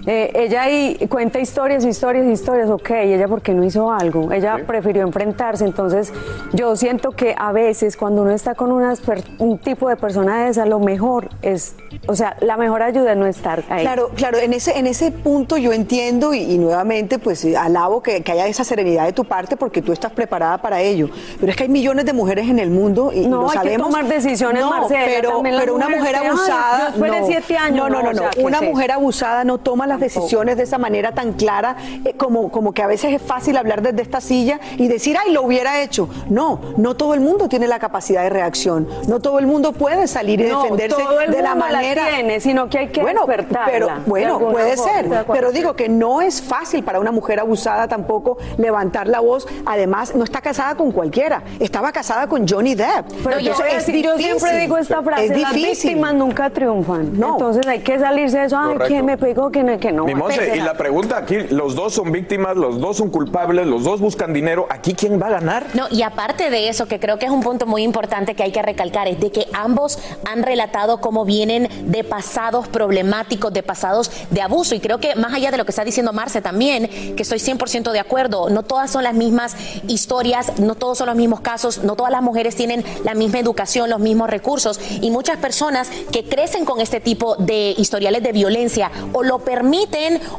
Eh, 0.06 0.32
ella 0.34 0.62
ahí 0.62 0.96
cuenta 1.08 1.38
historias, 1.38 1.84
historias, 1.84 2.26
historias, 2.26 2.68
ok, 2.70 2.90
ella 2.90 3.28
porque 3.28 3.54
no 3.54 3.62
hizo 3.62 3.90
algo, 3.92 4.32
ella 4.32 4.58
prefirió 4.66 5.02
enfrentarse, 5.02 5.64
entonces 5.64 6.12
yo 6.52 6.74
siento 6.74 7.12
que 7.12 7.34
a 7.38 7.52
veces 7.52 7.96
cuando 7.96 8.22
uno 8.22 8.32
está 8.32 8.54
con 8.56 8.72
unas 8.72 9.00
un 9.38 9.58
tipo 9.58 9.88
de 9.88 9.96
persona 9.96 10.44
de 10.44 10.50
esa, 10.50 10.66
lo 10.66 10.80
mejor 10.80 11.28
es, 11.42 11.76
o 12.08 12.16
sea, 12.16 12.36
la 12.40 12.56
mejor 12.56 12.82
ayuda 12.82 13.12
es 13.12 13.16
no 13.18 13.26
estar 13.26 13.62
ahí. 13.68 13.82
Claro, 13.82 14.10
claro, 14.16 14.38
en 14.38 14.52
ese, 14.54 14.76
en 14.78 14.86
ese 14.88 15.12
punto 15.12 15.56
yo 15.56 15.72
entiendo 15.72 16.34
y, 16.34 16.38
y 16.40 16.58
nuevamente 16.58 17.18
pues 17.20 17.44
alabo 17.56 18.02
que, 18.02 18.22
que 18.22 18.32
haya 18.32 18.46
esa 18.48 18.64
serenidad 18.64 19.04
de 19.04 19.12
tu 19.12 19.24
parte 19.24 19.56
porque 19.56 19.82
tú 19.82 19.92
estás 19.92 20.10
preparada 20.12 20.58
para 20.58 20.80
ello. 20.80 21.10
Pero 21.38 21.50
es 21.52 21.56
que 21.56 21.64
hay 21.64 21.68
millones 21.68 22.06
de 22.06 22.12
mujeres 22.12 22.48
en 22.48 22.58
el 22.58 22.70
mundo 22.70 23.12
y, 23.14 23.20
y 23.20 23.28
No, 23.28 23.42
lo 23.42 23.44
hay 23.44 23.50
que 23.50 23.54
sabemos. 23.58 23.86
tomar 23.90 24.06
decisiones, 24.08 24.62
no, 24.62 24.70
Marcela, 24.70 25.00
pero, 25.06 25.42
pero 25.42 25.74
una 25.74 25.88
mujer 25.88 26.12
que, 26.12 26.16
ay, 26.18 26.26
abusada. 26.26 26.78
yo 26.90 26.94
esperé 27.04 27.20
no, 27.20 27.26
siete 27.26 27.56
años, 27.56 27.76
No, 27.76 27.88
no, 27.88 28.02
no, 28.02 28.02
no, 28.02 28.08
o 28.10 28.12
no. 28.14 28.18
sea, 28.20 28.30
¿qué 28.30 28.42
una 28.44 28.60
mujer 28.62 28.90
abusada 28.92 29.44
no 29.44 29.58
toma 29.58 29.86
las 29.92 30.00
decisiones 30.00 30.56
de 30.56 30.62
esa 30.64 30.78
manera 30.78 31.12
tan 31.12 31.34
clara 31.34 31.76
eh, 32.04 32.14
como, 32.16 32.50
como 32.50 32.72
que 32.72 32.82
a 32.82 32.86
veces 32.86 33.12
es 33.14 33.22
fácil 33.22 33.56
hablar 33.56 33.82
desde 33.82 34.02
esta 34.02 34.20
silla 34.20 34.58
y 34.78 34.88
decir, 34.88 35.16
ay, 35.24 35.32
lo 35.32 35.42
hubiera 35.42 35.82
hecho. 35.82 36.08
No, 36.28 36.60
no 36.76 36.94
todo 36.94 37.14
el 37.14 37.20
mundo 37.20 37.48
tiene 37.48 37.66
la 37.68 37.78
capacidad 37.78 38.22
de 38.22 38.30
reacción. 38.30 38.88
No 39.08 39.20
todo 39.20 39.38
el 39.38 39.46
mundo 39.46 39.72
puede 39.72 40.06
salir 40.06 40.40
y 40.40 40.44
No, 40.48 40.62
defenderse 40.62 40.96
todo 41.02 41.20
el 41.20 41.30
de 41.30 41.42
la 41.42 41.50
mundo 41.50 41.66
la 41.66 41.72
manera. 41.74 42.06
tiene, 42.14 42.40
sino 42.40 42.68
que 42.68 42.78
hay 42.78 42.88
que 42.88 43.02
bueno, 43.02 43.26
despertarla, 43.26 43.70
pero 43.70 43.88
bueno, 44.06 44.38
puede 44.38 44.76
forma. 44.76 44.92
ser. 44.92 45.24
Pero 45.32 45.52
digo 45.52 45.74
que 45.74 45.88
no 45.88 46.22
es 46.22 46.40
fácil 46.42 46.82
para 46.84 46.98
una 47.00 47.12
mujer 47.12 47.40
abusada 47.40 47.86
tampoco 47.88 48.38
levantar 48.58 49.06
la 49.08 49.20
voz. 49.20 49.46
Además, 49.66 50.14
no 50.14 50.24
está 50.24 50.40
casada 50.40 50.74
con 50.74 50.90
cualquiera. 50.92 51.42
Estaba 51.60 51.92
casada 51.92 52.26
con 52.26 52.46
Johnny 52.48 52.74
Depp. 52.74 53.06
Pero 53.24 53.38
yo, 53.40 53.50
Entonces, 53.52 53.60
a 53.64 53.76
es 53.78 53.86
decir, 53.86 54.04
yo 54.04 54.16
difícil. 54.16 54.38
siempre 54.40 54.60
digo 54.60 54.78
esta 54.78 55.02
frase, 55.02 55.26
Es 55.26 55.40
las 55.40 55.52
difícil. 55.52 55.90
víctimas 55.90 56.14
nunca 56.14 56.50
triunfan. 56.50 57.12
Entonces 57.14 57.66
hay 57.66 57.80
que 57.80 57.98
salirse 57.98 58.38
de 58.38 58.44
eso, 58.46 58.56
ay, 58.58 58.72
Correcto. 58.74 58.94
que 58.94 59.02
me 59.02 59.18
pegó, 59.18 59.50
que 59.50 59.62
no, 59.62 59.78
que 59.82 59.92
no. 59.92 60.04
Mi 60.04 60.14
Monse, 60.14 60.56
y 60.56 60.60
la 60.60 60.74
pregunta 60.74 61.18
aquí, 61.18 61.36
los 61.50 61.74
dos 61.74 61.92
son 61.92 62.12
víctimas, 62.12 62.56
los 62.56 62.80
dos 62.80 62.96
son 62.96 63.10
culpables, 63.10 63.66
los 63.66 63.82
dos 63.82 64.00
buscan 64.00 64.32
dinero, 64.32 64.66
¿aquí 64.70 64.94
quién 64.94 65.20
va 65.20 65.26
a 65.26 65.30
ganar? 65.30 65.66
No, 65.74 65.88
y 65.90 66.02
aparte 66.02 66.50
de 66.50 66.68
eso, 66.68 66.86
que 66.86 67.00
creo 67.00 67.18
que 67.18 67.26
es 67.26 67.32
un 67.32 67.42
punto 67.42 67.66
muy 67.66 67.82
importante 67.82 68.36
que 68.36 68.44
hay 68.44 68.52
que 68.52 68.62
recalcar, 68.62 69.08
es 69.08 69.18
de 69.18 69.32
que 69.32 69.48
ambos 69.52 69.98
han 70.24 70.44
relatado 70.44 71.00
cómo 71.00 71.24
vienen 71.24 71.68
de 71.90 72.04
pasados 72.04 72.68
problemáticos, 72.68 73.52
de 73.52 73.64
pasados 73.64 74.10
de 74.30 74.40
abuso. 74.40 74.76
Y 74.76 74.80
creo 74.80 75.00
que 75.00 75.16
más 75.16 75.34
allá 75.34 75.50
de 75.50 75.56
lo 75.56 75.64
que 75.64 75.72
está 75.72 75.84
diciendo 75.84 76.12
Marce 76.12 76.40
también, 76.40 76.88
que 77.16 77.22
estoy 77.22 77.38
100% 77.38 77.90
de 77.90 77.98
acuerdo, 77.98 78.50
no 78.50 78.62
todas 78.62 78.88
son 78.88 79.02
las 79.02 79.14
mismas 79.14 79.56
historias, 79.88 80.60
no 80.60 80.76
todos 80.76 80.98
son 80.98 81.08
los 81.08 81.16
mismos 81.16 81.40
casos, 81.40 81.82
no 81.82 81.96
todas 81.96 82.12
las 82.12 82.22
mujeres 82.22 82.54
tienen 82.54 82.84
la 83.02 83.14
misma 83.14 83.40
educación, 83.40 83.90
los 83.90 83.98
mismos 83.98 84.30
recursos. 84.30 84.78
Y 85.00 85.10
muchas 85.10 85.38
personas 85.38 85.90
que 86.12 86.24
crecen 86.24 86.64
con 86.64 86.80
este 86.80 87.00
tipo 87.00 87.34
de 87.34 87.74
historiales 87.76 88.22
de 88.22 88.30
violencia 88.30 88.92
o 89.12 89.24
lo 89.24 89.40
permiten 89.40 89.71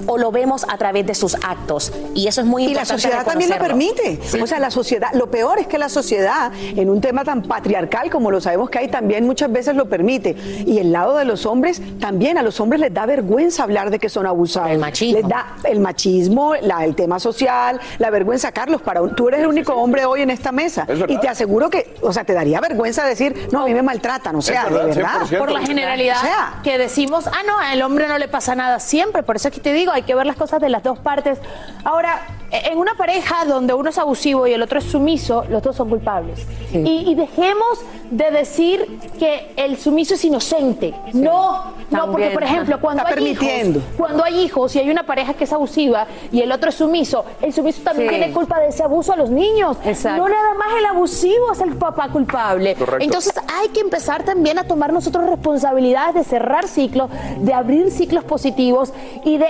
o 0.08 0.17
lo 0.17 0.32
vemos 0.32 0.65
a 0.69 0.78
través 0.78 1.06
de 1.06 1.15
sus 1.15 1.36
actos. 1.36 1.91
Y 2.13 2.28
eso 2.28 2.41
es 2.41 2.48
muy 2.48 2.63
Y 2.63 2.65
la 2.67 2.72
importante. 2.82 3.02
sociedad 3.02 3.26
también 3.26 3.50
lo 3.50 3.58
permite. 3.58 4.19
O 4.41 4.48
sea, 4.48 4.60
la 4.60 4.72
sociedad, 4.72 5.10
lo 5.13 5.30
peor 5.32 5.60
es 5.60 5.67
que 5.67 5.78
la 5.78 5.89
sociedad, 5.89 6.52
en 6.76 6.89
un 6.89 7.02
tema 7.02 7.24
tan 7.24 7.41
patriarcal 7.43 8.10
como 8.10 8.32
lo 8.32 8.41
sabemos 8.41 8.69
que 8.69 8.80
hay, 8.80 8.88
también 8.89 9.26
muchas 9.26 9.52
veces 9.52 9.76
lo 9.76 9.86
permite. 9.88 10.36
Y 10.65 10.80
el 10.80 10.91
lado 10.91 11.15
de 11.17 11.26
los 11.26 11.46
hombres, 11.46 11.82
también 12.00 12.38
a 12.38 12.43
los 12.43 12.60
hombres 12.60 12.80
les 12.82 12.93
da 12.93 13.06
vergüenza 13.06 13.63
hablar 13.63 13.89
de 13.89 14.00
que 14.00 14.10
son 14.10 14.26
abusados. 14.26 14.72
El 14.72 14.80
machismo. 14.80 15.19
Les 15.19 15.28
da 15.28 15.56
el 15.63 15.80
machismo, 15.80 16.56
la- 16.62 16.86
el 16.86 16.96
tema 16.96 17.19
social, 17.19 17.80
la 18.00 18.10
vergüenza. 18.10 18.52
Carlos, 18.52 18.82
para 18.82 19.02
un- 19.02 19.15
tú 19.15 19.28
eres 19.30 19.41
el 19.41 19.48
único 19.48 19.74
hombre 19.74 20.06
hoy 20.06 20.22
en 20.22 20.30
esta 20.30 20.52
mesa. 20.52 20.86
Es. 20.88 21.00
Y 21.08 21.17
te 21.19 21.28
aseguro 21.28 21.69
que, 21.69 21.96
o 22.02 22.12
sea, 22.13 22.24
te 22.24 22.34
daría 22.34 22.60
vergüenza 22.62 23.06
decir, 23.06 23.48
no, 23.52 23.63
a 23.63 23.65
mí 23.65 23.74
me 23.74 23.82
maltratan. 23.82 24.36
O 24.36 24.41
sea, 24.41 24.65
de 24.65 24.84
verdad. 24.86 25.22
Por 25.38 25.52
la 25.52 25.62
generalidad 25.62 26.17
O 26.17 26.22
sea, 26.22 26.60
que 26.63 26.78
decimos, 26.78 27.28
ah, 27.28 27.41
no, 27.46 27.58
al 27.60 27.82
hombre 27.82 28.08
no 28.08 28.17
le 28.17 28.28
pasa 28.28 28.56
nada 28.56 28.80
siempre. 28.80 29.23
Por 29.24 29.36
eso 29.36 29.48
es 29.48 29.54
que 29.54 29.62
te 29.62 29.74
digo, 29.74 29.92
hay 29.92 30.04
que 30.04 30.16
ver 30.16 30.26
las 30.26 30.36
cosas 30.36 30.62
de 30.62 30.70
las 30.70 30.84
dos 30.84 31.00
partes. 31.00 31.40
Ahora, 31.84 32.22
en 32.72 32.78
una 32.78 32.94
pareja 32.96 33.46
donde 33.46 33.74
uno 33.74 33.89
es 33.89 33.98
abusivo 33.98 34.46
y 34.48 34.54
el 34.54 34.62
otro 34.62 34.80
es 34.80 34.86
sumiso, 34.86 35.44
los 35.50 35.62
dos 35.63 35.76
son 35.76 35.89
culpables. 35.89 36.46
Y, 36.74 37.10
y 37.10 37.16
dejemos 37.16 37.82
de 38.12 38.30
decir 38.32 39.00
que 39.18 39.52
el 39.56 39.78
sumiso 39.78 40.13
es 40.13 40.24
inocente. 40.24 40.94
No, 41.13 41.74
no, 41.89 42.12
porque 42.12 42.30
por 42.30 42.44
ejemplo, 42.44 42.80
cuando 42.80 43.02
Está 43.04 43.16
hay 43.16 43.24
permitiendo. 43.36 43.80
hijos, 43.80 43.92
cuando 43.98 44.24
hay 44.24 44.39
hijos 44.42 44.76
y 44.76 44.80
hay 44.80 44.89
una 44.92 45.04
pareja 45.04 45.34
que 45.34 45.46
es 45.46 45.54
abusiva 45.54 46.06
y 46.32 46.42
el 46.42 46.52
otro 46.52 46.70
es 46.70 46.76
sumiso, 46.76 47.26
el 47.42 47.54
sumiso 47.54 47.82
también 47.82 48.10
Sí. 48.10 48.16
tiene 48.18 48.34
culpa 48.34 48.60
de 48.60 48.68
ese 48.68 48.84
abuso 48.84 49.13
a 49.13 49.16
los 49.16 49.30
niños. 49.32 49.78
Exacto. 49.86 50.22
No 50.22 50.30
nada 50.30 50.54
más 50.54 50.68
el 50.78 50.86
abusivo 50.86 51.52
es 51.54 51.62
el 51.62 51.74
papá 51.76 52.10
culpable. 52.10 52.76
Correcto. 52.76 53.04
Entonces 53.04 53.34
hay 53.62 53.70
que 53.70 53.80
empezar 53.80 54.24
también 54.24 54.60
a 54.60 54.66
tomar 54.66 54.94
nosotros 54.94 55.26
responsabilidades 55.28 56.13
de 56.16 56.24
cerrar 56.24 56.68
ciclos, 56.68 57.10
de 57.39 57.54
abrir 57.54 57.89
ciclos 57.92 58.24
positivos 58.26 58.94
y 59.26 59.38
de 59.38 59.48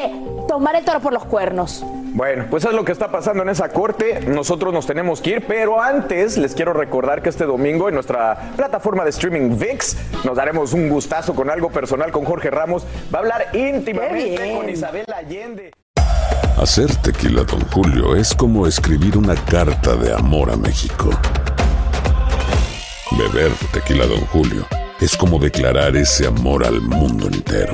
tomar 0.48 0.76
el 0.76 0.86
toro 0.86 1.00
por 1.02 1.12
los 1.14 1.26
cuernos. 1.26 1.84
Bueno, 2.14 2.46
pues 2.48 2.64
es 2.64 2.74
lo 2.74 2.86
que 2.86 2.92
está 2.92 3.12
pasando 3.12 3.42
en 3.42 3.50
esa 3.50 3.70
corte. 3.70 4.22
Nosotros 4.28 4.72
nos 4.72 4.86
tenemos 4.86 5.20
que 5.20 5.32
ir, 5.32 5.46
pero 5.48 5.82
antes 5.82 6.38
les 6.38 6.54
quiero 6.54 6.72
recordar 6.72 7.24
que 7.24 7.30
este 7.30 7.46
domingo 7.46 7.90
en 7.90 7.96
nuestra 7.96 8.52
plataforma 8.56 9.04
de 9.04 9.10
streaming 9.10 9.58
VIX 9.58 9.98
nos 10.24 10.38
daremos 10.38 10.74
un 10.74 10.90
gustazo 10.90 11.34
con 11.34 11.50
algo 11.50 11.72
personal 11.72 12.12
con 12.12 12.24
Jorge 12.24 12.52
Ramos. 12.52 12.86
Va 13.14 13.18
a 13.18 13.22
hablar 13.24 13.48
íntimamente 13.54 14.54
con 14.56 14.70
Isabel 14.70 15.06
Allende. 15.12 15.72
Hacer 16.62 16.96
tequila, 16.98 17.44
Don 17.46 17.62
Julio, 17.72 18.16
es 18.16 18.36
como 18.36 18.68
escribir 18.68 19.18
una 19.18 19.34
carta 19.34 19.96
de 19.96 20.14
amor 20.14 20.52
a 20.52 20.56
México. 20.56 21.10
Beber 23.18 23.52
tequila, 23.72 24.06
Don 24.06 24.22
Julio, 24.28 24.68
es 25.02 25.18
como 25.18 25.40
declarar 25.40 25.96
ese 25.96 26.28
amor 26.28 26.64
al 26.64 26.80
mundo 26.80 27.26
entero. 27.26 27.74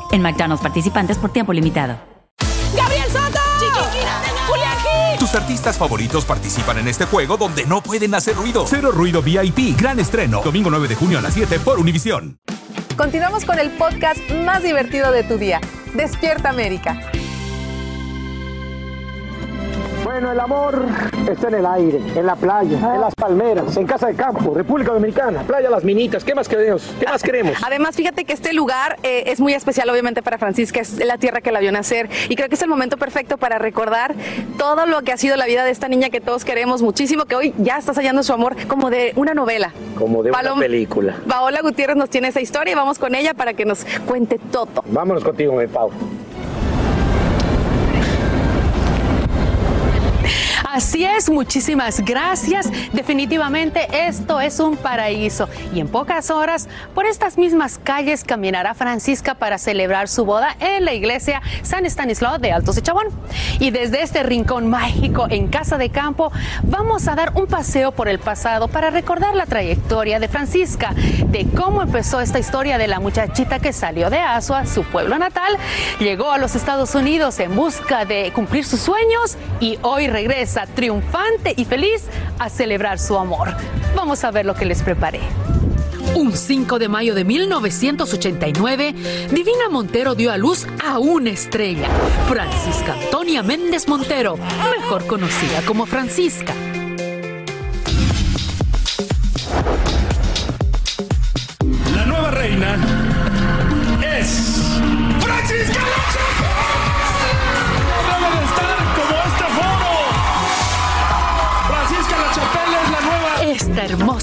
En 0.11 0.21
McDonald's 0.21 0.61
participantes 0.61 1.17
por 1.17 1.31
tiempo 1.31 1.53
limitado. 1.53 1.97
¡Gabriel 2.75 3.09
Soto! 3.09 3.39
¡Julián 4.47 4.77
Gil! 4.79 5.19
Tus 5.19 5.35
artistas 5.35 5.77
favoritos 5.77 6.25
participan 6.25 6.79
en 6.79 6.87
este 6.87 7.05
juego 7.05 7.37
donde 7.37 7.65
no 7.65 7.81
pueden 7.81 8.13
hacer 8.15 8.35
ruido. 8.35 8.65
Cero 8.67 8.91
Ruido 8.91 9.21
VIP, 9.21 9.79
gran 9.79 9.99
estreno. 9.99 10.41
Domingo 10.43 10.69
9 10.69 10.87
de 10.87 10.95
junio 10.95 11.19
a 11.19 11.21
las 11.21 11.33
7 11.33 11.59
por 11.59 11.79
Univisión. 11.79 12.37
Continuamos 12.97 13.45
con 13.45 13.57
el 13.59 13.71
podcast 13.71 14.19
más 14.45 14.63
divertido 14.63 15.11
de 15.11 15.23
tu 15.23 15.37
día. 15.37 15.61
Despierta 15.95 16.49
América. 16.49 17.11
Bueno, 20.11 20.33
el 20.33 20.39
amor 20.41 20.85
está 21.31 21.47
en 21.47 21.53
el 21.53 21.65
aire, 21.65 22.01
en 22.17 22.25
la 22.25 22.35
playa, 22.35 22.95
en 22.95 22.99
las 22.99 23.15
palmeras, 23.15 23.77
en 23.77 23.87
casa 23.87 24.07
de 24.07 24.13
campo, 24.13 24.53
República 24.53 24.91
Dominicana, 24.91 25.41
playa 25.43 25.69
Las 25.69 25.85
Minitas. 25.85 26.25
¿Qué 26.25 26.35
más 26.35 26.49
queremos? 26.49 26.93
¿Qué 26.99 27.05
más 27.05 27.23
queremos? 27.23 27.55
Además, 27.65 27.95
fíjate 27.95 28.25
que 28.25 28.33
este 28.33 28.51
lugar 28.51 28.97
eh, 29.03 29.23
es 29.27 29.39
muy 29.39 29.53
especial, 29.53 29.89
obviamente, 29.89 30.21
para 30.21 30.37
Francisca. 30.37 30.81
Es 30.81 30.97
la 30.97 31.17
tierra 31.17 31.39
que 31.39 31.53
la 31.53 31.61
vio 31.61 31.71
nacer. 31.71 32.09
Y 32.27 32.35
creo 32.35 32.49
que 32.49 32.55
es 32.55 32.61
el 32.61 32.67
momento 32.67 32.97
perfecto 32.97 33.37
para 33.37 33.57
recordar 33.57 34.13
todo 34.57 34.85
lo 34.85 35.01
que 35.03 35.13
ha 35.13 35.17
sido 35.17 35.37
la 35.37 35.45
vida 35.45 35.63
de 35.63 35.71
esta 35.71 35.87
niña 35.87 36.09
que 36.09 36.19
todos 36.19 36.43
queremos 36.43 36.81
muchísimo, 36.81 37.23
que 37.23 37.37
hoy 37.37 37.53
ya 37.57 37.77
estás 37.77 37.95
hallando 37.95 38.21
su 38.21 38.33
amor 38.33 38.57
como 38.67 38.89
de 38.89 39.13
una 39.15 39.33
novela. 39.33 39.71
Como 39.97 40.23
de 40.23 40.31
una 40.31 40.55
película. 40.55 41.15
Paola 41.25 41.61
Gutiérrez 41.61 41.95
nos 41.95 42.09
tiene 42.09 42.27
esa 42.27 42.41
historia 42.41 42.73
y 42.73 42.75
vamos 42.75 42.99
con 42.99 43.15
ella 43.15 43.33
para 43.33 43.53
que 43.53 43.63
nos 43.63 43.85
cuente 44.05 44.39
todo. 44.51 44.83
Vámonos 44.87 45.23
contigo, 45.23 45.53
mi 45.53 45.67
Pau. 45.67 45.89
Así 50.71 51.03
es, 51.03 51.29
muchísimas 51.29 51.99
gracias. 51.99 52.71
Definitivamente 52.93 53.89
esto 54.07 54.39
es 54.39 54.57
un 54.61 54.77
paraíso. 54.77 55.49
Y 55.75 55.81
en 55.81 55.89
pocas 55.89 56.31
horas, 56.31 56.69
por 56.95 57.05
estas 57.05 57.37
mismas 57.37 57.77
calles 57.77 58.23
caminará 58.23 58.73
Francisca 58.73 59.35
para 59.35 59.57
celebrar 59.57 60.07
su 60.07 60.23
boda 60.23 60.55
en 60.61 60.85
la 60.85 60.93
iglesia 60.93 61.41
San 61.61 61.85
Estanislao 61.85 62.37
de 62.37 62.53
Altos 62.53 62.77
de 62.77 62.83
Chabón. 62.83 63.07
Y 63.59 63.71
desde 63.71 64.01
este 64.01 64.23
rincón 64.23 64.69
mágico 64.69 65.27
en 65.29 65.49
Casa 65.49 65.77
de 65.77 65.89
Campo, 65.89 66.31
vamos 66.63 67.09
a 67.09 67.15
dar 67.15 67.33
un 67.35 67.47
paseo 67.47 67.91
por 67.91 68.07
el 68.07 68.19
pasado 68.19 68.69
para 68.69 68.91
recordar 68.91 69.35
la 69.35 69.47
trayectoria 69.47 70.21
de 70.21 70.29
Francisca, 70.29 70.93
de 70.95 71.47
cómo 71.53 71.81
empezó 71.81 72.21
esta 72.21 72.39
historia 72.39 72.77
de 72.77 72.87
la 72.87 73.01
muchachita 73.01 73.59
que 73.59 73.73
salió 73.73 74.09
de 74.09 74.19
Asua, 74.19 74.65
su 74.65 74.85
pueblo 74.85 75.17
natal, 75.19 75.57
llegó 75.99 76.31
a 76.31 76.37
los 76.37 76.55
Estados 76.55 76.95
Unidos 76.95 77.41
en 77.41 77.57
busca 77.57 78.05
de 78.05 78.31
cumplir 78.31 78.63
sus 78.63 78.79
sueños 78.79 79.35
y 79.59 79.77
hoy 79.81 80.07
regresa 80.07 80.60
triunfante 80.67 81.53
y 81.55 81.65
feliz 81.65 82.07
a 82.39 82.49
celebrar 82.49 82.99
su 82.99 83.17
amor. 83.17 83.49
Vamos 83.95 84.23
a 84.23 84.31
ver 84.31 84.45
lo 84.45 84.55
que 84.55 84.65
les 84.65 84.81
preparé. 84.81 85.21
Un 86.15 86.35
5 86.35 86.77
de 86.77 86.89
mayo 86.89 87.15
de 87.15 87.23
1989, 87.23 88.93
Divina 89.31 89.69
Montero 89.69 90.13
dio 90.13 90.31
a 90.31 90.37
luz 90.37 90.67
a 90.83 90.99
una 90.99 91.29
estrella, 91.29 91.87
Francisca 92.27 92.93
Antonia 92.93 93.43
Méndez 93.43 93.87
Montero, 93.87 94.37
mejor 94.77 95.07
conocida 95.07 95.61
como 95.65 95.85
Francisca. 95.85 96.53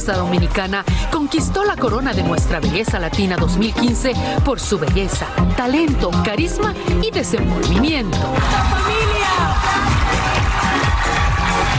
Hermosa 0.09 0.25
dominicana 0.25 0.85
conquistó 1.11 1.65
la 1.65 1.77
corona 1.77 2.15
de 2.15 2.23
nuestra 2.23 2.61
belleza 2.61 2.99
latina 2.99 3.37
2015 3.37 4.15
por 4.43 4.59
su 4.59 4.79
belleza, 4.79 5.27
talento, 5.55 6.11
carisma 6.25 6.73
y 7.03 7.11
desenvolvimiento. 7.11 8.17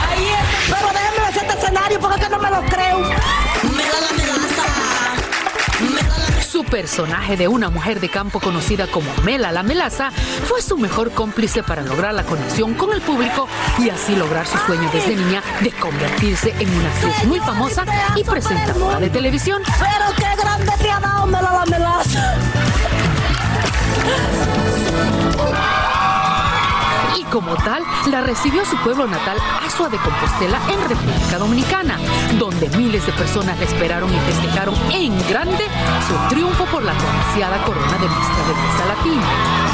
Ahí 0.08 0.28
es. 0.28 0.70
Pero 0.70 0.88
déjenme 0.90 1.26
ver 1.26 1.38
este 1.38 1.58
escenario 1.58 2.00
porque 2.00 2.30
no 2.30 2.38
me 2.38 2.52
lo 2.52 2.62
creo. 2.66 3.49
Personaje 6.70 7.36
de 7.36 7.48
una 7.48 7.70
mujer 7.70 8.00
de 8.00 8.10
campo 8.10 8.40
conocida 8.40 8.88
como 8.88 9.10
Mela 9.24 9.52
la 9.52 9.64
Melaza 9.64 10.12
fue 10.12 10.62
su 10.62 10.78
mejor 10.78 11.12
cómplice 11.12 11.64
para 11.64 11.82
lograr 11.82 12.14
la 12.14 12.24
conexión 12.24 12.74
con 12.76 12.94
el 12.94 13.02
público 13.02 13.48
y 13.80 13.90
así 13.90 14.16
lograr 14.16 14.46
su 14.46 14.58
sueño 14.60 14.90
desde 14.94 15.16
niña 15.16 15.42
de 15.62 15.72
convertirse 15.72 16.54
en 16.60 16.70
una 16.70 16.90
actriz 16.90 17.24
muy 17.26 17.40
famosa 17.40 17.86
y 18.16 18.24
presentadora 18.24 19.00
de 19.00 19.10
televisión. 19.10 19.62
Pero 19.66 20.16
qué 20.16 20.42
grande 20.42 20.72
como 27.32 27.56
tal, 27.56 27.84
la 28.10 28.22
recibió 28.22 28.66
su 28.66 28.76
pueblo 28.78 29.08
natal, 29.08 29.38
Asua 29.66 29.90
de 29.90 29.98
Compostela, 29.98 30.60
en 30.72 30.90
República 30.90 31.38
Dominicana, 31.38 31.98
donde 32.38 32.70
miles 32.78 33.06
de 33.06 33.12
personas 33.14 33.58
la 33.60 33.66
esperaron 33.66 34.10
y 34.14 34.20
festejaron 34.20 34.76
en 34.92 35.16
grande 35.30 35.66
su 36.08 36.36
triunfo 36.36 36.66
por 36.66 36.84
la 36.84 36.94
codiciada 36.94 37.64
corona 37.64 37.98
de 37.98 38.08
nuestra 38.08 38.44
belleza 38.48 38.86
latina. 38.88 39.70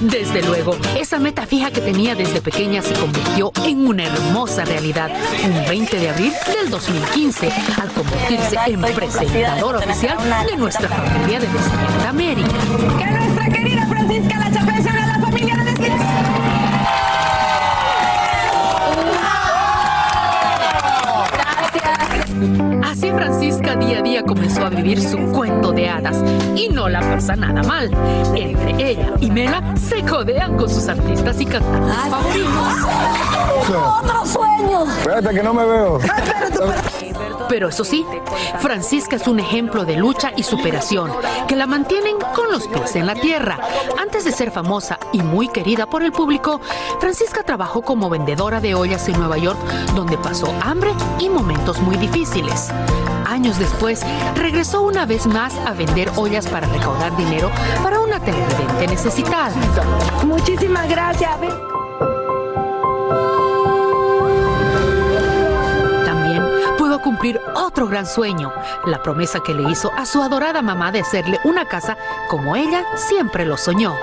Desde 0.00 0.42
luego, 0.42 0.76
esa 0.96 1.18
meta 1.18 1.44
fija 1.44 1.70
que 1.70 1.80
tenía 1.80 2.14
desde 2.14 2.40
pequeña 2.40 2.82
se 2.82 2.94
convirtió 2.94 3.50
en 3.64 3.86
una 3.86 4.04
hermosa 4.04 4.64
realidad 4.64 5.10
un 5.44 5.68
20 5.68 5.98
de 5.98 6.08
abril 6.10 6.32
del 6.54 6.70
2015 6.70 7.50
al 7.80 7.92
convertirse 7.92 8.56
en 8.66 8.80
presentadora 8.80 9.78
oficial 9.78 10.18
de 10.48 10.56
nuestra 10.56 10.88
familia 10.88 11.40
de 11.40 11.48
Despierta 11.48 12.08
América. 12.08 12.48
Que 12.98 13.06
nuestra 13.06 13.48
querida 13.48 13.86
Francisca 13.86 14.27
La 15.20 15.30
de 15.30 15.38
Así 22.84 23.10
Francisca 23.10 23.74
día 23.76 23.98
a 23.98 24.02
día 24.02 24.22
comenzó 24.22 24.66
a 24.66 24.70
vivir 24.70 25.00
su 25.02 25.18
cuento 25.32 25.72
de 25.72 25.88
hadas 25.88 26.22
y 26.54 26.68
no 26.68 26.88
la 26.88 27.00
pasa 27.00 27.34
nada 27.34 27.62
mal. 27.64 27.90
Entre 28.36 28.90
ella 28.90 29.12
y 29.20 29.30
Mela 29.30 29.74
se 29.76 30.02
codean 30.04 30.56
con 30.56 30.70
sus 30.70 30.88
artistas 30.88 31.40
y 31.40 31.46
cantantes 31.46 31.96
favoritos. 32.10 32.74
Otro 34.02 34.26
sueño. 34.26 34.84
Espérate 34.98 35.34
que 35.34 35.42
no 35.42 35.52
me 35.52 35.64
veo. 35.64 35.98
Pero 37.48 37.68
eso 37.68 37.84
sí, 37.84 38.04
Francisca 38.60 39.16
es 39.16 39.26
un 39.26 39.40
ejemplo 39.40 39.84
de 39.84 39.96
lucha 39.96 40.32
y 40.36 40.42
superación 40.42 41.10
que 41.46 41.56
la 41.56 41.66
mantienen 41.66 42.16
con 42.34 42.50
los 42.50 42.68
pies 42.68 42.96
en 42.96 43.06
la 43.06 43.14
tierra. 43.14 43.58
Antes 43.98 44.24
de 44.24 44.32
ser 44.32 44.50
famosa 44.50 44.98
y 45.12 45.22
muy 45.22 45.48
querida 45.48 45.86
por 45.86 46.02
el 46.02 46.12
público, 46.12 46.60
Francisca 47.00 47.42
trabajó 47.42 47.82
como 47.82 48.10
vendedora 48.10 48.60
de 48.60 48.74
ollas 48.74 49.08
en 49.08 49.18
Nueva 49.18 49.38
York, 49.38 49.58
donde 49.94 50.18
pasó 50.18 50.54
hambre 50.62 50.92
y 51.18 51.28
momentos 51.28 51.80
muy 51.80 51.96
difíciles. 51.96 52.70
Años 53.26 53.58
después, 53.58 54.02
regresó 54.34 54.82
una 54.82 55.06
vez 55.06 55.26
más 55.26 55.54
a 55.66 55.72
vender 55.72 56.10
ollas 56.16 56.46
para 56.46 56.66
recaudar 56.66 57.16
dinero 57.16 57.50
para 57.82 58.00
una 58.00 58.20
televidente 58.20 58.86
necesitada. 58.86 59.52
Muchísimas 60.24 60.88
gracias. 60.88 61.38
Cumplir 67.18 67.40
otro 67.56 67.88
gran 67.88 68.06
sueño, 68.06 68.52
la 68.86 69.02
promesa 69.02 69.40
que 69.40 69.52
le 69.52 69.68
hizo 69.68 69.90
a 69.96 70.06
su 70.06 70.22
adorada 70.22 70.62
mamá 70.62 70.92
de 70.92 71.00
hacerle 71.00 71.40
una 71.42 71.64
casa 71.64 71.98
como 72.28 72.54
ella 72.54 72.84
siempre 72.94 73.44
lo 73.44 73.56
soñó. 73.56 73.96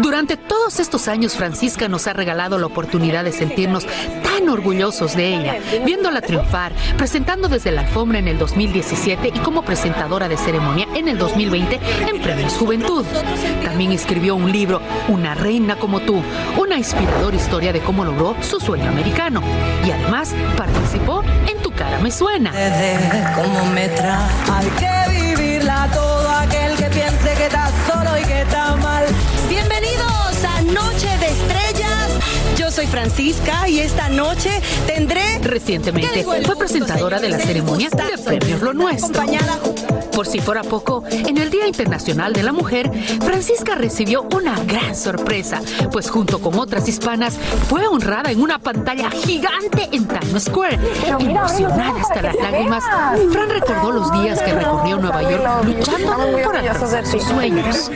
Durante 0.00 0.36
todos 0.36 0.80
estos 0.80 1.08
años, 1.08 1.34
Francisca 1.34 1.88
nos 1.88 2.06
ha 2.06 2.12
regalado 2.12 2.58
la 2.58 2.66
oportunidad 2.66 3.24
de 3.24 3.32
sentirnos 3.32 3.86
tan 4.22 4.48
orgullosos 4.48 5.14
de 5.16 5.34
ella, 5.34 5.56
viéndola 5.84 6.20
triunfar, 6.20 6.72
presentando 6.96 7.48
desde 7.48 7.70
la 7.70 7.82
alfombra 7.82 8.18
en 8.18 8.28
el 8.28 8.38
2017 8.38 9.28
y 9.28 9.38
como 9.40 9.62
presentadora 9.62 10.28
de 10.28 10.36
ceremonia 10.36 10.88
en 10.94 11.08
el 11.08 11.18
2020 11.18 11.80
en 12.08 12.22
Premios 12.22 12.54
Juventud. 12.54 13.04
También 13.64 13.92
escribió 13.92 14.34
un 14.34 14.50
libro, 14.50 14.80
Una 15.08 15.34
reina 15.34 15.76
como 15.76 16.00
tú, 16.00 16.22
una 16.58 16.76
inspiradora 16.76 17.36
historia 17.36 17.72
de 17.72 17.80
cómo 17.80 18.04
logró 18.04 18.36
su 18.42 18.60
sueño 18.60 18.88
americano. 18.88 19.42
Y 19.86 19.90
además 19.90 20.34
participó 20.56 21.22
en 21.48 21.62
Tu 21.62 21.70
cara 21.70 21.98
me 22.00 22.10
suena. 22.10 22.50
Hay 24.52 24.66
que 24.78 25.10
vivirla 25.10 25.88
todo 25.92 26.30
aquel 26.30 26.76
que 26.76 26.90
piense 26.90 27.23
que 27.44 27.48
está 27.48 27.70
solo 27.86 28.18
y 28.18 28.24
que 28.24 28.40
está 28.40 28.74
mal. 28.76 29.04
Bienvenidos 29.50 30.44
a 30.44 30.62
Noche 30.62 31.08
de 31.18 31.26
Estrellas. 31.26 31.83
Yo 32.56 32.70
soy 32.70 32.86
Francisca 32.86 33.68
y 33.68 33.80
esta 33.80 34.08
noche 34.08 34.50
tendré. 34.86 35.38
Recientemente 35.42 36.24
fue 36.24 36.56
presentadora 36.56 37.18
de 37.18 37.28
la 37.28 37.38
ceremonia 37.38 37.90
de 37.90 38.18
Premios 38.18 38.62
Lo 38.62 38.72
Nuestro. 38.72 39.22
Por 40.14 40.26
si 40.28 40.38
fuera 40.38 40.62
poco, 40.62 41.02
en 41.10 41.38
el 41.38 41.50
Día 41.50 41.66
Internacional 41.66 42.32
de 42.32 42.44
la 42.44 42.52
Mujer, 42.52 42.90
Francisca 43.20 43.74
recibió 43.74 44.22
una 44.34 44.62
gran 44.64 44.94
sorpresa, 44.94 45.60
pues 45.90 46.08
junto 46.08 46.40
con 46.40 46.56
otras 46.56 46.88
hispanas 46.88 47.36
fue 47.68 47.84
honrada 47.86 48.30
en 48.30 48.40
una 48.40 48.60
pantalla 48.60 49.10
gigante 49.10 49.88
en 49.90 50.06
Times 50.06 50.44
Square. 50.44 50.78
Emocionada 51.18 52.00
hasta 52.00 52.22
las 52.22 52.36
lágrimas, 52.36 52.84
Fran 53.32 53.50
recordó 53.50 53.90
los 53.90 54.12
días 54.22 54.40
que 54.40 54.52
recorrió 54.52 54.98
Nueva 54.98 55.22
York 55.22 55.64
luchando 55.64 56.38
por 56.44 56.56
alcanzar 56.56 57.06
sus 57.06 57.22
sueños. 57.24 57.90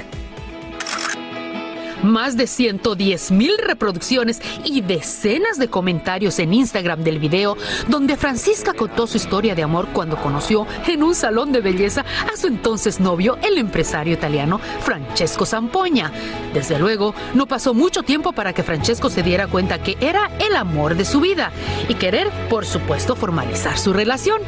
Más 2.09 2.39
de 2.39 2.47
110 2.47 3.33
mil 3.33 3.53
reproducciones 3.59 4.41
y 4.65 4.81
decenas 4.81 5.59
de 5.59 5.69
comentarios 5.69 6.39
en 6.39 6.55
Instagram 6.55 7.05
del 7.05 7.19
video 7.19 7.55
donde 7.87 8.17
Francisca 8.17 8.73
contó 8.73 9.07
su 9.07 9.19
historia 9.19 9.55
de 9.55 9.63
amor 9.63 9.89
cuando 9.93 10.17
conoció 10.17 10.67
en 10.87 11.03
un 11.03 11.15
salón 11.15 11.53
de 11.53 11.61
belleza 11.61 12.07
a 12.33 12.35
su 12.39 12.47
entonces 12.47 12.99
novio, 12.99 13.37
el 13.43 13.59
empresario 13.59 14.15
italiano 14.15 14.59
Francesco 14.81 15.45
Zampoña. 15.45 16.11
Desde 16.55 16.79
luego, 16.79 17.15
no 17.35 17.45
pasó 17.45 17.75
mucho 17.75 18.03
tiempo 18.03 18.33
para 18.33 18.55
que 18.55 18.63
Francesco 18.63 19.11
se 19.11 19.23
diera 19.23 19.47
cuenta 19.47 19.83
que 19.83 19.99
era 20.01 20.31
el 20.39 20.57
amor 20.57 20.95
de 20.95 21.05
su 21.05 21.21
vida 21.21 21.53
y 21.91 21.95
querer, 21.95 22.31
por 22.49 22.65
supuesto, 22.65 23.17
formalizar 23.17 23.79
su 23.79 23.93
relación. 23.93 24.41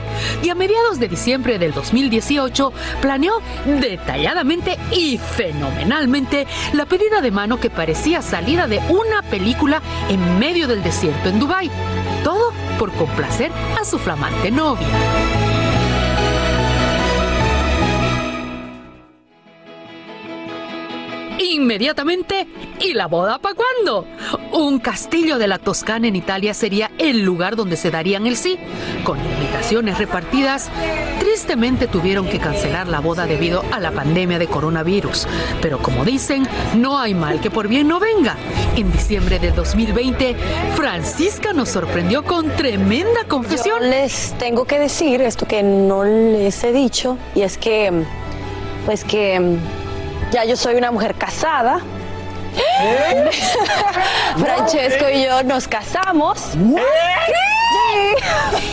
Y 0.43 0.49
a 0.49 0.55
mediados 0.55 0.99
de 0.99 1.09
diciembre 1.09 1.59
del 1.59 1.75
2018 1.75 2.73
planeó 3.03 3.35
detalladamente 3.67 4.79
y 4.93 5.19
fenomenalmente 5.19 6.47
la 6.73 6.87
pedida 6.87 7.21
de 7.21 7.31
mano 7.31 7.50
que 7.59 7.71
parecía 7.71 8.23
salida 8.23 8.67
de 8.67 8.79
una 8.89 9.23
película 9.23 9.83
en 10.09 10.39
medio 10.39 10.69
del 10.69 10.83
desierto 10.83 11.29
en 11.29 11.41
Dubái. 11.41 11.71
Todo 12.23 12.53
por 12.79 12.93
complacer 12.93 13.51
a 13.81 13.85
su 13.85 13.99
flamante 13.99 14.51
novia. 14.51 14.87
Inmediatamente, 21.41 22.47
¿y 22.79 22.93
la 22.95 23.07
boda 23.07 23.39
para 23.39 23.55
cuándo? 23.55 24.07
Un 24.53 24.79
castillo 24.79 25.39
de 25.39 25.49
la 25.49 25.59
Toscana 25.59 26.07
en 26.09 26.17
Italia 26.17 26.55
sería 26.55 26.91
el 26.99 27.23
lugar 27.23 27.57
donde 27.57 27.77
se 27.77 27.91
darían 27.91 28.27
el 28.27 28.37
sí. 28.37 28.59
Con 29.05 29.19
invitaciones 29.19 29.99
repartidas, 29.99 30.71
tristemente 31.31 31.87
tuvieron 31.87 32.27
que 32.27 32.41
cancelar 32.41 32.89
la 32.89 32.99
boda 32.99 33.25
debido 33.25 33.63
a 33.71 33.79
la 33.79 33.93
pandemia 33.93 34.37
de 34.41 34.49
coronavirus. 34.49 35.29
Pero 35.63 35.79
como 35.79 36.05
dicen, 36.05 36.45
no 36.77 36.99
hay 36.99 37.15
mal 37.15 37.41
que 37.41 37.53
por 37.53 37.69
bien 37.69 37.87
no 37.87 38.01
venga. 38.01 38.37
En 38.75 38.91
diciembre 38.91 39.39
de 39.39 39.53
2020, 39.53 40.35
Francisca 40.75 41.53
nos 41.53 41.69
sorprendió 41.69 42.25
con 42.25 42.51
tremenda 42.57 43.23
confesión. 43.29 43.79
Yo 43.81 43.87
les 43.87 44.35
tengo 44.39 44.65
que 44.65 44.81
decir 44.81 45.23
esto 45.23 45.47
que 45.47 45.63
no 45.63 46.03
les 46.03 46.65
he 46.65 46.73
dicho 46.73 47.17
y 47.37 47.43
es 47.43 47.57
que 47.59 48.03
pues 48.85 49.05
que 49.05 49.57
ya 50.33 50.45
yo 50.45 50.57
soy 50.57 50.75
una 50.75 50.91
mujer 50.91 51.15
casada. 51.15 51.81
Francesco 54.37 55.05
y 55.13 55.25
yo 55.25 55.43
nos 55.43 55.69
casamos. 55.69 56.57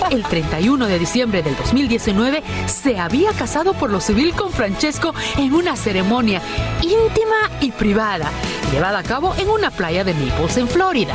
El 0.09 0.23
31 0.23 0.88
de 0.88 0.99
diciembre 0.99 1.43
del 1.43 1.55
2019 1.57 2.43
se 2.65 2.99
había 2.99 3.32
casado 3.34 3.73
por 3.73 3.89
lo 3.89 3.99
civil 3.99 4.34
con 4.34 4.51
Francesco 4.51 5.13
en 5.38 5.53
una 5.53 5.75
ceremonia 5.75 6.41
íntima 6.82 7.49
y 7.59 7.71
privada, 7.71 8.30
llevada 8.71 8.99
a 8.99 9.03
cabo 9.03 9.36
en 9.38 9.49
una 9.49 9.69
playa 9.69 10.03
de 10.03 10.13
Naples, 10.13 10.57
en 10.57 10.67
Florida. 10.67 11.13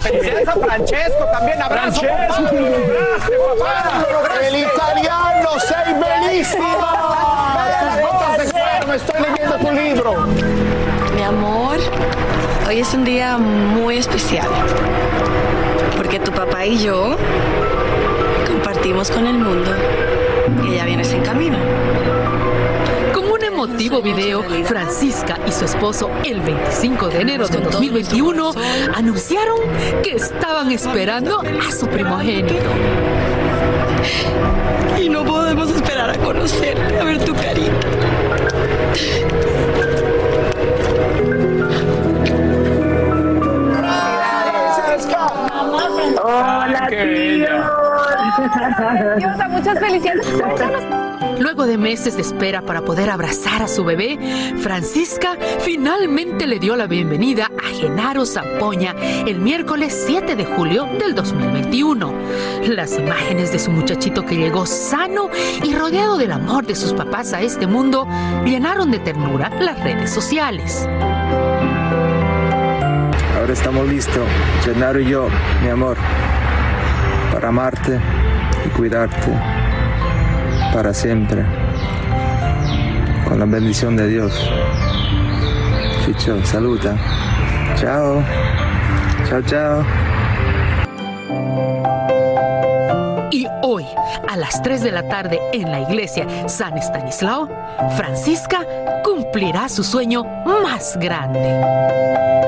Felicidades 0.00 0.48
a 0.48 0.52
Francesco 0.52 1.24
también, 1.32 1.62
abrazo. 1.62 2.00
Francesco, 2.00 2.44
compadre. 2.44 2.62
lo 2.62 2.70
lograste, 2.78 3.36
papá. 3.38 4.46
El 4.46 4.56
italiano, 4.56 5.50
sei 5.60 5.94
bellissimo. 5.94 6.64
Tus 7.80 8.00
botas 8.02 8.38
de 8.38 8.52
cuero, 8.52 8.86
me 8.86 8.96
estoy 8.96 9.20
leyendo 9.22 9.58
tu 9.58 9.72
libro. 9.72 10.53
Hoy 12.74 12.80
es 12.80 12.92
un 12.92 13.04
día 13.04 13.38
muy 13.38 13.98
especial. 13.98 14.48
Porque 15.96 16.18
tu 16.18 16.32
papá 16.32 16.66
y 16.66 16.76
yo 16.76 17.16
compartimos 18.48 19.12
con 19.12 19.28
el 19.28 19.38
mundo 19.38 19.70
que 20.60 20.74
ya 20.74 20.84
vienes 20.84 21.12
en 21.12 21.22
camino. 21.22 21.56
Con 23.12 23.30
un 23.30 23.44
emotivo 23.44 24.02
video, 24.02 24.42
Francisca 24.64 25.38
y 25.46 25.52
su 25.52 25.66
esposo 25.66 26.10
el 26.24 26.40
25 26.40 27.10
de 27.10 27.20
enero 27.20 27.46
de 27.46 27.60
2021 27.60 28.52
anunciaron 28.92 29.60
que 30.02 30.16
estaban 30.16 30.72
esperando 30.72 31.42
a 31.42 31.70
su 31.70 31.86
primogénito. 31.86 32.70
Y 35.00 35.08
no 35.08 35.24
podemos 35.24 35.70
esperar 35.70 36.10
a 36.10 36.18
conocerte, 36.18 36.98
a 36.98 37.04
ver 37.04 37.24
tu 37.24 37.34
carita. 37.34 37.70
Muchas 49.50 49.78
felicidades. 49.78 50.26
Luego 51.40 51.64
de 51.66 51.78
meses 51.78 52.16
de 52.16 52.22
espera 52.22 52.60
para 52.60 52.82
poder 52.82 53.08
abrazar 53.08 53.62
a 53.62 53.68
su 53.68 53.82
bebé, 53.82 54.18
Francisca 54.58 55.38
finalmente 55.60 56.46
le 56.46 56.58
dio 56.58 56.76
la 56.76 56.86
bienvenida 56.86 57.50
a 57.58 57.68
Genaro 57.74 58.26
Zampoña 58.26 58.94
el 59.26 59.40
miércoles 59.40 60.04
7 60.06 60.36
de 60.36 60.44
julio 60.44 60.86
del 60.98 61.14
2021. 61.14 62.12
Las 62.68 62.98
imágenes 62.98 63.52
de 63.52 63.58
su 63.58 63.70
muchachito 63.70 64.26
que 64.26 64.36
llegó 64.36 64.66
sano 64.66 65.30
y 65.62 65.74
rodeado 65.74 66.18
del 66.18 66.32
amor 66.32 66.66
de 66.66 66.74
sus 66.74 66.92
papás 66.92 67.32
a 67.32 67.40
este 67.40 67.66
mundo 67.66 68.06
llenaron 68.44 68.90
de 68.90 68.98
ternura 68.98 69.50
las 69.60 69.82
redes 69.82 70.10
sociales. 70.10 70.86
Ahora 73.38 73.52
estamos 73.52 73.88
listos, 73.88 74.26
Gennaro 74.62 75.00
y 75.00 75.06
yo, 75.06 75.28
mi 75.62 75.70
amor, 75.70 75.96
para 77.32 77.48
amarte 77.48 77.98
y 78.64 78.68
cuidarte 78.70 79.32
para 80.72 80.92
siempre, 80.92 81.44
con 83.28 83.38
la 83.38 83.44
bendición 83.44 83.96
de 83.96 84.08
Dios. 84.08 84.50
Chicho, 86.04 86.44
saluda. 86.44 86.96
Chao. 87.76 88.22
Chao, 89.28 89.42
chao. 89.42 89.84
Y 93.30 93.46
hoy, 93.62 93.84
a 94.28 94.36
las 94.36 94.62
3 94.62 94.82
de 94.82 94.92
la 94.92 95.08
tarde 95.08 95.40
en 95.52 95.70
la 95.70 95.80
iglesia 95.80 96.26
San 96.48 96.76
Estanislao, 96.76 97.48
Francisca 97.96 98.66
cumplirá 99.02 99.68
su 99.68 99.82
sueño 99.82 100.24
más 100.44 100.96
grande. 100.98 102.43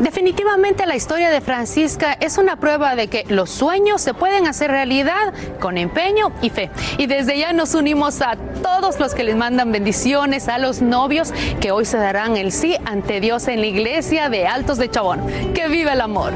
Definitivamente 0.00 0.86
la 0.86 0.96
historia 0.96 1.30
de 1.30 1.40
Francisca 1.40 2.16
es 2.20 2.38
una 2.38 2.56
prueba 2.56 2.96
de 2.96 3.08
que 3.08 3.24
los 3.28 3.50
sueños 3.50 4.00
se 4.00 4.14
pueden 4.14 4.46
hacer 4.46 4.70
realidad 4.70 5.34
con 5.60 5.76
empeño 5.76 6.32
y 6.40 6.50
fe. 6.50 6.70
Y 6.96 7.06
desde 7.06 7.38
ya 7.38 7.52
nos 7.52 7.74
unimos 7.74 8.22
a 8.22 8.36
todos 8.62 8.98
los 8.98 9.14
que 9.14 9.24
les 9.24 9.36
mandan 9.36 9.72
bendiciones, 9.72 10.48
a 10.48 10.58
los 10.58 10.80
novios 10.80 11.32
que 11.60 11.70
hoy 11.70 11.84
se 11.84 11.98
darán 11.98 12.36
el 12.36 12.50
sí 12.50 12.76
ante 12.84 13.20
Dios 13.20 13.48
en 13.48 13.60
la 13.60 13.66
iglesia 13.66 14.28
de 14.30 14.46
Altos 14.46 14.78
de 14.78 14.90
Chabón. 14.90 15.20
Que 15.52 15.68
viva 15.68 15.92
el 15.92 16.00
amor. 16.00 16.32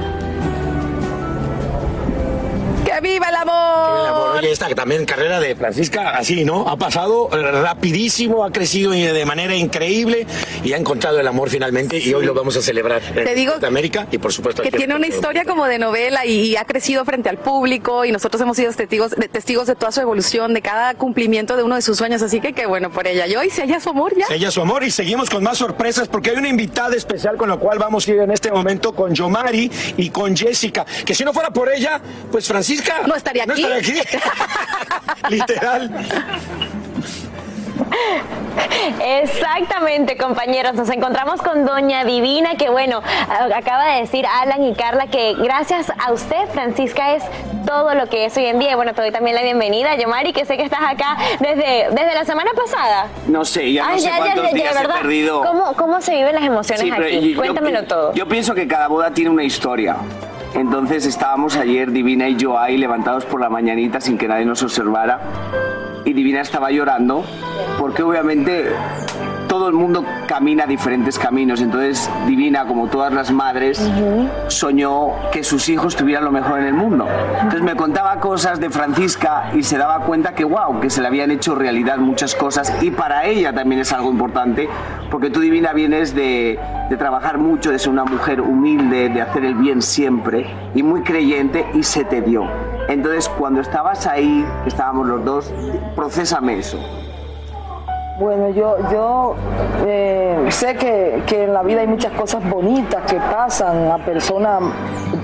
Que 2.99 3.09
¡Viva 3.09 3.29
el 3.29 3.35
amor! 3.37 4.01
El 4.01 4.07
amor. 4.07 4.37
Oye, 4.39 4.51
esta 4.51 4.69
también 4.75 5.05
carrera 5.05 5.39
de 5.39 5.55
Francisca, 5.55 6.11
así, 6.11 6.45
¿no? 6.45 6.69
Ha 6.69 6.77
pasado 6.77 7.29
rapidísimo, 7.31 8.45
ha 8.45 8.51
crecido 8.51 8.91
de 8.91 9.25
manera 9.25 9.55
increíble 9.55 10.27
y 10.65 10.73
ha 10.73 10.77
encontrado 10.77 11.21
el 11.21 11.27
amor 11.29 11.49
finalmente 11.49 11.99
y 11.99 12.13
hoy 12.13 12.27
lo 12.27 12.35
vamos 12.35 12.57
a 12.57 12.63
celebrar 12.63 13.01
Te 13.01 13.35
digo 13.35 13.55
en 13.55 13.65
América 13.65 14.09
y 14.11 14.19
por 14.19 14.33
supuesto 14.33 14.63
que 14.63 14.69
en 14.69 14.77
tiene 14.77 14.97
una 14.97 15.07
historia 15.07 15.45
como 15.45 15.67
de 15.67 15.79
novela 15.79 16.27
y, 16.27 16.41
y 16.41 16.57
ha 16.57 16.65
crecido 16.65 17.05
frente 17.05 17.29
al 17.29 17.39
público 17.39 18.05
y 18.05 18.11
nosotros 18.11 18.43
hemos 18.43 18.57
sido 18.57 18.73
testigos 18.73 19.13
de, 19.13 19.29
testigos 19.29 19.69
de 19.69 19.77
toda 19.77 19.93
su 19.93 20.01
evolución, 20.01 20.53
de 20.53 20.63
cada 20.63 20.95
cumplimiento 20.95 21.57
de 21.57 21.63
uno 21.63 21.77
de 21.77 21.83
sus 21.83 21.99
sueños, 21.99 22.23
así 22.23 22.41
que 22.41 22.53
qué 22.53 22.67
bueno 22.67 22.91
por 22.91 23.07
ella. 23.07 23.29
Y 23.29 23.37
hoy 23.37 23.51
se 23.51 23.63
halla 23.63 23.79
su 23.79 23.91
amor 23.91 24.13
ya. 24.17 24.27
Ella 24.35 24.51
su 24.51 24.61
amor 24.61 24.83
y 24.83 24.91
seguimos 24.91 25.31
con 25.31 25.45
más 25.45 25.59
sorpresas 25.59 26.09
porque 26.09 26.31
hay 26.31 26.37
una 26.37 26.49
invitada 26.49 26.97
especial 26.97 27.37
con 27.37 27.49
la 27.49 27.59
cual 27.59 27.79
vamos 27.79 28.09
a 28.09 28.11
ir 28.11 28.19
en 28.19 28.33
este 28.33 28.51
momento 28.51 28.93
con 28.93 29.15
Yomari 29.15 29.71
y 29.97 30.11
con 30.11 30.37
Jessica, 30.37 30.85
que 31.07 31.15
si 31.15 31.25
no 31.25 31.33
fuera 31.33 31.51
por 31.51 31.73
ella, 31.73 32.01
pues 32.33 32.49
Francisca 32.49 32.88
no 33.07 33.15
estaría 33.15 33.45
aquí. 33.45 33.63
No 33.63 33.75
estaría 33.75 34.03
aquí. 34.03 34.19
Literal. 35.31 35.91
Exactamente, 39.03 40.17
compañeros. 40.17 40.75
Nos 40.75 40.91
encontramos 40.91 41.41
con 41.43 41.65
Doña 41.65 42.05
Divina, 42.05 42.57
que 42.57 42.69
bueno, 42.71 43.03
acaba 43.55 43.87
de 43.95 44.01
decir 44.01 44.27
Alan 44.27 44.63
y 44.65 44.75
Carla 44.75 45.07
que 45.07 45.35
gracias 45.35 45.91
a 46.05 46.13
usted, 46.13 46.49
Francisca, 46.53 47.15
es 47.15 47.25
todo 47.67 47.95
lo 47.95 48.07
que 48.09 48.25
es 48.27 48.37
hoy 48.37 48.47
en 48.47 48.59
día. 48.59 48.73
Y 48.73 48.75
bueno, 48.75 48.95
te 48.95 49.01
doy 49.03 49.11
también 49.13 49.37
la 49.37 49.43
bienvenida, 49.43 49.95
Yomari, 49.97 50.33
que 50.33 50.45
sé 50.45 50.57
que 50.57 50.65
estás 50.65 50.81
acá 50.83 51.17
desde, 51.41 51.89
desde 51.91 52.15
la 52.15 52.25
semana 52.25 52.51
pasada. 52.55 53.07
No 53.27 53.45
sé, 53.45 53.73
ya 53.73 53.85
no 53.85 53.91
Ay, 53.93 54.01
sé 54.01 54.07
ya, 54.07 54.11
ya, 54.13 54.19
cuántos 54.19 54.45
ya, 54.51 54.57
días 54.57 54.75
¿verdad? 54.75 54.97
he 54.97 55.01
perdido. 55.03 55.43
¿Cómo, 55.43 55.75
¿Cómo 55.75 56.01
se 56.01 56.15
viven 56.17 56.35
las 56.35 56.45
emociones 56.45 56.81
Sí, 56.85 56.91
aquí? 56.91 57.33
yo- 57.35 57.39
Cuéntamelo 57.41 57.81
yo, 57.83 57.87
todo. 57.87 58.15
Yo 58.15 58.27
pienso 58.29 58.55
que 58.55 58.67
cada 58.67 58.89
boda 58.89 59.11
tiene 59.13 59.31
una 59.31 59.45
historia. 59.45 59.97
Entonces 60.55 61.07
estábamos 61.07 61.57
ayer, 61.57 61.93
Divina 61.93 62.29
y 62.29 62.37
yo 62.37 62.59
ahí 62.59 62.79
levantados 62.79 63.25
por 63.25 63.41
la 63.41 63.49
mañanita 63.49 64.01
sin 64.01 64.19
que 64.19 64.29
nadie 64.29 64.45
nos 64.45 64.63
observara. 64.63 65.21
Y 66.05 66.13
Divina 66.13 66.41
estaba 66.41 66.71
llorando 66.71 67.25
porque 67.79 68.03
obviamente 68.03 68.73
todo 69.49 69.69
el 69.69 69.75
mundo 69.75 70.05
camina 70.27 70.67
diferentes 70.67 71.19
caminos. 71.19 71.61
Entonces 71.61 72.09
Divina, 72.27 72.67
como 72.67 72.87
todas 72.87 73.13
las 73.13 73.33
madres, 73.33 73.83
soñó 74.49 75.31
que 75.33 75.43
sus 75.43 75.69
hijos 75.69 75.97
tuvieran 75.97 76.25
lo 76.25 76.31
mejor 76.31 76.61
en 76.61 76.67
el 76.67 76.75
mundo. 76.75 77.09
Entonces 77.37 77.63
me 77.63 77.75
contaba 77.75 78.21
cosas 78.21 78.61
de 78.61 78.71
Francisca 78.71 79.51
y 79.55 79.63
se 79.63 79.79
daba 79.79 80.01
cuenta 80.01 80.35
que, 80.35 80.45
wow, 80.45 80.81
que 80.81 80.91
se 80.91 81.01
le 81.01 81.09
habían 81.09 81.31
hecho 81.31 81.55
realidad 81.55 81.99
muchas 81.99 82.35
cosas 82.35 82.73
y 82.83 82.91
para 82.91 83.25
ella 83.25 83.53
también 83.53 83.81
es 83.81 83.93
algo 83.93 84.11
importante, 84.11 84.69
porque 85.11 85.31
tú, 85.31 85.41
Divina, 85.41 85.73
vienes 85.73 86.15
de, 86.15 86.59
de 86.91 86.97
trabajar 86.97 87.39
mucho, 87.39 87.73
de 87.73 87.79
ser 87.79 87.91
una 87.91 88.05
mujer 88.05 88.41
humilde, 88.41 89.09
de 89.09 89.23
hacer 89.23 89.45
el 89.45 89.55
bien 89.55 89.83
siempre 89.83 90.47
y 90.75 90.83
muy 90.83 91.03
creyente 91.03 91.67
y 91.75 91.83
se 91.83 92.05
te 92.05 92.21
dio. 92.21 92.47
Entonces, 92.89 93.29
cuando 93.29 93.61
estabas 93.61 94.07
ahí, 94.07 94.45
estábamos 94.67 95.07
los 95.07 95.25
dos, 95.25 95.53
procésame 95.97 96.59
eso. 96.59 96.79
Bueno, 98.19 98.51
yo, 98.51 98.77
yo 98.91 99.37
eh, 99.87 100.49
sé 100.51 100.75
que, 100.75 101.23
que 101.25 101.45
en 101.45 101.55
la 101.55 101.63
vida 101.63 101.83
hay 101.83 101.87
muchas 101.87 102.11
cosas 102.15 102.43
bonitas 102.51 103.09
que 103.09 103.15
pasan 103.15 103.93
a 103.93 103.99
personas. 103.99 104.61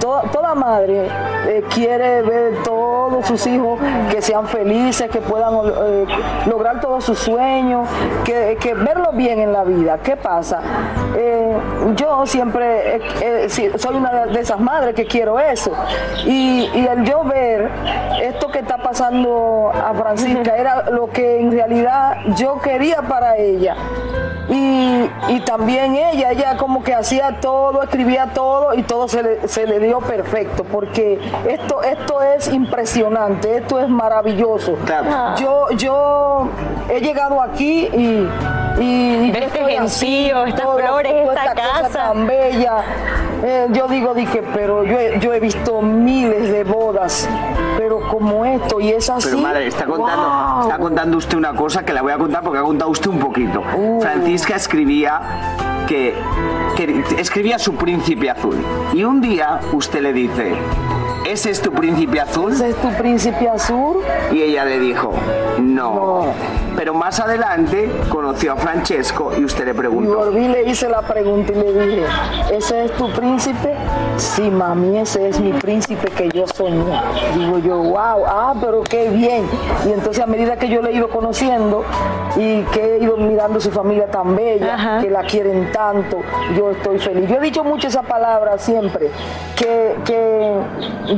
Toda, 0.04 0.20
toda 0.24 0.54
madre 0.54 1.08
eh, 1.48 1.64
quiere 1.72 2.20
ver 2.20 2.62
todos 2.62 3.26
sus 3.26 3.46
hijos 3.46 3.80
que 4.10 4.20
sean 4.20 4.46
felices, 4.46 5.10
que 5.10 5.22
puedan 5.22 5.54
eh, 5.54 6.04
lograr 6.44 6.78
todos 6.82 7.04
sus 7.04 7.18
sueños, 7.18 7.88
que, 8.22 8.58
que 8.60 8.74
verlos 8.74 9.16
bien 9.16 9.40
en 9.40 9.50
la 9.50 9.64
vida. 9.64 9.96
¿Qué 10.02 10.14
pasa? 10.14 10.60
Eh, 11.16 11.56
yo 11.96 12.26
siempre 12.26 13.00
soy 13.78 13.96
una 13.96 14.26
de 14.26 14.40
esas 14.40 14.60
madres 14.60 14.94
que 14.94 15.06
quiero 15.06 15.40
eso. 15.40 15.72
Y, 16.26 16.68
y 16.74 16.86
el 16.86 17.04
yo 17.04 17.24
ver 17.24 17.70
esto 18.20 18.48
que 18.48 18.58
está 18.58 18.76
pasando 18.76 19.72
a 19.74 19.94
Francisca 19.94 20.54
era 20.58 20.90
lo 20.90 21.08
que 21.08 21.40
en 21.40 21.50
realidad 21.50 22.18
yo 22.36 22.60
quería 22.60 23.00
para 23.00 23.38
ella. 23.38 23.74
Y, 24.48 25.08
y 25.28 25.40
también 25.40 25.96
ella, 25.96 26.32
ella 26.32 26.56
como 26.56 26.82
que 26.82 26.94
hacía 26.94 27.40
todo, 27.40 27.82
escribía 27.82 28.26
todo 28.34 28.74
y 28.74 28.82
todo 28.82 29.08
se 29.08 29.22
le, 29.22 29.48
se 29.48 29.66
le 29.66 29.78
dio 29.80 30.00
perfecto, 30.00 30.64
porque 30.64 31.18
esto, 31.48 31.82
esto 31.82 32.20
es 32.22 32.48
impresionante, 32.52 33.56
esto 33.56 33.80
es 33.80 33.88
maravilloso. 33.88 34.76
Yo, 35.36 35.70
yo 35.76 36.48
he 36.90 37.00
llegado 37.00 37.40
aquí 37.40 37.88
y, 37.92 38.28
y 38.80 39.32
este 39.34 39.64
gentío, 39.64 40.44
estas 40.44 40.62
todo- 40.62 40.78
flores, 40.78 41.12
esta 41.28 41.54
cosa 41.54 41.82
casa. 41.82 41.88
tan 42.12 42.26
bella. 42.26 42.82
Eh, 43.42 43.66
yo 43.72 43.88
digo, 43.88 44.14
dije, 44.14 44.42
pero 44.54 44.84
yo 44.84 44.98
he, 44.98 45.18
yo 45.20 45.32
he 45.32 45.40
visto 45.40 45.80
miles 45.82 46.50
de 46.50 46.64
bodas, 46.64 47.28
pero 47.84 48.00
como 48.00 48.46
esto, 48.46 48.80
y 48.80 48.88
es 48.88 49.10
así. 49.10 49.28
Pero 49.28 49.42
madre, 49.42 49.66
está 49.66 49.84
contando, 49.84 50.22
¡Wow! 50.22 50.62
está 50.62 50.78
contando 50.78 51.18
usted 51.18 51.36
una 51.36 51.54
cosa 51.54 51.84
que 51.84 51.92
la 51.92 52.00
voy 52.00 52.12
a 52.12 52.16
contar 52.16 52.42
porque 52.42 52.58
ha 52.58 52.62
contado 52.62 52.90
usted 52.90 53.10
un 53.10 53.18
poquito. 53.18 53.62
Francisca 54.00 54.56
escribía 54.56 55.20
que, 55.86 56.14
que 56.76 57.04
escribía 57.18 57.58
su 57.58 57.74
príncipe 57.74 58.30
azul. 58.30 58.56
Y 58.94 59.04
un 59.04 59.20
día 59.20 59.60
usted 59.72 60.00
le 60.00 60.14
dice, 60.14 60.54
¿ese 61.24 61.50
es 61.50 61.60
tu 61.60 61.72
príncipe 61.72 62.20
azul? 62.20 62.52
¿Ese 62.52 62.70
es 62.70 62.76
tu 62.76 62.88
príncipe 62.90 63.48
azul? 63.48 63.98
Y 64.32 64.42
ella 64.42 64.64
le 64.64 64.78
dijo, 64.78 65.12
no. 65.58 66.24
Pero 66.76 66.92
más 66.92 67.20
adelante 67.20 67.88
conoció 68.08 68.52
a 68.52 68.56
Francesco 68.56 69.32
y 69.38 69.44
usted 69.44 69.64
le 69.64 69.70
Y 69.70 69.74
preguntó. 69.74 70.16
volví, 70.16 70.48
le 70.48 70.64
hice 70.64 70.88
la 70.88 71.02
pregunta 71.02 71.52
y 71.52 71.56
le 71.56 71.72
dije, 71.72 72.02
¿ese 72.52 72.86
es 72.86 72.92
tu 72.92 73.08
príncipe? 73.12 73.74
Sí, 74.16 74.50
mami, 74.50 74.98
ese 74.98 75.28
es 75.28 75.40
mi 75.40 75.52
príncipe 75.52 76.08
que 76.10 76.28
yo 76.30 76.46
soñé. 76.48 77.00
Digo 77.36 77.58
yo, 77.58 77.76
wow, 77.78 78.24
ah, 78.26 78.54
pero 78.60 78.82
qué 78.82 79.08
bien. 79.08 79.44
Y 79.86 79.92
entonces 79.92 80.22
a 80.22 80.26
medida 80.26 80.56
que 80.56 80.68
yo 80.68 80.82
le 80.82 80.90
he 80.90 80.94
ido 80.94 81.08
conociendo 81.08 81.84
y 82.36 82.62
que 82.64 82.96
he 82.96 82.98
ido 83.04 83.16
mirando 83.16 83.60
su 83.60 83.70
familia 83.70 84.08
tan 84.10 84.34
bella, 84.34 84.98
que 85.00 85.10
la 85.10 85.22
quieren 85.22 85.70
tanto, 85.72 86.22
yo 86.56 86.72
estoy 86.72 86.98
feliz. 86.98 87.28
Yo 87.28 87.36
he 87.36 87.40
dicho 87.40 87.62
mucho 87.62 87.86
esa 87.86 88.02
palabra 88.02 88.58
siempre, 88.58 89.10
que, 89.56 89.94
que 90.04 90.54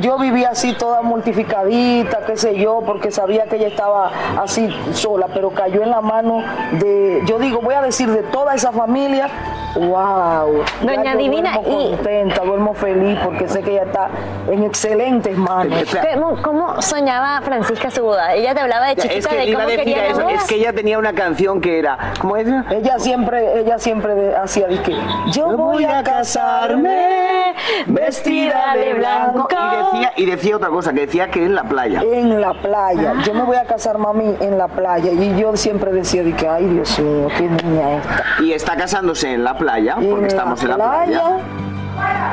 yo 0.00 0.18
vivía 0.18 0.50
así 0.50 0.74
toda 0.74 1.02
mortificadita, 1.02 2.24
qué 2.26 2.36
sé 2.36 2.56
yo, 2.56 2.82
porque 2.84 3.10
sabía 3.10 3.44
que 3.44 3.56
ella 3.56 3.68
estaba 3.68 4.10
así 4.40 4.68
sola, 4.92 5.28
pero 5.32 5.50
cayó 5.50 5.82
en 5.82 5.90
la 5.90 6.00
mano 6.00 6.42
de, 6.72 7.22
yo 7.26 7.38
digo, 7.38 7.60
voy 7.60 7.74
a 7.74 7.82
decir 7.82 8.10
de 8.10 8.22
toda 8.22 8.54
esa 8.54 8.72
familia, 8.72 9.28
wow. 9.76 10.64
Ya 10.82 10.94
Doña 10.96 11.12
yo 11.12 11.18
Divina, 11.18 11.52
duermo 11.60 11.80
y- 11.80 11.90
contenta, 11.96 12.42
duermo 12.44 12.74
feliz 12.74 13.18
porque 13.24 13.48
sé 13.48 13.62
que 13.62 13.72
ella 13.72 13.84
está 13.84 14.08
en 14.50 14.64
excelentes 14.64 15.36
manos. 15.36 15.96
¿Cómo, 16.14 16.42
cómo 16.42 16.82
soñaba 16.82 17.40
Francisca 17.42 17.90
su 17.90 18.02
boda? 18.02 18.34
Ella 18.34 18.54
te 18.54 18.60
hablaba 18.60 18.86
de 18.86 18.92
Es 18.92 18.98
chiquita 19.02 19.28
que 19.30 19.36
de 19.36 19.44
le 19.44 19.50
iba 19.50 19.60
a 19.60 19.64
cómo 19.64 19.70
decir 19.70 19.84
quería 19.84 20.02
la 20.04 20.08
eso, 20.10 20.28
es 20.28 20.44
que 20.44 20.54
ella 20.56 20.72
tenía 20.72 20.98
una 20.98 21.12
canción 21.12 21.60
que 21.60 21.78
era, 21.78 22.12
¿cómo 22.20 22.36
es? 22.36 22.46
Ella 22.70 22.98
siempre, 22.98 23.60
ella 23.60 23.78
siempre 23.78 24.34
hacía 24.36 24.66
de 24.68 24.78
que 24.82 24.96
yo 25.32 25.56
voy 25.56 25.84
a 25.84 26.02
casarme 26.02 27.54
vestida 27.86 28.74
de 28.74 28.94
blanco. 28.94 29.48
Y 29.50 29.76
decía, 29.96 30.12
y 30.16 30.26
decía 30.26 30.56
otra 30.56 30.68
cosa, 30.68 30.92
que 30.92 31.00
decía 31.06 31.28
que 31.30 31.44
en 31.44 31.54
la 31.54 31.64
playa. 31.64 32.02
En 32.02 32.40
la 32.40 32.52
playa. 32.54 33.14
Yo 33.24 33.34
me 33.34 33.42
voy 33.42 33.56
a 33.56 33.64
casar, 33.64 33.98
mami, 33.98 34.34
en 34.40 34.58
la 34.58 34.68
playa. 34.68 35.12
Y 35.12 35.38
yo 35.40 35.56
siempre 35.56 35.92
decía 35.92 36.22
de 36.22 36.32
que, 36.34 36.46
ay, 36.48 36.66
Dios 36.66 36.98
mío, 36.98 37.28
qué 37.36 37.42
niña 37.48 37.96
esta. 37.98 38.24
Y 38.42 38.52
está 38.52 38.76
casándose 38.76 39.32
en 39.32 39.44
la 39.44 39.54
playa, 39.56 39.65
porque 40.10 40.26
estamos 40.26 40.62
en 40.62 40.68
la 40.70 40.76
playa. 40.76 41.22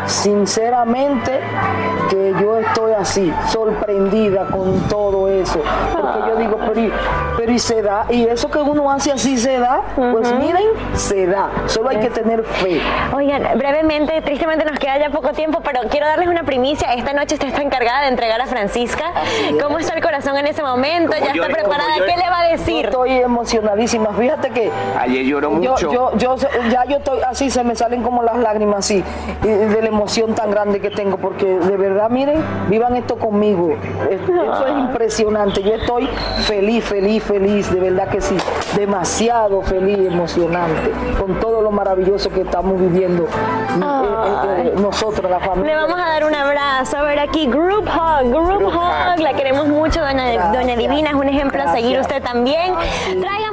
Sinceramente 0.05 1.39
que 2.09 2.33
yo 2.39 2.57
estoy 2.57 2.91
así, 2.93 3.33
sorprendida 3.47 4.45
con 4.47 4.79
todo 4.89 5.27
eso. 5.29 5.61
Porque 5.93 6.19
yo 6.27 6.35
digo, 6.35 6.57
pero 6.67 6.79
y, 6.79 6.91
pero 7.37 7.51
y 7.51 7.59
se 7.59 7.81
da, 7.81 8.05
y 8.09 8.25
eso 8.25 8.49
que 8.49 8.59
uno 8.59 8.91
hace 8.91 9.11
así 9.11 9.37
se 9.37 9.57
da, 9.59 9.81
pues 9.95 10.31
miren, 10.33 10.65
se 10.93 11.25
da. 11.27 11.49
Solo 11.67 11.89
hay 11.89 11.97
que 11.97 12.09
tener 12.09 12.43
fe. 12.43 12.81
Oigan, 13.15 13.57
brevemente, 13.57 14.21
tristemente 14.21 14.65
nos 14.65 14.77
queda 14.77 14.97
ya 14.97 15.09
poco 15.09 15.31
tiempo, 15.31 15.61
pero 15.63 15.81
quiero 15.89 16.05
darles 16.05 16.27
una 16.27 16.43
primicia. 16.43 16.93
Esta 16.93 17.13
noche 17.13 17.35
usted 17.35 17.47
está 17.47 17.61
encargada 17.61 18.01
de 18.01 18.07
entregar 18.09 18.39
a 18.41 18.45
Francisca. 18.45 19.11
¿Cómo 19.61 19.79
está 19.79 19.93
el 19.93 20.03
corazón 20.03 20.37
en 20.37 20.47
ese 20.47 20.61
momento? 20.63 21.13
Como 21.13 21.25
¿Ya 21.25 21.31
está 21.33 21.47
preparada? 21.47 21.93
¿Qué 22.05 22.17
le 22.17 22.29
va 22.29 22.41
a 22.41 22.47
decir? 22.49 22.83
Yo 22.83 22.89
estoy 22.89 23.11
emocionadísima. 23.13 24.09
Fíjate 24.13 24.49
que 24.49 24.71
Ayer 24.99 25.25
lloró 25.25 25.59
yo, 25.61 25.71
mucho. 25.71 25.91
yo, 25.91 26.17
yo, 26.17 26.35
ya 26.69 26.85
yo 26.85 26.97
estoy 26.97 27.19
así, 27.27 27.49
se 27.49 27.63
me 27.63 27.75
salen 27.75 28.03
como 28.03 28.23
las 28.23 28.37
lágrimas 28.37 28.79
así, 28.79 29.03
y 29.43 29.47
de 29.57 29.81
la 29.81 29.87
emoción 29.87 30.33
tan 30.35 30.51
grande 30.51 30.79
que 30.79 30.89
tengo, 30.89 31.17
porque 31.17 31.45
de 31.59 31.77
verdad, 31.77 32.09
miren, 32.09 32.43
vivan 32.69 32.95
esto 32.95 33.17
conmigo. 33.17 33.75
Es- 34.09 34.21
Eso 34.21 34.67
es 34.67 34.77
impresionante. 34.79 35.61
Yo 35.63 35.73
estoy 35.75 36.07
feliz, 36.45 36.83
feliz, 36.85 37.23
feliz, 37.23 37.71
de 37.71 37.79
verdad 37.79 38.07
que 38.09 38.21
sí. 38.21 38.35
Demasiado 38.75 39.61
feliz, 39.61 39.99
emocionante, 39.99 40.91
con 41.19 41.39
todo 41.39 41.61
lo 41.61 41.71
maravilloso 41.71 42.29
que 42.29 42.41
estamos 42.41 42.79
viviendo 42.79 43.23
eh, 43.23 43.27
eh, 43.77 44.73
eh, 44.75 44.81
nosotros, 44.81 45.29
la 45.29 45.39
familia. 45.39 45.75
Le 45.75 45.81
vamos 45.81 45.99
a 45.99 46.09
dar 46.09 46.23
un 46.25 46.33
abrazo. 46.35 46.97
A 46.97 47.03
ver 47.03 47.19
aquí, 47.19 47.47
Group 47.47 47.85
Hug, 47.87 48.29
Group, 48.29 48.63
Hug. 48.67 49.19
La 49.19 49.33
queremos 49.33 49.67
mucho, 49.67 50.01
doña, 50.01 50.51
doña 50.51 50.75
Divina. 50.75 51.09
Es 51.09 51.15
un 51.15 51.27
ejemplo 51.27 51.61
a 51.63 51.71
seguir 51.73 51.99
usted 51.99 52.21
también. 52.23 52.73
Tráigame 53.21 53.52